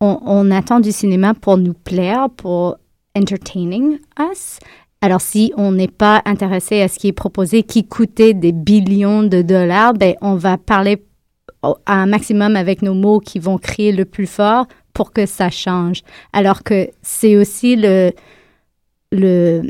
on, 0.00 0.50
attend 0.50 0.80
du 0.80 0.92
cinéma 0.92 1.34
pour 1.34 1.56
nous 1.56 1.72
plaire, 1.72 2.28
pour 2.28 2.76
entertaining 3.16 3.98
us. 4.18 4.58
Alors, 5.00 5.20
si 5.20 5.52
on 5.56 5.72
n'est 5.72 5.88
pas 5.88 6.22
intéressé 6.24 6.80
à 6.82 6.88
ce 6.88 6.98
qui 6.98 7.08
est 7.08 7.12
proposé, 7.12 7.62
qui 7.62 7.86
coûtait 7.86 8.34
des 8.34 8.52
billions 8.52 9.22
de 9.22 9.42
dollars, 9.42 9.94
ben, 9.94 10.14
on 10.20 10.34
va 10.34 10.58
parler 10.58 11.04
à 11.62 11.94
un 11.94 12.06
maximum 12.06 12.56
avec 12.56 12.82
nos 12.82 12.94
mots 12.94 13.20
qui 13.20 13.38
vont 13.38 13.58
crier 13.58 13.92
le 13.92 14.04
plus 14.04 14.26
fort 14.26 14.66
pour 14.92 15.12
que 15.12 15.26
ça 15.26 15.50
change. 15.50 16.02
Alors 16.32 16.62
que 16.62 16.88
c'est 17.02 17.36
aussi 17.36 17.76
le, 17.76 18.12
le, 19.12 19.62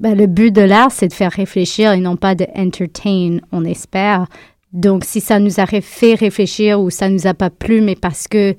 ben, 0.00 0.16
le 0.16 0.26
but 0.26 0.50
de 0.50 0.62
l'art, 0.62 0.90
c'est 0.92 1.08
de 1.08 1.12
faire 1.12 1.32
réfléchir 1.32 1.92
et 1.92 2.00
non 2.00 2.16
pas 2.16 2.34
de 2.34 2.46
entertain, 2.54 3.38
on 3.52 3.64
espère. 3.64 4.26
Donc, 4.72 5.04
si 5.04 5.20
ça 5.20 5.38
nous 5.38 5.60
a 5.60 5.66
fait 5.66 6.14
réfléchir 6.14 6.80
ou 6.80 6.90
ça 6.90 7.08
nous 7.08 7.26
a 7.26 7.34
pas 7.34 7.50
plu, 7.50 7.80
mais 7.80 7.96
parce 7.96 8.28
que 8.28 8.54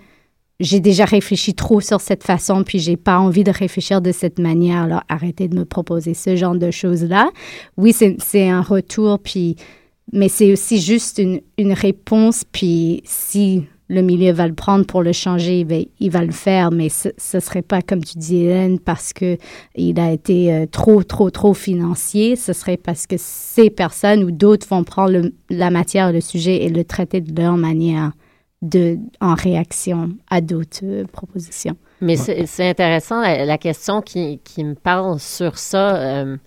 j'ai 0.60 0.80
déjà 0.80 1.06
réfléchi 1.06 1.54
trop 1.54 1.82
sur 1.82 2.02
cette 2.02 2.24
façon, 2.24 2.64
puis 2.64 2.80
j'ai 2.80 2.98
pas 2.98 3.20
envie 3.20 3.44
de 3.44 3.52
réfléchir 3.52 4.02
de 4.02 4.12
cette 4.12 4.40
manière, 4.40 4.84
alors 4.84 5.04
arrêtez 5.08 5.48
de 5.48 5.56
me 5.56 5.66
proposer 5.66 6.14
ce 6.14 6.36
genre 6.36 6.56
de 6.56 6.72
choses-là. 6.72 7.30
Oui, 7.78 7.94
c'est 7.94 8.50
un 8.50 8.62
retour, 8.62 9.20
puis, 9.20 9.56
mais 10.12 10.30
c'est 10.30 10.52
aussi 10.52 10.82
juste 10.82 11.20
une, 11.20 11.42
une 11.58 11.74
réponse, 11.74 12.44
puis 12.52 13.04
si 13.06 13.66
le 13.90 14.02
milieu 14.02 14.32
va 14.32 14.48
le 14.48 14.54
prendre 14.54 14.86
pour 14.86 15.02
le 15.02 15.14
changer, 15.14 15.64
ben, 15.64 15.86
il 16.00 16.12
va 16.12 16.24
le 16.26 16.32
faire, 16.32 16.72
mais 16.72 16.90
ce 16.90 17.10
ne 17.34 17.40
serait 17.40 17.62
pas, 17.62 17.82
comme 17.82 18.04
tu 18.04 18.18
dis, 18.18 18.38
Hélène, 18.38 18.80
parce 18.80 19.14
que 19.14 19.38
il 19.76 20.00
a 20.00 20.12
été 20.12 20.54
euh, 20.54 20.66
trop, 20.66 21.04
trop, 21.04 21.30
trop 21.30 21.54
financier. 21.54 22.36
Ce 22.36 22.54
serait 22.54 22.78
parce 22.78 23.08
que 23.08 23.16
ces 23.18 23.70
personnes 23.70 24.24
ou 24.24 24.32
d'autres 24.32 24.68
vont 24.68 24.84
prendre 24.84 25.30
la 25.50 25.70
matière, 25.70 26.12
le 26.12 26.22
sujet 26.22 26.64
et 26.64 26.70
le 26.70 26.84
traiter 26.84 27.22
de 27.22 27.42
leur 27.42 27.58
manière 27.58 28.12
de, 28.62 28.98
en 29.22 29.36
réaction 29.36 30.10
à 30.30 30.42
d'autres 30.42 30.84
euh, 30.84 31.06
propositions. 31.06 31.78
Mais 32.02 32.16
c'est 32.16 32.70
intéressant 32.70 33.22
la, 33.22 33.58
question 33.58 34.02
qui, 34.02 34.40
qui 34.44 34.64
me 34.64 34.76
parle 34.76 35.20
sur 35.20 35.58
ça, 35.58 35.96
euh, 35.96 36.38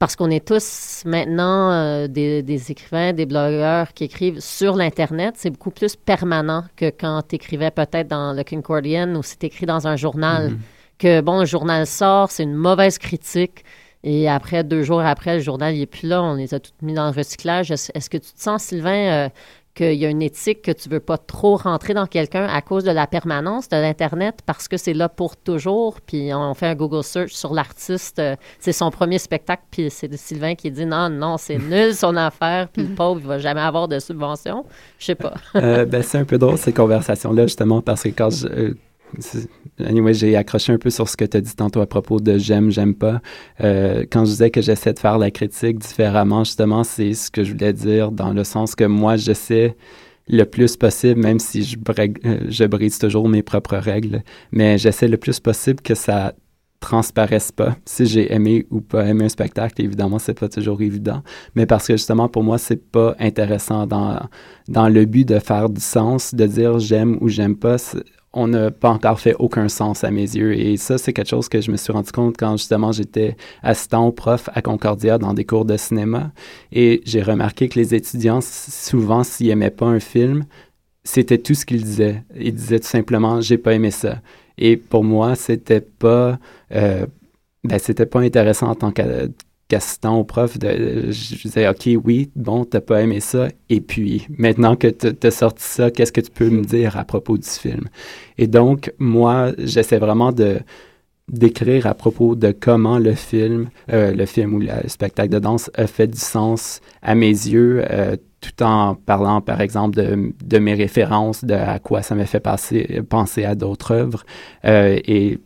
parce 0.00 0.16
qu'on 0.16 0.30
est 0.30 0.44
tous 0.44 1.02
maintenant 1.04 1.70
euh, 1.70 2.08
des, 2.08 2.42
des 2.42 2.72
écrivains, 2.72 3.12
des 3.12 3.26
blogueurs 3.26 3.92
qui 3.92 4.04
écrivent 4.04 4.40
sur 4.40 4.74
l'Internet. 4.74 5.34
C'est 5.36 5.50
beaucoup 5.50 5.70
plus 5.70 5.94
permanent 5.94 6.64
que 6.74 6.86
quand 6.86 7.22
tu 7.28 7.36
écrivais 7.36 7.70
peut-être 7.70 8.08
dans 8.08 8.32
le 8.32 8.42
Concordian 8.42 9.14
ou 9.14 9.22
c'est 9.22 9.44
écrit 9.44 9.66
dans 9.66 9.86
un 9.86 9.96
journal. 9.96 10.56
Que 10.98 11.20
bon, 11.20 11.40
le 11.40 11.46
journal 11.46 11.86
sort, 11.86 12.30
c'est 12.30 12.42
une 12.44 12.54
mauvaise 12.54 12.98
critique. 12.98 13.62
Et 14.02 14.28
après, 14.28 14.64
deux 14.64 14.82
jours 14.82 15.00
après, 15.00 15.36
le 15.36 15.42
journal 15.42 15.74
n'est 15.74 15.86
plus 15.86 16.08
là. 16.08 16.22
On 16.22 16.34
les 16.34 16.54
a 16.54 16.60
toutes 16.60 16.80
mis 16.80 16.94
dans 16.94 17.04
le 17.04 17.14
recyclage. 17.14 17.70
Est-ce 17.70 17.92
est-ce 17.94 18.08
que 18.08 18.16
tu 18.16 18.32
te 18.32 18.40
sens, 18.40 18.64
Sylvain, 18.64 19.26
euh, 19.26 19.28
qu'il 19.80 19.98
y 19.98 20.04
a 20.04 20.10
une 20.10 20.20
éthique 20.20 20.60
que 20.60 20.72
tu 20.72 20.90
veux 20.90 21.00
pas 21.00 21.16
trop 21.16 21.56
rentrer 21.56 21.94
dans 21.94 22.06
quelqu'un 22.06 22.44
à 22.44 22.60
cause 22.60 22.84
de 22.84 22.90
la 22.90 23.06
permanence 23.06 23.70
de 23.70 23.76
l'Internet 23.76 24.40
parce 24.44 24.68
que 24.68 24.76
c'est 24.76 24.92
là 24.92 25.08
pour 25.08 25.38
toujours. 25.38 26.02
Puis 26.02 26.34
on 26.34 26.52
fait 26.52 26.66
un 26.66 26.74
Google 26.74 27.02
search 27.02 27.32
sur 27.32 27.54
l'artiste. 27.54 28.18
euh, 28.18 28.36
c'est 28.58 28.72
son 28.72 28.90
premier 28.90 29.18
spectacle. 29.18 29.62
Puis 29.70 29.88
c'est 29.90 30.14
Sylvain 30.16 30.54
qui 30.54 30.70
dit 30.70 30.84
non, 30.84 31.08
non, 31.08 31.38
c'est 31.38 31.56
nul 31.70 31.94
son 31.94 32.14
affaire. 32.16 32.68
Puis 32.68 32.82
le 32.82 32.94
pauvre, 32.94 33.20
il 33.22 33.26
va 33.26 33.38
jamais 33.38 33.62
avoir 33.62 33.88
de 33.88 33.98
subvention. 33.98 34.66
Je 34.98 35.06
sais 35.06 35.14
pas. 35.14 35.32
Euh, 35.56 35.86
ben, 35.86 36.02
c'est 36.02 36.18
un 36.18 36.24
peu 36.24 36.36
drôle 36.36 36.58
ces 36.58 36.72
conversations-là, 36.74 37.44
justement, 37.46 37.80
parce 37.80 38.02
que 38.02 38.10
quand 38.10 38.30
je. 38.30 38.74
Anyway, 39.84 40.14
j'ai 40.14 40.36
accroché 40.36 40.72
un 40.72 40.78
peu 40.78 40.90
sur 40.90 41.08
ce 41.08 41.16
que 41.16 41.24
tu 41.24 41.36
as 41.36 41.40
dit 41.40 41.54
tantôt 41.54 41.80
à 41.80 41.86
propos 41.86 42.20
de 42.20 42.38
j'aime, 42.38 42.70
j'aime 42.70 42.94
pas. 42.94 43.20
Euh, 43.60 44.04
quand 44.10 44.24
je 44.24 44.30
disais 44.30 44.50
que 44.50 44.60
j'essaie 44.60 44.92
de 44.92 44.98
faire 44.98 45.18
la 45.18 45.30
critique 45.30 45.78
différemment, 45.78 46.44
justement, 46.44 46.84
c'est 46.84 47.14
ce 47.14 47.30
que 47.30 47.44
je 47.44 47.52
voulais 47.52 47.72
dire 47.72 48.12
dans 48.12 48.32
le 48.32 48.44
sens 48.44 48.74
que 48.74 48.84
moi, 48.84 49.16
j'essaie 49.16 49.76
le 50.28 50.44
plus 50.44 50.76
possible, 50.76 51.20
même 51.20 51.40
si 51.40 51.62
je, 51.64 51.76
euh, 51.98 52.68
brise 52.68 52.98
toujours 52.98 53.28
mes 53.28 53.42
propres 53.42 53.76
règles, 53.76 54.22
mais 54.52 54.78
j'essaie 54.78 55.08
le 55.08 55.16
plus 55.16 55.40
possible 55.40 55.80
que 55.82 55.94
ça 55.94 56.34
transparaisse 56.78 57.52
pas. 57.52 57.76
Si 57.84 58.06
j'ai 58.06 58.32
aimé 58.32 58.66
ou 58.70 58.80
pas 58.80 59.06
aimé 59.06 59.26
un 59.26 59.28
spectacle, 59.28 59.82
évidemment, 59.82 60.18
c'est 60.18 60.38
pas 60.38 60.48
toujours 60.48 60.80
évident, 60.80 61.22
mais 61.54 61.66
parce 61.66 61.86
que 61.86 61.94
justement, 61.94 62.28
pour 62.28 62.42
moi, 62.42 62.58
c'est 62.58 62.90
pas 62.90 63.14
intéressant 63.18 63.86
dans, 63.86 64.18
dans 64.68 64.88
le 64.88 65.04
but 65.04 65.28
de 65.28 65.38
faire 65.38 65.68
du 65.68 65.80
sens, 65.80 66.34
de 66.34 66.46
dire 66.46 66.78
j'aime 66.78 67.18
ou 67.20 67.28
j'aime 67.28 67.56
pas. 67.56 67.76
On 68.32 68.46
n'a 68.46 68.70
pas 68.70 68.90
encore 68.90 69.18
fait 69.18 69.34
aucun 69.40 69.68
sens 69.68 70.04
à 70.04 70.10
mes 70.12 70.22
yeux. 70.36 70.56
Et 70.56 70.76
ça, 70.76 70.98
c'est 70.98 71.12
quelque 71.12 71.28
chose 71.28 71.48
que 71.48 71.60
je 71.60 71.70
me 71.72 71.76
suis 71.76 71.92
rendu 71.92 72.12
compte 72.12 72.36
quand 72.38 72.56
justement 72.56 72.92
j'étais 72.92 73.36
assistant 73.62 74.06
au 74.06 74.12
prof 74.12 74.48
à 74.54 74.62
Concordia 74.62 75.18
dans 75.18 75.34
des 75.34 75.44
cours 75.44 75.64
de 75.64 75.76
cinéma. 75.76 76.30
Et 76.70 77.02
j'ai 77.04 77.22
remarqué 77.22 77.68
que 77.68 77.78
les 77.78 77.92
étudiants, 77.94 78.40
souvent, 78.40 79.24
s'ils 79.24 79.48
n'aimaient 79.48 79.70
pas 79.70 79.86
un 79.86 79.98
film, 79.98 80.44
c'était 81.04 81.38
tout 81.38 81.54
ce 81.54 81.66
qu'ils 81.66 81.82
disaient. 81.84 82.22
Ils 82.36 82.54
disaient 82.54 82.78
tout 82.80 82.86
simplement 82.88 83.40
j'ai 83.40 83.58
pas 83.58 83.74
aimé 83.74 83.90
ça. 83.90 84.20
Et 84.58 84.76
pour 84.76 85.02
moi, 85.04 85.34
c'était 85.34 85.80
pas 85.80 86.38
euh, 86.72 87.06
ben, 87.64 87.78
c'était 87.78 88.06
pas 88.06 88.20
intéressant 88.20 88.68
en 88.68 88.74
tant 88.74 88.92
qu'a- 88.92 89.26
qu'assistant 89.70 90.18
au 90.18 90.24
prof, 90.24 90.58
de, 90.58 91.10
je 91.10 91.42
disais, 91.42 91.68
OK, 91.68 91.88
oui, 92.04 92.30
bon, 92.34 92.64
t'as 92.64 92.80
pas 92.80 93.02
aimé 93.02 93.20
ça, 93.20 93.48
et 93.68 93.80
puis, 93.80 94.26
maintenant 94.36 94.74
que 94.76 94.88
t'as 94.88 95.30
sorti 95.30 95.62
ça, 95.62 95.90
qu'est-ce 95.90 96.12
que 96.12 96.20
tu 96.20 96.30
peux 96.30 96.50
me 96.50 96.62
dire 96.62 96.98
à 96.98 97.04
propos 97.04 97.38
du 97.38 97.48
film? 97.48 97.88
Et 98.36 98.48
donc, 98.48 98.92
moi, 98.98 99.52
j'essaie 99.58 99.98
vraiment 99.98 100.32
de 100.32 100.58
d'écrire 101.28 101.86
à 101.86 101.94
propos 101.94 102.34
de 102.34 102.50
comment 102.50 102.98
le 102.98 103.14
film, 103.14 103.70
euh, 103.92 104.12
le 104.12 104.26
film 104.26 104.54
ou 104.54 104.58
le 104.58 104.88
spectacle 104.88 105.28
de 105.28 105.38
danse 105.38 105.70
a 105.74 105.86
fait 105.86 106.08
du 106.08 106.18
sens 106.18 106.80
à 107.02 107.14
mes 107.14 107.28
yeux, 107.28 107.84
euh, 107.88 108.16
tout 108.40 108.64
en 108.64 108.96
parlant, 108.96 109.40
par 109.40 109.60
exemple, 109.60 109.96
de, 109.96 110.58
mes 110.58 110.74
références, 110.74 111.44
de 111.44 111.54
à 111.54 111.78
quoi 111.78 112.02
ça 112.02 112.16
m'a 112.16 112.26
fait 112.26 112.40
penser 112.40 113.44
à 113.44 113.54
d'autres 113.54 113.92
œuvres. 113.92 114.24
Euh, 114.64 114.98
et 115.04 115.38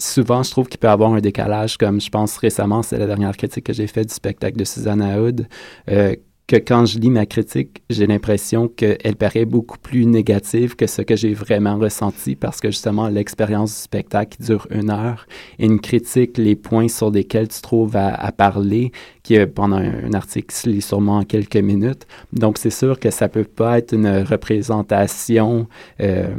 souvent, 0.00 0.42
je 0.42 0.50
trouve 0.50 0.68
qu'il 0.68 0.78
peut 0.78 0.88
y 0.88 0.90
avoir 0.90 1.12
un 1.12 1.20
décalage, 1.20 1.76
comme 1.76 2.00
je 2.00 2.10
pense 2.10 2.36
récemment, 2.38 2.82
c'est 2.82 2.98
la 2.98 3.06
dernière 3.06 3.36
critique 3.36 3.64
que 3.64 3.72
j'ai 3.72 3.86
faite 3.86 4.08
du 4.08 4.14
spectacle 4.14 4.56
de 4.56 4.64
Susanna 4.64 5.20
Hood, 5.20 5.46
euh, 5.90 6.14
que 6.50 6.56
quand 6.56 6.84
je 6.84 6.98
lis 6.98 7.10
ma 7.10 7.26
critique, 7.26 7.80
j'ai 7.90 8.08
l'impression 8.08 8.66
qu'elle 8.66 9.14
paraît 9.14 9.44
beaucoup 9.44 9.78
plus 9.78 10.04
négative 10.04 10.74
que 10.74 10.88
ce 10.88 11.00
que 11.00 11.14
j'ai 11.14 11.32
vraiment 11.32 11.78
ressenti 11.78 12.34
parce 12.34 12.60
que 12.60 12.72
justement, 12.72 13.06
l'expérience 13.06 13.72
du 13.72 13.80
spectacle 13.80 14.42
dure 14.42 14.66
une 14.72 14.90
heure 14.90 15.26
une 15.60 15.78
critique, 15.78 16.38
les 16.38 16.56
points 16.56 16.88
sur 16.88 17.12
lesquels 17.12 17.46
tu 17.46 17.60
trouves 17.60 17.94
à, 17.94 18.32
parler, 18.32 18.90
qui 19.22 19.38
pendant 19.46 19.76
un, 19.76 20.12
article 20.12 20.52
se 20.52 20.68
lit 20.68 20.82
sûrement 20.82 21.18
en 21.18 21.24
quelques 21.24 21.56
minutes. 21.56 22.08
Donc, 22.32 22.58
c'est 22.58 22.70
sûr 22.70 22.98
que 22.98 23.10
ça 23.10 23.28
peut 23.28 23.44
pas 23.44 23.78
être 23.78 23.94
une 23.94 24.08
représentation 24.08 25.68
euh, 26.00 26.34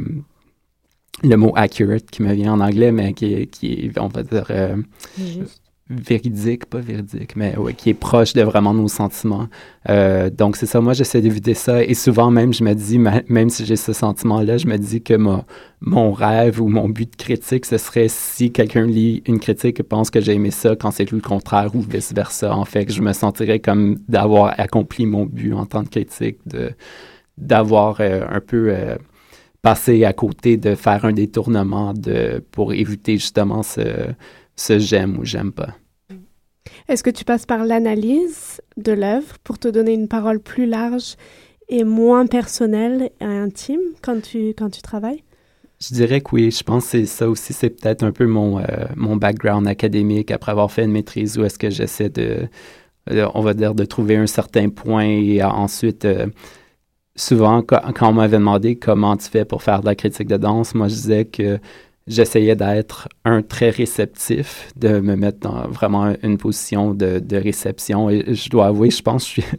le 1.22 1.36
mot 1.36 1.52
accurate 1.56 2.06
qui 2.10 2.22
me 2.22 2.32
vient 2.32 2.54
en 2.54 2.60
anglais, 2.60 2.92
mais 2.92 3.12
qui, 3.12 3.46
qui 3.48 3.90
on 3.98 4.08
va 4.08 4.22
dire, 4.22 4.46
euh, 4.50 4.76
véridique, 5.92 6.66
pas 6.66 6.78
véridique, 6.78 7.36
mais 7.36 7.56
ouais, 7.56 7.74
qui 7.74 7.90
est 7.90 7.94
proche 7.94 8.32
de 8.32 8.42
vraiment 8.42 8.74
nos 8.74 8.88
sentiments. 8.88 9.48
Euh, 9.88 10.30
donc, 10.30 10.56
c'est 10.56 10.66
ça, 10.66 10.80
moi, 10.80 10.92
j'essaie 10.92 11.20
d'éviter 11.20 11.54
ça. 11.54 11.84
Et 11.84 11.94
souvent, 11.94 12.30
même, 12.30 12.52
je 12.52 12.64
me 12.64 12.74
dis, 12.74 12.98
même 12.98 13.50
si 13.50 13.66
j'ai 13.66 13.76
ce 13.76 13.92
sentiment-là, 13.92 14.58
je 14.58 14.66
me 14.66 14.78
dis 14.78 15.02
que 15.02 15.14
mon 15.80 16.12
rêve 16.12 16.60
ou 16.60 16.68
mon 16.68 16.88
but 16.88 17.10
de 17.10 17.16
critique, 17.16 17.66
ce 17.66 17.78
serait 17.78 18.08
si 18.08 18.52
quelqu'un 18.52 18.86
lit 18.86 19.22
une 19.26 19.38
critique 19.38 19.80
et 19.80 19.82
pense 19.82 20.10
que 20.10 20.20
j'ai 20.20 20.32
aimé 20.32 20.50
ça 20.50 20.76
quand 20.76 20.90
c'est 20.90 21.04
tout 21.04 21.16
le 21.16 21.20
contraire 21.20 21.74
ou 21.74 21.80
vice-versa. 21.80 22.54
En 22.54 22.64
fait, 22.64 22.92
je 22.92 23.02
me 23.02 23.12
sentirais 23.12 23.60
comme 23.60 23.98
d'avoir 24.08 24.58
accompli 24.58 25.06
mon 25.06 25.26
but 25.26 25.52
en 25.52 25.66
tant 25.66 25.84
que 25.84 25.90
critique, 25.90 26.38
de 26.46 26.70
d'avoir 27.38 27.96
euh, 28.00 28.20
un 28.30 28.40
peu 28.40 28.74
passer 29.62 30.04
à 30.04 30.12
côté 30.12 30.56
de 30.56 30.74
faire 30.74 31.04
un 31.04 31.12
détournement 31.12 31.94
de, 31.94 32.44
pour 32.50 32.72
éviter 32.72 33.14
justement 33.14 33.62
ce, 33.62 33.80
ce 34.56 34.78
j'aime 34.78 35.18
ou 35.18 35.24
j'aime 35.24 35.52
pas. 35.52 35.74
Est-ce 36.88 37.02
que 37.02 37.10
tu 37.10 37.24
passes 37.24 37.46
par 37.46 37.64
l'analyse 37.64 38.60
de 38.76 38.92
l'œuvre 38.92 39.38
pour 39.44 39.58
te 39.58 39.68
donner 39.68 39.94
une 39.94 40.08
parole 40.08 40.40
plus 40.40 40.66
large 40.66 41.14
et 41.68 41.84
moins 41.84 42.26
personnelle 42.26 43.10
et 43.20 43.24
intime 43.24 43.80
quand 44.02 44.20
tu, 44.20 44.48
quand 44.48 44.68
tu 44.68 44.82
travailles? 44.82 45.22
Je 45.80 45.94
dirais 45.94 46.20
que 46.20 46.30
oui. 46.32 46.50
Je 46.50 46.62
pense 46.62 46.84
que 46.84 46.90
c'est 46.90 47.06
ça 47.06 47.28
aussi, 47.28 47.52
c'est 47.52 47.70
peut-être 47.70 48.02
un 48.02 48.12
peu 48.12 48.26
mon, 48.26 48.58
euh, 48.58 48.64
mon 48.96 49.16
background 49.16 49.66
académique 49.66 50.30
après 50.30 50.52
avoir 50.52 50.70
fait 50.70 50.84
une 50.84 50.92
maîtrise 50.92 51.38
où 51.38 51.44
est-ce 51.44 51.58
que 51.58 51.70
j'essaie 51.70 52.08
de, 52.08 52.48
euh, 53.10 53.28
on 53.34 53.40
va 53.40 53.54
dire, 53.54 53.74
de 53.74 53.84
trouver 53.84 54.16
un 54.16 54.26
certain 54.26 54.68
point 54.68 55.04
et 55.04 55.42
ensuite 55.42 56.04
euh, 56.04 56.26
souvent, 57.16 57.62
quand, 57.62 58.08
on 58.08 58.12
m'avait 58.12 58.38
demandé 58.38 58.76
comment 58.76 59.16
tu 59.16 59.28
fais 59.28 59.44
pour 59.44 59.62
faire 59.62 59.80
de 59.80 59.86
la 59.86 59.94
critique 59.94 60.28
de 60.28 60.36
danse, 60.36 60.74
moi, 60.74 60.88
je 60.88 60.94
disais 60.94 61.24
que 61.24 61.58
j'essayais 62.06 62.56
d'être 62.56 63.08
un 63.24 63.42
très 63.42 63.70
réceptif, 63.70 64.70
de 64.76 65.00
me 65.00 65.14
mettre 65.14 65.40
dans 65.40 65.68
vraiment 65.68 66.14
une 66.22 66.38
position 66.38 66.94
de, 66.94 67.36
réception. 67.36 68.10
Et 68.10 68.34
je 68.34 68.50
dois 68.50 68.66
avouer, 68.66 68.90
je 68.90 69.02
pense 69.02 69.24
que 69.24 69.42
je 69.42 69.46
suis 69.46 69.58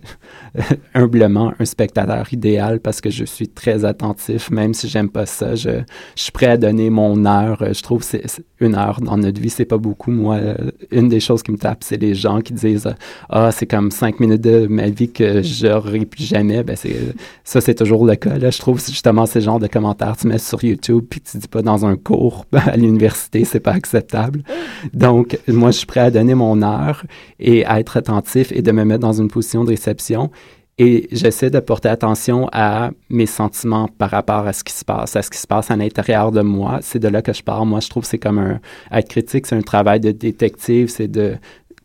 humblement 0.93 1.53
un 1.59 1.65
spectateur 1.65 2.31
idéal 2.31 2.79
parce 2.79 3.01
que 3.01 3.09
je 3.09 3.25
suis 3.25 3.47
très 3.47 3.85
attentif, 3.85 4.51
même 4.51 4.73
si 4.73 4.87
j'aime 4.87 5.09
pas 5.09 5.25
ça. 5.25 5.55
Je, 5.55 5.81
je, 6.15 6.21
suis 6.21 6.31
prêt 6.31 6.47
à 6.47 6.57
donner 6.57 6.89
mon 6.89 7.25
heure. 7.25 7.63
Je 7.73 7.81
trouve 7.81 8.03
c'est 8.03 8.23
une 8.59 8.75
heure 8.75 9.01
dans 9.01 9.17
notre 9.17 9.41
vie, 9.41 9.49
c'est 9.49 9.65
pas 9.65 9.77
beaucoup. 9.77 10.11
Moi, 10.11 10.39
une 10.91 11.09
des 11.09 11.19
choses 11.19 11.43
qui 11.43 11.51
me 11.51 11.57
tape, 11.57 11.83
c'est 11.83 11.97
les 11.97 12.15
gens 12.15 12.41
qui 12.41 12.53
disent 12.53 12.89
Ah, 13.29 13.51
c'est 13.51 13.65
comme 13.65 13.91
cinq 13.91 14.19
minutes 14.19 14.41
de 14.41 14.67
ma 14.67 14.89
vie 14.89 15.11
que 15.11 15.41
j'aurai 15.41 16.05
plus 16.05 16.23
jamais. 16.23 16.63
Ben, 16.63 16.77
ça, 17.43 17.61
c'est 17.61 17.75
toujours 17.75 18.05
le 18.05 18.15
cas. 18.15 18.37
Là. 18.37 18.49
Je 18.49 18.59
trouve 18.59 18.79
justement 18.79 19.25
ces 19.25 19.41
genres 19.41 19.59
de 19.59 19.67
commentaires 19.67 20.15
tu 20.17 20.27
mets 20.27 20.37
sur 20.37 20.63
YouTube 20.63 21.05
puis 21.09 21.21
tu 21.21 21.37
dis 21.37 21.47
pas 21.47 21.61
dans 21.61 21.85
un 21.85 21.95
cours 21.95 22.45
à 22.53 22.77
l'université, 22.77 23.43
c'est 23.45 23.59
pas 23.59 23.73
acceptable. 23.73 24.43
Donc, 24.93 25.39
moi, 25.47 25.71
je 25.71 25.77
suis 25.77 25.85
prêt 25.85 26.01
à 26.01 26.11
donner 26.11 26.35
mon 26.35 26.61
heure 26.61 27.03
et 27.39 27.65
à 27.65 27.79
être 27.79 27.97
attentif 27.97 28.51
et 28.51 28.61
de 28.61 28.71
me 28.71 28.83
mettre 28.85 29.01
dans 29.01 29.13
une 29.13 29.29
position 29.29 29.63
de 29.63 29.69
réception. 29.69 30.31
Et 30.79 31.07
j'essaie 31.11 31.51
de 31.51 31.59
porter 31.59 31.89
attention 31.89 32.49
à 32.51 32.89
mes 33.09 33.27
sentiments 33.27 33.87
par 33.87 34.09
rapport 34.09 34.47
à 34.47 34.53
ce 34.53 34.63
qui 34.63 34.73
se 34.73 34.83
passe, 34.83 35.15
à 35.15 35.21
ce 35.21 35.29
qui 35.29 35.37
se 35.37 35.45
passe 35.45 35.69
à 35.69 35.75
l'intérieur 35.75 36.31
de 36.31 36.41
moi. 36.41 36.79
C'est 36.81 36.97
de 36.97 37.07
là 37.07 37.21
que 37.21 37.31
je 37.31 37.43
pars. 37.43 37.63
Moi, 37.65 37.79
je 37.79 37.89
trouve 37.89 38.03
que 38.03 38.09
c'est 38.09 38.17
comme 38.17 38.39
un... 38.39 38.59
Être 38.91 39.07
critique, 39.07 39.45
c'est 39.45 39.55
un 39.55 39.61
travail 39.61 39.99
de 39.99 40.11
détective, 40.11 40.87
c'est 40.87 41.07
de 41.07 41.35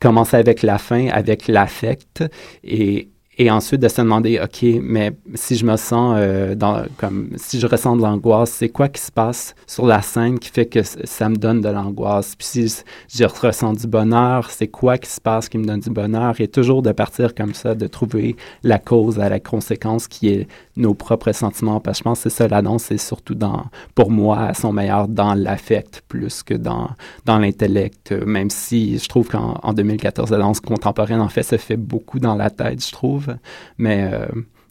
commencer 0.00 0.36
avec 0.36 0.62
la 0.62 0.78
fin, 0.78 1.08
avec 1.08 1.48
l'affect 1.48 2.24
et 2.64 3.10
et 3.40 3.52
ensuite 3.52 3.80
de 3.80 3.86
se 3.86 4.00
demander, 4.00 4.40
OK, 4.42 4.66
mais 4.82 5.12
si 5.34 5.54
je 5.54 5.64
me 5.64 5.76
sens 5.76 6.16
euh, 6.18 6.56
dans, 6.56 6.84
comme, 6.96 7.30
si 7.36 7.60
je 7.60 7.66
ressens 7.68 7.96
de 7.96 8.02
l'angoisse, 8.02 8.50
c'est 8.50 8.68
quoi 8.68 8.88
qui 8.88 9.00
se 9.00 9.12
passe 9.12 9.54
sur 9.64 9.86
la 9.86 10.02
scène 10.02 10.40
qui 10.40 10.50
fait 10.50 10.66
que 10.66 10.80
ça 10.82 11.28
me 11.28 11.36
donne 11.36 11.60
de 11.60 11.68
l'angoisse? 11.68 12.34
Puis 12.34 12.48
si 12.48 12.82
je 13.14 13.24
ressens 13.24 13.74
du 13.74 13.86
bonheur, 13.86 14.50
c'est 14.50 14.66
quoi 14.66 14.98
qui 14.98 15.08
se 15.08 15.20
passe 15.20 15.48
qui 15.48 15.56
me 15.56 15.64
donne 15.64 15.78
du 15.78 15.90
bonheur? 15.90 16.34
Et 16.40 16.48
toujours 16.48 16.82
de 16.82 16.90
partir 16.90 17.32
comme 17.32 17.54
ça, 17.54 17.76
de 17.76 17.86
trouver 17.86 18.34
la 18.64 18.80
cause 18.80 19.20
à 19.20 19.28
la 19.28 19.38
conséquence 19.38 20.08
qui 20.08 20.28
est 20.30 20.48
nos 20.78 20.94
propres 20.94 21.32
sentiments. 21.32 21.80
Parce 21.80 21.98
que 21.98 22.00
je 22.00 22.04
pense 22.04 22.22
que 22.22 22.30
c'est 22.30 22.36
ça, 22.36 22.48
la 22.48 22.62
danse, 22.62 22.84
c'est 22.84 22.98
surtout 22.98 23.34
dans, 23.34 23.64
pour 23.94 24.10
moi, 24.10 24.40
à 24.40 24.54
son 24.54 24.72
meilleur 24.72 25.08
dans 25.08 25.34
l'affect 25.34 26.02
plus 26.08 26.42
que 26.42 26.54
dans, 26.54 26.90
dans 27.24 27.38
l'intellect. 27.38 28.12
Même 28.12 28.50
si 28.50 28.98
je 28.98 29.08
trouve 29.08 29.28
qu'en 29.28 29.72
2014, 29.72 30.30
la 30.30 30.38
danse 30.38 30.60
contemporaine, 30.60 31.20
en 31.20 31.28
fait, 31.28 31.42
se 31.42 31.56
fait 31.56 31.76
beaucoup 31.76 32.18
dans 32.18 32.34
la 32.34 32.50
tête, 32.50 32.84
je 32.84 32.92
trouve. 32.92 33.36
Mais 33.76 34.08
euh, 34.12 34.26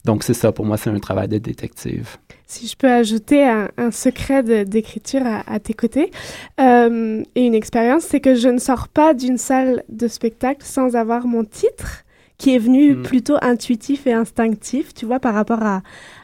donc, 0.05 0.23
c'est 0.23 0.33
ça, 0.33 0.51
pour 0.51 0.65
moi, 0.65 0.77
c'est 0.77 0.89
un 0.89 0.99
travail 0.99 1.27
de 1.27 1.37
détective. 1.37 2.17
Si 2.45 2.65
je 2.65 2.77
peux 2.77 2.89
ajouter 2.89 3.43
un, 3.43 3.91
secret 3.91 4.41
d'écriture 4.63 5.23
à, 5.25 5.59
tes 5.59 5.73
côtés 5.73 6.11
euh, 6.61 7.21
et 7.35 7.45
une 7.45 7.53
expérience, 7.53 8.03
c'est 8.03 8.21
que 8.21 8.35
je 8.35 8.47
ne 8.47 8.57
sors 8.57 8.87
pas 8.87 9.13
d'une 9.13 9.37
salle 9.37 9.83
de 9.89 10.07
spectacle 10.07 10.61
sans 10.63 10.95
avoir 10.95 11.27
mon 11.27 11.43
titre 11.43 12.05
qui 12.37 12.55
est 12.55 12.59
venu 12.59 12.93
hmm. 12.95 13.03
plutôt 13.03 13.37
intuitif 13.41 14.05
et 14.07 14.13
instinctif, 14.13 14.93
tu 14.93 15.05
vois, 15.05 15.19
par 15.19 15.33
rapport 15.33 15.63
à, 15.63 15.81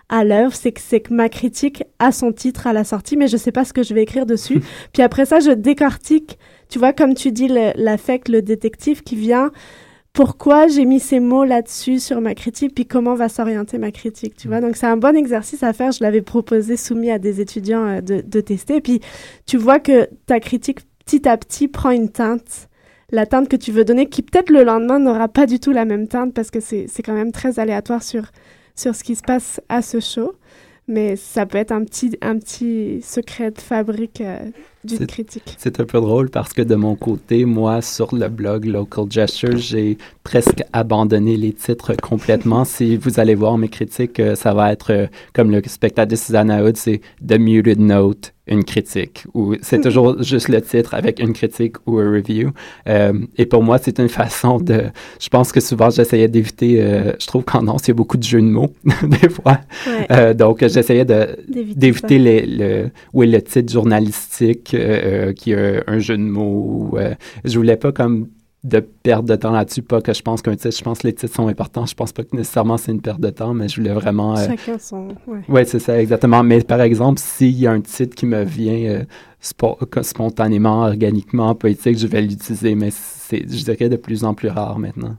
à 0.10 0.24
l'œuvre. 0.24 0.54
C'est 0.54 0.72
que, 0.72 0.82
c'est 0.82 1.00
que 1.00 1.14
ma 1.14 1.30
critique 1.30 1.84
a 2.00 2.12
son 2.12 2.32
titre 2.32 2.68
à 2.68 2.74
la 2.74 2.84
sortie, 2.84 3.18
mais 3.18 3.28
je 3.28 3.34
ne 3.34 3.40
sais 3.40 3.52
pas 3.52 3.66
ce 3.66 3.74
que 3.74 3.84
je 3.84 3.94
vais 3.94 4.04
écrire 4.04 4.26
dessus. 4.26 4.62
Puis 4.94 5.02
après 5.02 5.26
ça, 5.26 5.40
je 5.40 5.52
décortique, 5.52 6.38
tu 6.70 6.80
vois, 6.80 6.94
comme 6.94 7.16
tu 7.16 7.32
dis, 7.32 7.48
l'affect, 7.48 8.30
le 8.30 8.42
détective 8.42 9.04
qui 9.04 9.16
vient 9.16 9.52
pourquoi 10.14 10.68
j'ai 10.68 10.86
mis 10.86 11.00
ces 11.00 11.20
mots 11.20 11.44
là-dessus 11.44 12.00
sur 12.00 12.22
ma 12.22 12.36
critique, 12.36 12.76
puis 12.76 12.86
comment 12.86 13.16
va 13.16 13.30
s'orienter 13.30 13.80
ma 13.80 13.92
critique, 13.92 14.36
tu 14.38 14.48
vois? 14.48 14.62
Donc 14.62 14.76
c'est 14.76 14.86
un 14.86 14.96
bon 14.96 15.18
exercice 15.18 15.64
à 15.64 15.74
faire. 15.74 15.92
Je 15.92 16.04
l'avais 16.04 16.22
proposé, 16.22 16.78
soumis 16.78 17.10
à 17.10 17.18
des 17.18 17.42
étudiants 17.42 17.88
euh, 17.88 18.02
de, 18.02 18.22
de, 18.22 18.40
tester. 18.40 18.76
Et 18.76 18.82
puis 18.82 19.02
tu 19.48 19.58
vois 19.58 19.80
que 19.80 20.08
ta 20.28 20.40
critique 20.40 20.82
petit 21.04 21.28
à 21.28 21.36
petit 21.36 21.68
prend 21.68 21.90
une 21.90 22.10
teinte, 22.10 22.70
la 23.14 23.28
teinte 23.28 23.48
que 23.48 23.56
tu 23.56 23.72
veux 23.72 23.86
donner, 23.86 24.08
qui 24.08 24.24
peut-être 24.24 24.50
le 24.50 24.64
lendemain 24.64 24.98
n'aura 24.98 25.28
pas 25.28 25.46
du 25.46 25.60
tout 25.60 25.72
la 25.72 25.86
même 25.86 26.08
teinte 26.08 26.34
parce 26.34 26.50
que 26.50 26.60
c'est 26.60 27.04
quand 27.06 27.14
même 27.14 27.32
très 27.32 27.60
aléatoire 27.60 28.02
sur, 28.02 28.24
sur 28.76 28.96
ce 28.96 29.04
qui 29.04 29.16
se 29.16 29.22
passe 29.22 29.62
à 29.70 29.84
ce 29.84 30.00
show. 30.00 30.34
Mais 30.88 31.16
ça 31.16 31.46
peut 31.46 31.60
être 31.60 31.72
un 31.72 31.86
petit, 31.86 32.18
un 32.22 32.38
petit 32.40 33.02
secret 33.04 33.52
de 33.52 33.62
fabrique 33.62 34.20
euh, 34.20 34.40
d'une 34.84 35.08
critique. 35.08 35.56
C'est 35.58 35.80
un 35.80 35.86
peu 35.86 36.00
drôle 36.00 36.30
parce 36.30 36.54
que 36.54 36.62
de 36.62 36.76
mon 36.76 36.96
côté, 36.96 37.46
moi, 37.46 37.82
sur 37.82 38.16
le 38.16 38.28
blog 38.28 38.66
Local 38.66 39.06
Gesture, 39.10 39.58
j'ai 39.58 39.98
presque 40.24 40.64
abandonné 40.74 41.38
les 41.38 41.54
titres 41.54 41.94
complètement. 42.02 42.66
si 42.66 42.98
vous 42.98 43.20
allez 43.20 43.36
voir 43.36 43.58
mes 43.58 43.70
critiques, 43.70 44.20
euh, 44.20 44.36
ça 44.36 44.54
va 44.54 44.72
être 44.72 44.92
euh, 44.92 45.08
comme 45.34 45.52
le 45.52 45.62
spectacle 45.66 46.12
de 46.12 46.16
Susanna 46.16 46.64
Hood, 46.64 46.78
c'est 46.78 47.02
The 47.26 47.38
Muted 47.38 47.80
Note, 47.80 48.34
une 48.46 48.64
critique, 48.66 49.26
ou 49.34 49.56
c'est 49.62 49.80
toujours 49.80 50.22
juste 50.22 50.50
le 50.50 50.62
titre 50.62 50.94
avec 50.94 51.20
une 51.20 51.32
critique 51.32 51.76
ou 51.86 52.00
un 52.00 52.12
review. 52.12 52.52
Euh, 52.88 53.14
et 53.38 53.46
pour 53.46 53.64
moi, 53.64 53.78
c'est 53.78 54.00
une 54.00 54.10
façon 54.10 54.60
de... 54.60 54.86
Je 55.20 55.30
pense 55.30 55.52
que 55.52 55.62
souvent, 55.62 55.90
j'essayais 55.90 56.28
d'éviter... 56.28 56.78
Je 57.20 57.26
trouve 57.26 57.44
qu'en 57.46 57.64
danse, 57.64 57.88
il 57.88 57.90
y 57.90 57.92
a 57.92 57.94
beaucoup 57.94 58.18
de 58.18 58.24
jeux 58.24 58.42
de 58.42 58.48
mots, 58.48 58.74
des 59.04 59.30
fois. 59.30 59.60
Donc, 60.34 60.60
j'essayais 60.60 61.06
d'éviter 61.06 62.20
le, 62.20 62.90
oui, 63.14 63.32
le 63.32 63.42
titre 63.42 63.72
journalistique 63.72 64.73
qui 65.36 65.54
a 65.54 65.84
un 65.88 66.00
jeu 66.00 66.18
de 66.18 66.24
mots. 66.24 66.98
je 67.44 67.58
voulais 67.58 67.78
pas 67.78 67.92
comme 67.92 68.28
de 68.64 68.80
perdre 68.80 69.28
de 69.28 69.36
temps 69.36 69.52
là-dessus. 69.52 69.82
Pas 69.82 70.02
que 70.02 70.14
je 70.14 70.22
pense 70.22 70.42
qu'un 70.42 70.56
titre, 70.56 70.76
je 70.76 70.84
pense 70.84 71.00
que 71.00 71.08
les 71.08 71.14
titres 71.14 71.34
sont 71.34 71.48
importants. 71.48 71.86
Je 71.86 71.96
pense 71.96 72.14
pas 72.14 72.24
que 72.24 72.36
nécessairement 72.36 72.78
c'est 72.78 72.92
une 72.92 73.02
perte 73.02 73.20
de 73.20 73.30
temps, 73.30 73.54
mais 73.54 73.68
je 73.68 73.76
voulais 73.76 73.94
vraiment. 73.94 74.38
Euh, 74.38 74.48
Chacun 74.48 74.80
son. 74.80 75.10
Ouais, 75.28 75.42
ouais 75.50 75.66
c'est 75.66 75.80
ça, 75.80 76.02
exactement. 76.02 76.44
Mais 76.44 76.62
par 76.62 76.82
exemple, 76.82 77.20
s'il 77.20 77.60
y 77.60 77.68
a 77.68 77.72
un 77.72 77.82
titre 77.82 78.16
qui 78.16 78.26
me 78.26 78.44
vient 78.44 79.02
euh, 79.02 79.04
spontanément, 80.02 80.84
organiquement, 80.84 81.54
poétique, 81.56 81.98
je 81.98 82.08
vais 82.08 82.22
l'utiliser, 82.22 82.76
mais 82.76 82.90
c'est, 82.92 83.42
je 83.42 83.64
dirais, 83.64 83.90
de 83.90 83.98
plus 83.98 84.24
en 84.24 84.34
plus 84.34 84.50
rare 84.50 84.80
maintenant. 84.80 85.18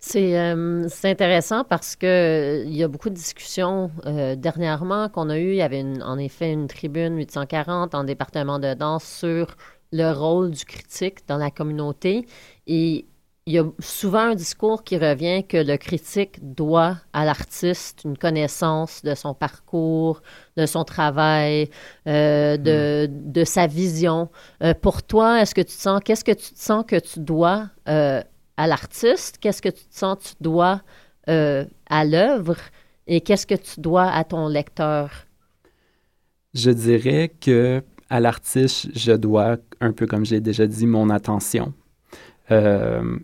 C'est 0.00 0.38
euh, 0.38 0.88
intéressant 1.04 1.64
parce 1.64 1.96
que 1.96 2.62
il 2.64 2.76
y 2.76 2.82
a 2.82 2.88
beaucoup 2.88 3.10
de 3.10 3.14
discussions 3.14 3.90
dernièrement 4.36 5.08
qu'on 5.08 5.28
a 5.28 5.38
eu. 5.38 5.50
Il 5.50 5.56
y 5.56 5.62
avait 5.62 5.80
une, 5.80 6.02
en 6.02 6.18
effet 6.18 6.52
une 6.52 6.68
tribune 6.68 7.16
840 7.16 7.94
en 7.94 8.04
département 8.04 8.58
de 8.58 8.74
danse 8.74 9.04
sur 9.04 9.56
le 9.92 10.12
rôle 10.12 10.50
du 10.50 10.64
critique 10.64 11.26
dans 11.26 11.38
la 11.38 11.50
communauté. 11.50 12.26
Et 12.66 13.06
il 13.48 13.54
y 13.54 13.58
a 13.58 13.64
souvent 13.78 14.18
un 14.18 14.34
discours 14.34 14.84
qui 14.84 14.98
revient 14.98 15.42
que 15.42 15.56
le 15.56 15.78
critique 15.78 16.36
doit 16.54 16.98
à 17.14 17.24
l'artiste 17.24 18.02
une 18.04 18.18
connaissance 18.18 19.02
de 19.02 19.14
son 19.14 19.32
parcours, 19.32 20.20
de 20.58 20.66
son 20.66 20.84
travail, 20.84 21.70
euh, 22.06 22.58
de, 22.58 23.08
hmm. 23.10 23.32
de, 23.32 23.44
sa 23.44 23.66
vision. 23.66 24.28
Euh, 24.62 24.74
pour 24.74 25.02
toi, 25.02 25.40
est-ce 25.40 25.54
que 25.54 25.62
tu 25.62 25.74
te 25.74 25.80
sens, 25.80 26.02
qu'est-ce 26.04 26.24
que 26.24 26.32
tu 26.32 26.52
te 26.52 26.58
sens 26.58 26.84
que 26.86 26.96
tu 26.96 27.20
dois 27.20 27.70
euh, 27.88 28.22
à 28.58 28.66
l'artiste? 28.66 29.38
Qu'est-ce 29.40 29.62
que 29.62 29.70
tu 29.70 29.84
te 29.84 29.94
sens 29.94 30.18
tu 30.18 30.34
dois 30.42 30.82
à 31.26 32.04
l'œuvre? 32.04 32.56
Et 33.06 33.22
qu'est-ce 33.22 33.46
que 33.46 33.54
tu 33.54 33.80
dois 33.80 34.10
à 34.10 34.24
ton 34.24 34.48
lecteur? 34.48 35.10
Je 36.54 36.70
dirais 36.70 37.32
que 37.40 37.82
à 38.10 38.20
l'artiste, 38.20 38.88
je 38.96 39.12
dois, 39.12 39.56
un 39.80 39.92
peu 39.92 40.06
comme 40.06 40.24
j'ai 40.24 40.40
déjà 40.40 40.66
dit, 40.66 40.86
mon 40.86 41.10
attention. 41.10 41.74
Euh, 42.50 43.18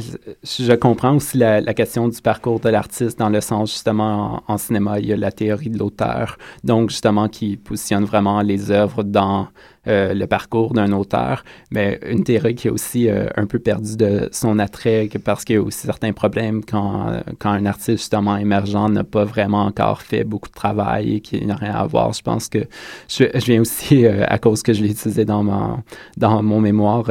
je 0.00 0.74
comprends 0.74 1.16
aussi 1.16 1.38
la, 1.38 1.74
question 1.74 2.08
du 2.08 2.20
parcours 2.20 2.60
de 2.60 2.68
l'artiste 2.68 3.18
dans 3.18 3.28
le 3.28 3.40
sens, 3.40 3.72
justement, 3.72 4.42
en, 4.46 4.58
cinéma, 4.58 4.98
il 4.98 5.06
y 5.06 5.12
a 5.12 5.16
la 5.16 5.32
théorie 5.32 5.70
de 5.70 5.78
l'auteur, 5.78 6.38
donc 6.62 6.90
justement 6.90 7.28
qui 7.28 7.56
positionne 7.56 8.04
vraiment 8.04 8.40
les 8.40 8.70
œuvres 8.70 9.02
dans 9.02 9.48
euh, 9.86 10.14
le 10.14 10.26
parcours 10.26 10.72
d'un 10.72 10.92
auteur, 10.92 11.44
mais 11.70 12.00
une 12.08 12.24
théorie 12.24 12.54
qui 12.54 12.68
est 12.68 12.70
aussi 12.70 13.08
euh, 13.08 13.26
un 13.36 13.44
peu 13.44 13.58
perdu 13.58 13.98
de 13.98 14.30
son 14.32 14.58
attrait 14.58 15.10
parce 15.22 15.44
qu'il 15.44 15.56
y 15.56 15.58
a 15.58 15.62
aussi 15.62 15.86
certains 15.86 16.14
problèmes 16.14 16.64
quand, 16.64 17.20
quand 17.38 17.50
un 17.50 17.66
artiste 17.66 17.98
justement 17.98 18.38
émergent 18.38 18.88
n'a 18.88 19.04
pas 19.04 19.24
vraiment 19.24 19.64
encore 19.64 20.00
fait 20.00 20.24
beaucoup 20.24 20.48
de 20.48 20.54
travail 20.54 21.16
et 21.16 21.20
qu'il 21.20 21.46
n'a 21.46 21.56
rien 21.56 21.74
à 21.74 21.86
voir. 21.86 22.14
Je 22.14 22.22
pense 22.22 22.48
que 22.48 22.60
je, 23.08 23.24
viens 23.44 23.60
aussi, 23.60 24.06
euh, 24.06 24.24
à 24.26 24.38
cause 24.38 24.62
que 24.62 24.72
je 24.72 24.82
l'ai 24.82 24.90
utilisé 24.90 25.26
dans 25.26 25.42
mon, 25.42 25.82
dans 26.16 26.42
mon 26.42 26.60
mémoire, 26.60 27.10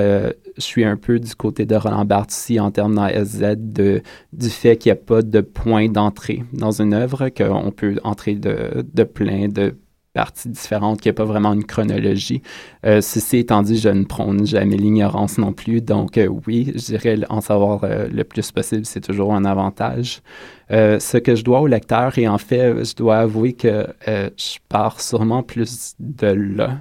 je 0.57 0.61
suis 0.61 0.83
un 0.85 0.97
peu 0.97 1.19
du 1.19 1.35
côté 1.35 1.65
de 1.65 1.75
Roland 1.75 2.05
Barthes 2.05 2.31
aussi 2.31 2.59
en 2.59 2.71
termes 2.71 2.95
dans 2.95 3.07
SZ 3.07 3.55
de, 3.57 4.01
du 4.31 4.49
fait 4.49 4.77
qu'il 4.77 4.91
n'y 4.91 4.97
a 4.97 5.01
pas 5.01 5.21
de 5.21 5.41
point 5.41 5.89
d'entrée 5.89 6.43
dans 6.53 6.81
une 6.81 6.93
œuvre, 6.93 7.29
qu'on 7.29 7.71
peut 7.71 7.99
entrer 8.03 8.35
de, 8.35 8.85
de 8.93 9.03
plein 9.03 9.47
de 9.47 9.75
parties 10.13 10.49
différentes, 10.49 11.01
qu'il 11.01 11.09
n'y 11.11 11.15
a 11.15 11.17
pas 11.17 11.25
vraiment 11.25 11.53
une 11.53 11.65
chronologie. 11.65 12.41
Euh, 12.85 13.01
ceci 13.01 13.37
étant 13.37 13.63
dit, 13.63 13.77
je 13.77 13.89
ne 13.89 14.03
prône 14.05 14.45
jamais 14.45 14.77
l'ignorance 14.77 15.37
non 15.37 15.53
plus. 15.53 15.81
Donc 15.81 16.17
euh, 16.17 16.27
oui, 16.47 16.71
je 16.75 16.85
dirais 16.85 17.17
en 17.29 17.41
savoir 17.41 17.83
euh, 17.83 18.07
le 18.07 18.23
plus 18.23 18.51
possible, 18.51 18.85
c'est 18.85 19.01
toujours 19.01 19.33
un 19.33 19.43
avantage. 19.45 20.21
ce 20.69 21.17
que 21.17 21.35
je 21.35 21.43
dois 21.43 21.61
au 21.61 21.67
lecteur, 21.67 22.17
et 22.17 22.27
en 22.27 22.37
fait, 22.37 22.85
je 22.85 22.95
dois 22.95 23.17
avouer 23.17 23.53
que 23.53 23.87
je 24.07 24.57
pars 24.69 25.01
sûrement 25.01 25.43
plus 25.43 25.95
de 25.99 26.27
là 26.27 26.79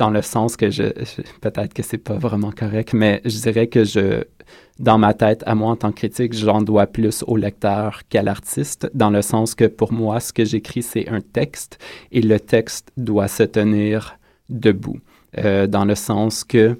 dans 0.00 0.10
le 0.10 0.22
sens 0.22 0.56
que 0.56 0.70
je, 0.70 0.84
peut-être 1.42 1.74
que 1.74 1.82
c'est 1.82 1.98
pas 1.98 2.14
vraiment 2.14 2.52
correct, 2.52 2.94
mais 2.94 3.20
je 3.26 3.38
dirais 3.38 3.66
que 3.66 3.84
je, 3.84 4.24
dans 4.78 4.96
ma 4.96 5.12
tête, 5.12 5.42
à 5.46 5.54
moi 5.54 5.68
en 5.72 5.76
tant 5.76 5.90
que 5.92 5.96
critique, 5.96 6.32
j'en 6.32 6.62
dois 6.62 6.86
plus 6.86 7.22
au 7.26 7.36
lecteur 7.36 8.00
qu'à 8.08 8.22
l'artiste, 8.22 8.90
dans 8.94 9.10
le 9.10 9.20
sens 9.20 9.54
que 9.54 9.66
pour 9.66 9.92
moi, 9.92 10.18
ce 10.18 10.32
que 10.32 10.46
j'écris, 10.46 10.82
c'est 10.82 11.06
un 11.10 11.20
texte 11.20 11.78
et 12.12 12.22
le 12.22 12.40
texte 12.40 12.92
doit 12.96 13.28
se 13.28 13.42
tenir 13.42 14.16
debout, 14.48 15.00
euh, 15.36 15.66
dans 15.66 15.84
le 15.84 15.94
sens 15.94 16.44
que 16.44 16.78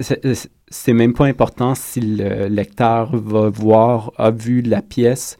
c'est 0.00 0.94
même 0.94 1.12
pas 1.12 1.26
important 1.26 1.74
si 1.74 2.00
le 2.00 2.46
lecteur 2.46 3.14
va 3.14 3.50
voir, 3.50 4.12
a 4.16 4.30
vu 4.30 4.62
la 4.62 4.80
pièce, 4.80 5.36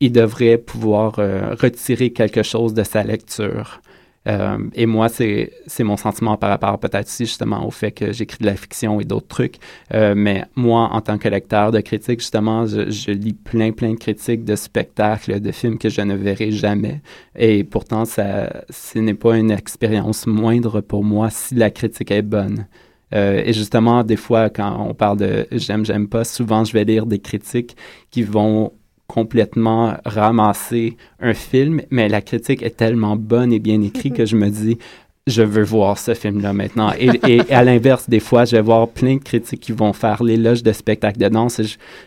il 0.00 0.12
devrait 0.12 0.56
pouvoir 0.56 1.18
euh, 1.18 1.54
retirer 1.60 2.10
quelque 2.10 2.42
chose 2.42 2.72
de 2.72 2.84
sa 2.84 3.02
lecture. 3.02 3.82
Euh, 4.28 4.58
et 4.74 4.84
moi, 4.84 5.08
c'est 5.08 5.50
mon 5.80 5.96
sentiment 5.96 6.36
par 6.36 6.50
rapport 6.50 6.78
peut-être 6.78 7.06
aussi 7.06 7.24
justement 7.24 7.66
au 7.66 7.70
fait 7.70 7.92
que 7.92 8.12
j'écris 8.12 8.38
de 8.40 8.46
la 8.46 8.56
fiction 8.56 9.00
et 9.00 9.04
d'autres 9.04 9.28
trucs. 9.28 9.56
Euh, 9.94 10.14
mais 10.16 10.44
moi, 10.56 10.90
en 10.92 11.00
tant 11.00 11.16
que 11.16 11.28
lecteur 11.28 11.72
de 11.72 11.80
critiques, 11.80 12.20
justement, 12.20 12.66
je, 12.66 13.10
lis 13.10 13.32
plein, 13.32 13.72
plein 13.72 13.92
de 13.92 13.98
critiques 13.98 14.44
de 14.44 14.56
spectacles, 14.56 15.40
de 15.40 15.52
films 15.52 15.78
que 15.78 15.88
je 15.88 16.02
ne 16.02 16.14
verrai 16.14 16.50
jamais. 16.50 17.00
Et 17.34 17.64
pourtant, 17.64 18.04
ça, 18.04 18.64
ce 18.68 18.98
n'est 18.98 19.14
pas 19.14 19.36
une 19.36 19.50
expérience 19.50 20.26
moindre 20.26 20.80
pour 20.80 21.02
moi 21.02 21.30
si 21.30 21.54
la 21.54 21.70
critique 21.70 22.10
est 22.10 22.22
bonne. 22.22 22.66
Euh, 23.14 23.42
et 23.44 23.52
justement, 23.52 24.04
des 24.04 24.16
fois, 24.16 24.50
quand 24.50 24.86
on 24.88 24.94
parle 24.94 25.18
de 25.18 25.46
j'aime, 25.50 25.84
j'aime 25.84 26.08
pas, 26.08 26.24
souvent 26.24 26.64
je 26.64 26.72
vais 26.72 26.84
lire 26.84 27.06
des 27.06 27.18
critiques 27.18 27.76
qui 28.10 28.22
vont 28.22 28.72
complètement 29.10 29.94
ramasser 30.04 30.96
un 31.18 31.34
film, 31.34 31.82
mais 31.90 32.08
la 32.08 32.20
critique 32.20 32.62
est 32.62 32.76
tellement 32.76 33.16
bonne 33.16 33.52
et 33.52 33.58
bien 33.58 33.82
écrite 33.82 34.14
que 34.14 34.24
je 34.24 34.36
me 34.36 34.48
dis, 34.48 34.78
je 35.26 35.42
veux 35.42 35.64
voir 35.64 35.98
ce 35.98 36.14
film-là 36.14 36.52
maintenant. 36.52 36.92
Et, 36.96 37.40
à 37.50 37.64
l'inverse, 37.68 38.08
des 38.08 38.20
fois, 38.20 38.44
je 38.44 38.54
vais 38.54 38.62
voir 38.62 38.86
plein 38.88 39.16
de 39.16 39.22
critiques 39.22 39.58
qui 39.58 39.72
vont 39.72 39.92
faire 39.92 40.22
l'éloge 40.22 40.62
de 40.62 40.72
spectacle 40.72 41.18
de 41.18 41.28
danse. 41.28 41.58
Et 41.58 41.64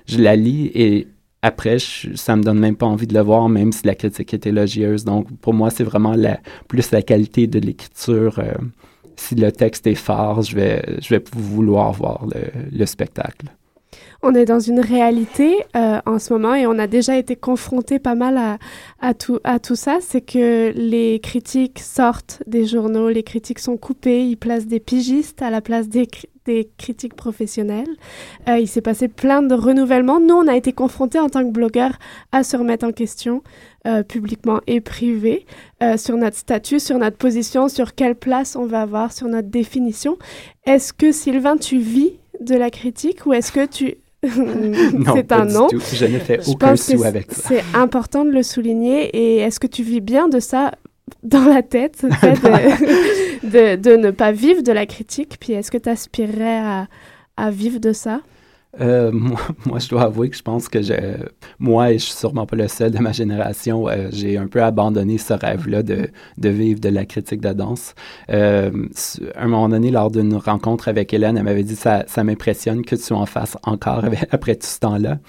je, 0.08 0.18
la 0.18 0.38
lis 0.38 0.72
et 0.74 1.08
après, 1.42 1.78
ça 2.16 2.38
me 2.38 2.42
donne 2.42 2.60
même 2.60 2.78
pas 2.78 2.86
envie 2.86 3.08
de 3.08 3.14
le 3.14 3.20
voir, 3.20 3.50
même 3.50 3.74
si 3.74 3.86
la 3.86 3.96
critique 3.96 4.34
est 4.34 4.48
élogieuse. 4.48 5.04
Donc, 5.04 5.28
pour 5.42 5.54
moi, 5.54 5.70
c'est 5.72 5.84
vraiment 5.84 6.14
la, 6.14 6.40
plus 6.70 6.90
la 6.92 7.02
qualité 7.02 7.48
de 7.48 7.60
l'écriture. 7.60 8.40
Euh, 8.40 8.54
si 9.18 9.36
le 9.36 9.52
texte 9.52 9.86
est 9.88 9.96
fort, 9.96 10.42
je 10.42 10.56
vais, 10.56 10.82
je 11.02 11.10
vais 11.10 11.24
vouloir 11.36 11.92
voir 11.92 12.26
le 12.72 12.86
spectacle. 12.86 13.48
On 14.26 14.34
est 14.36 14.46
dans 14.46 14.62
une 14.62 14.80
réalité 14.80 15.66
euh, 15.76 16.00
en 16.06 16.18
ce 16.18 16.32
moment 16.32 16.56
et 16.56 16.66
on 16.66 16.80
a 16.80 16.88
déjà 16.88 17.18
été 17.18 17.36
confronté 17.36 18.00
pas 18.00 18.16
mal 18.16 18.38
à, 18.38 18.58
à, 19.02 19.14
tout, 19.14 19.42
à 19.44 19.60
tout 19.60 19.76
ça. 19.76 19.98
C'est 20.00 20.22
que 20.22 20.72
les 20.74 21.20
critiques 21.20 21.80
sortent 21.80 22.42
des 22.48 22.66
journaux, 22.66 23.10
les 23.10 23.24
critiques 23.24 23.60
sont 23.60 23.76
coupées, 23.76 24.26
ils 24.26 24.38
placent 24.38 24.66
des 24.66 24.80
pigistes 24.80 25.42
à 25.42 25.50
la 25.50 25.60
place 25.60 25.90
des, 25.90 26.08
critiques 26.78 27.16
professionnelles. 27.16 27.90
Euh, 28.48 28.60
il 28.60 28.68
s'est 28.70 28.80
passé 28.80 29.10
plein 29.10 29.42
de 29.42 29.56
renouvellements. 29.56 30.22
Nous, 30.22 30.36
on 30.36 30.48
a 30.48 30.56
été 30.56 30.72
confrontés 30.72 31.20
en 31.20 31.28
tant 31.28 31.44
que 31.44 31.52
blogueurs 31.52 32.00
à 32.32 32.44
se 32.44 32.56
remettre 32.56 32.86
en 32.86 32.94
question 32.94 33.44
euh, 33.86 34.04
publiquement 34.04 34.62
et 34.68 34.80
privé 34.80 35.46
sur 35.98 36.16
notre 36.16 36.38
statut, 36.38 36.80
sur 36.80 36.98
notre 36.98 37.18
position, 37.18 37.68
sur 37.68 37.94
quelle 37.94 38.16
place 38.16 38.56
on 38.56 38.66
va 38.66 38.84
avoir, 38.84 39.12
sur 39.12 39.28
notre 39.28 39.50
définition. 39.50 40.18
Est-ce 40.66 40.94
que 40.94 41.12
Sylvain, 41.12 41.58
tu 41.58 41.78
vis 41.78 42.14
de 42.40 42.56
la 42.56 42.70
critique 42.70 43.26
ou 43.26 43.34
est-ce 43.34 43.52
que 43.52 43.66
tu 43.66 43.98
c'est 44.24 45.32
un 45.32 45.46
non. 45.46 45.68
Je 45.72 46.06
n'ai 46.06 46.20
fait 46.20 46.48
aucun 46.48 46.76
sou 46.76 47.04
avec 47.04 47.32
ça. 47.32 47.50
C'est 47.50 47.64
important 47.74 48.26
de 48.26 48.32
le 48.32 48.44
souligner. 48.44 49.10
Et 49.16 49.38
est-ce 49.38 49.60
que 49.60 49.68
tu 49.68 49.84
vis 49.84 50.02
bien 50.02 50.28
de 50.28 50.40
ça 50.40 50.72
dans 51.24 51.46
la 51.46 51.62
tête, 51.62 52.04
de, 53.44 53.76
de, 53.76 53.96
ne 53.96 54.12
pas 54.12 54.32
vivre 54.32 54.62
de 54.62 54.72
la 54.72 54.86
critique? 54.86 55.38
Puis 55.40 55.54
est-ce 55.54 55.72
que 55.72 55.78
tu 55.78 55.90
aspirerais 55.90 56.60
à, 56.60 56.88
à 57.38 57.52
vivre 57.52 57.80
de 57.80 57.94
ça? 57.94 58.22
Euh, 58.82 59.12
moi, 59.66 59.80
je 59.80 59.90
dois 59.90 60.04
avouer 60.04 60.30
que 60.30 60.38
je 60.38 60.42
pense 60.42 60.68
que 60.68 60.82
je, 60.82 60.94
moi, 61.60 61.92
et 61.92 62.00
je 62.00 62.06
suis 62.06 62.14
sûrement 62.14 62.46
pas 62.46 62.56
le 62.56 62.68
seul 62.68 62.92
de 62.92 63.00
ma 63.00 63.12
génération, 63.12 63.88
euh, 63.88 64.10
j'ai 64.12 64.38
un 64.38 64.48
peu 64.48 64.64
abandonné 64.64 65.18
ce 65.18 65.34
rêve-là 65.34 65.84
de, 65.84 66.10
vivre 66.38 66.80
de 66.80 66.90
la 66.90 67.06
critique 67.06 67.42
de 67.42 67.54
danse. 67.54 67.94
Euh, 68.30 68.72
à 69.36 69.44
un 69.44 69.48
moment 69.48 69.70
donné, 69.70 69.92
lors 69.92 70.12
d'une 70.12 70.36
rencontre 70.36 70.88
avec 70.88 71.14
Hélène, 71.14 71.38
elle 71.38 71.44
m'avait 71.44 71.64
dit 71.64 71.76
ça, 71.76 72.06
m'impressionne 72.24 72.84
que 72.84 72.96
tu 72.96 73.14
en 73.14 73.26
fasses 73.26 73.58
encore 73.64 74.06
après 74.32 74.56
tout 74.56 74.68
ce 74.68 74.80
temps-là. 74.80 75.20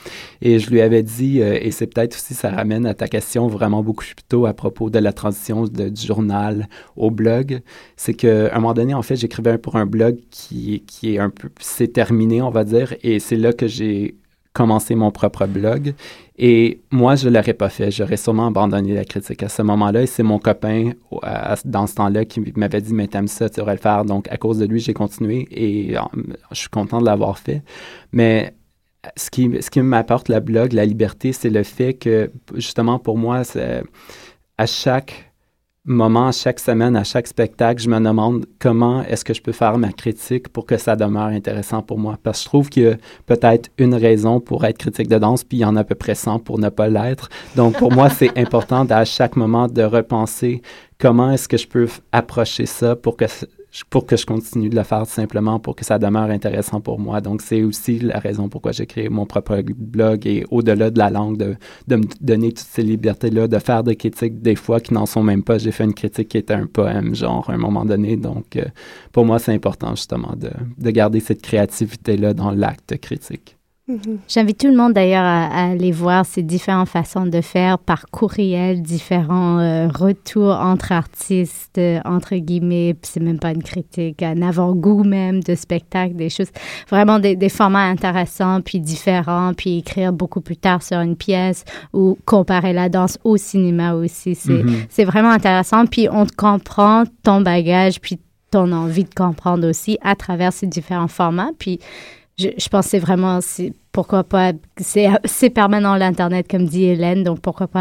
Et 0.41 0.59
je 0.59 0.71
lui 0.71 0.81
avais 0.81 1.03
dit, 1.03 1.41
et 1.41 1.71
c'est 1.71 1.87
peut-être 1.87 2.15
aussi, 2.15 2.35
ça 2.35 2.51
ramène 2.51 2.87
à 2.87 2.95
ta 2.95 3.09
question 3.09 3.49
vraiment 3.49 3.83
beaucoup 3.83 4.05
plus 4.05 4.15
tôt 4.29 4.47
à 4.47 4.55
propos 4.55 4.91
de 4.91 4.99
la 4.99 5.13
transition 5.13 5.65
du 5.65 6.07
journal 6.07 6.69
au 6.97 7.11
blog, 7.11 7.61
c'est 7.97 8.15
qu'à 8.15 8.55
un 8.55 8.61
moment 8.61 8.75
donné, 8.75 8.95
en 8.95 9.03
fait, 9.03 9.17
j'écrivais 9.17 9.59
pour 9.59 9.77
un 9.77 9.87
blog 9.87 10.19
qui, 10.31 10.83
qui 10.87 11.15
est 11.15 11.19
un 11.19 11.31
peu, 11.31 11.49
c'est 11.61 11.93
terminé, 11.93 12.43
on 12.43 12.51
va 12.51 12.65
dire, 12.65 12.95
et 13.03 13.19
c'est 13.19 13.34
c'est 13.35 13.41
là 13.41 13.53
que 13.53 13.67
j'ai 13.67 14.15
commencé 14.53 14.95
mon 14.95 15.11
propre 15.11 15.47
blog. 15.47 15.95
Et 16.39 16.81
moi, 16.93 17.17
je 17.17 17.29
ne 17.29 17.35
l'aurais 17.35 17.55
pas 17.55 17.69
fait. 17.69 17.91
J'aurais 17.91 18.17
sûrement 18.17 18.47
abandonné 18.47 18.95
la 18.95 19.05
critique 19.05 19.43
à 19.43 19.49
ce 19.49 19.63
moment-là. 19.63 20.03
Et 20.03 20.07
c'est 20.07 20.23
mon 20.23 20.39
copain, 20.39 20.93
dans 21.65 21.87
ce 21.89 21.95
temps-là, 21.97 22.25
qui 22.25 22.41
m'avait 22.55 22.81
dit, 22.81 22.95
mais 22.95 23.09
t'aimes 23.09 23.27
ça, 23.27 23.49
tu 23.49 23.59
devrais 23.59 23.75
le 23.75 23.81
faire. 23.81 24.05
Donc, 24.05 24.29
à 24.31 24.37
cause 24.37 24.59
de 24.59 24.67
lui, 24.67 24.79
j'ai 24.79 24.95
continué 24.95 25.49
et 25.51 25.97
je 26.53 26.57
suis 26.57 26.69
content 26.69 27.01
de 27.01 27.07
l'avoir 27.07 27.39
fait. 27.39 27.63
Mais 28.13 28.55
ce 29.17 29.31
qui, 29.31 29.51
ce 29.61 29.69
qui 29.69 29.81
m'apporte 29.81 30.29
le 30.29 30.39
blog, 30.39 30.73
la 30.73 30.85
liberté, 30.85 31.33
c'est 31.33 31.51
le 31.51 31.65
fait 31.65 31.95
que, 31.95 32.31
justement, 32.55 33.01
pour 33.01 33.19
moi, 33.19 33.43
à 34.59 34.67
chaque 34.67 35.34
moment, 35.85 36.33
chaque 36.33 36.61
semaine, 36.61 36.97
à 36.97 37.05
chaque 37.05 37.27
spectacle, 37.27 37.83
je 37.83 37.89
me 37.89 37.99
demande 38.01 38.47
comment 38.59 39.03
est-ce 39.03 39.25
que 39.25 39.35
je 39.35 39.43
peux 39.43 39.53
faire 39.53 39.77
ma 39.77 39.93
critique 39.93 40.49
pour 40.49 40.65
que 40.65 40.79
ça 40.79 40.97
demeure 40.97 41.27
intéressant 41.27 41.83
pour 41.83 41.99
moi. 41.99 42.19
Parce 42.23 42.39
que 42.39 42.45
je 42.45 42.49
trouve 42.49 42.69
qu'il 42.71 42.83
y 42.85 42.89
a 42.89 42.97
peut-être 43.27 43.71
une 43.79 43.95
raison 43.95 44.41
pour 44.41 44.65
être 44.65 44.79
critique 44.79 45.09
de 45.09 45.19
danse, 45.19 45.45
puis 45.45 45.59
il 45.59 45.61
y 45.61 45.65
en 45.65 45.77
a 45.77 45.81
à 45.81 45.85
peu 45.85 45.95
près 45.95 46.15
100 46.15 46.39
pour 46.41 46.59
ne 46.59 46.71
pas 46.71 46.89
l'être. 46.89 47.29
Donc, 47.55 47.77
pour 47.77 47.93
moi, 47.93 48.09
c'est 48.09 48.37
important 48.39 48.87
à 48.89 49.05
chaque 49.05 49.37
moment 49.37 49.69
de 49.69 49.83
repenser 49.83 50.63
comment 50.99 51.31
est-ce 51.33 51.49
que 51.49 51.59
je 51.59 51.69
peux 51.69 51.89
approcher 52.13 52.67
ça 52.67 52.97
pour 52.97 53.17
que 53.17 53.27
pour 53.91 54.07
que 54.07 54.17
je 54.17 54.25
continue 54.25 54.69
de 54.69 54.77
le 54.77 54.85
faire 54.85 55.07
simplement 55.07 55.59
pour 55.59 55.75
que 55.75 55.85
ça 55.85 55.99
demeure 55.99 56.31
intéressant 56.31 56.81
pour 56.81 57.01
moi. 57.01 57.21
Donc, 57.21 57.43
c'est 57.43 57.63
aussi 57.63 57.99
la 57.99 58.19
raison 58.19 58.49
pourquoi 58.49 58.73
j'ai 58.73 58.87
créé 58.87 59.09
mon 59.09 59.27
propre 59.27 59.61
blog 59.77 60.27
et 60.27 60.45
au-delà 60.51 60.91
de 60.91 60.99
la 60.99 61.11
langue, 61.11 61.37
de, 61.37 61.57
de, 61.89 61.97
me 61.97 62.05
donner 62.21 62.51
toutes 62.53 62.67
ces 62.67 62.83
libertés-là, 62.83 63.49
de 63.49 63.59
faire 63.59 63.83
des 63.83 63.97
critiques 63.97 64.41
des 64.43 64.55
fois 64.55 64.79
qui 64.81 64.95
n'en 64.95 65.07
sont 65.07 65.23
même 65.23 65.43
pas. 65.43 65.59
J'ai 65.59 65.73
fait 65.73 65.85
une 65.85 65.95
critique 65.95 66.29
qui 66.29 66.39
était 66.39 66.55
un 66.55 66.67
poème, 66.67 67.15
genre, 67.15 67.51
à 67.51 67.55
un 67.55 67.59
moment 67.59 67.85
donné. 67.85 68.17
Donc, 68.17 68.57
euh, 68.57 68.65
pour 69.13 69.25
moi, 69.25 69.39
c'est 69.39 69.53
important 69.53 69.95
justement 69.97 70.35
de, 70.37 70.51
de 70.79 70.91
garder 70.91 71.21
cette 71.21 71.43
créativité-là 71.43 72.35
dans 72.35 72.53
l'acte 72.53 72.97
critique. 73.01 73.54
Mhm. 73.87 74.21
J'invite 74.29 74.61
tout 74.61 74.69
le 74.69 74.77
monde 74.77 74.95
d'ailleurs 74.95 75.25
à, 75.27 75.73
aller 75.73 75.93
voir 75.93 76.25
ces 76.25 76.43
différentes 76.43 76.89
façons 76.89 77.27
de 77.27 77.43
faire 77.43 77.79
par 77.79 78.07
courriel, 78.11 78.81
différents 78.81 79.59
euh, 79.59 79.89
retours 79.89 80.55
entre 80.55 80.93
artistes, 80.93 81.77
euh, 81.77 82.01
entre 82.07 82.35
guillemets, 82.37 82.97
c'est 83.03 83.21
même 83.21 83.39
pas 83.39 83.51
une 83.51 83.63
critique, 83.63 84.23
un 84.23 84.41
avant-goût 84.41 85.05
même 85.05 85.43
de 85.43 85.55
spectacle, 85.55 86.15
des 86.15 86.31
choses, 86.31 86.49
vraiment 86.89 87.19
des, 87.19 87.49
formats 87.51 87.85
intéressants, 87.85 88.63
puis 88.63 88.81
différents, 88.81 89.53
puis 89.53 89.79
écrire 89.79 90.15
beaucoup 90.15 90.41
plus 90.41 90.57
tard 90.57 90.83
sur 90.83 91.01
une 91.01 91.17
pièce 91.17 91.65
ou 91.93 92.17
comparer 92.25 92.73
la 92.73 92.89
danse 92.89 93.19
au 93.23 93.37
cinéma 93.37 93.95
aussi. 93.95 94.35
C'est 94.35 94.63
mhm. 94.63 95.05
vraiment 95.05 95.31
intéressant, 95.31 95.85
puis 95.85 96.09
on 96.11 96.27
comprend 96.27 97.05
ton 97.23 97.43
bagage, 97.43 98.01
puis 98.01 98.19
ton 98.51 98.73
envie 98.73 99.05
de 99.05 99.15
comprendre 99.15 99.69
aussi 99.69 99.99
à 100.01 100.15
travers 100.15 100.55
ces 100.55 100.67
différents 100.67 101.09
formats, 101.09 101.51
puis 101.59 101.81
je, 102.39 102.49
c'est 102.83 102.99
vraiment, 102.99 103.39
pourquoi 103.93 104.25
pas, 104.25 104.53
c'est 104.77 105.51
permanent 105.51 105.95
l'Internet, 105.95 106.49
comme 106.51 106.67
dit 106.67 106.85
Hélène, 106.85 107.23
donc 107.23 107.41
pourquoi 107.41 107.69
pas 107.69 107.73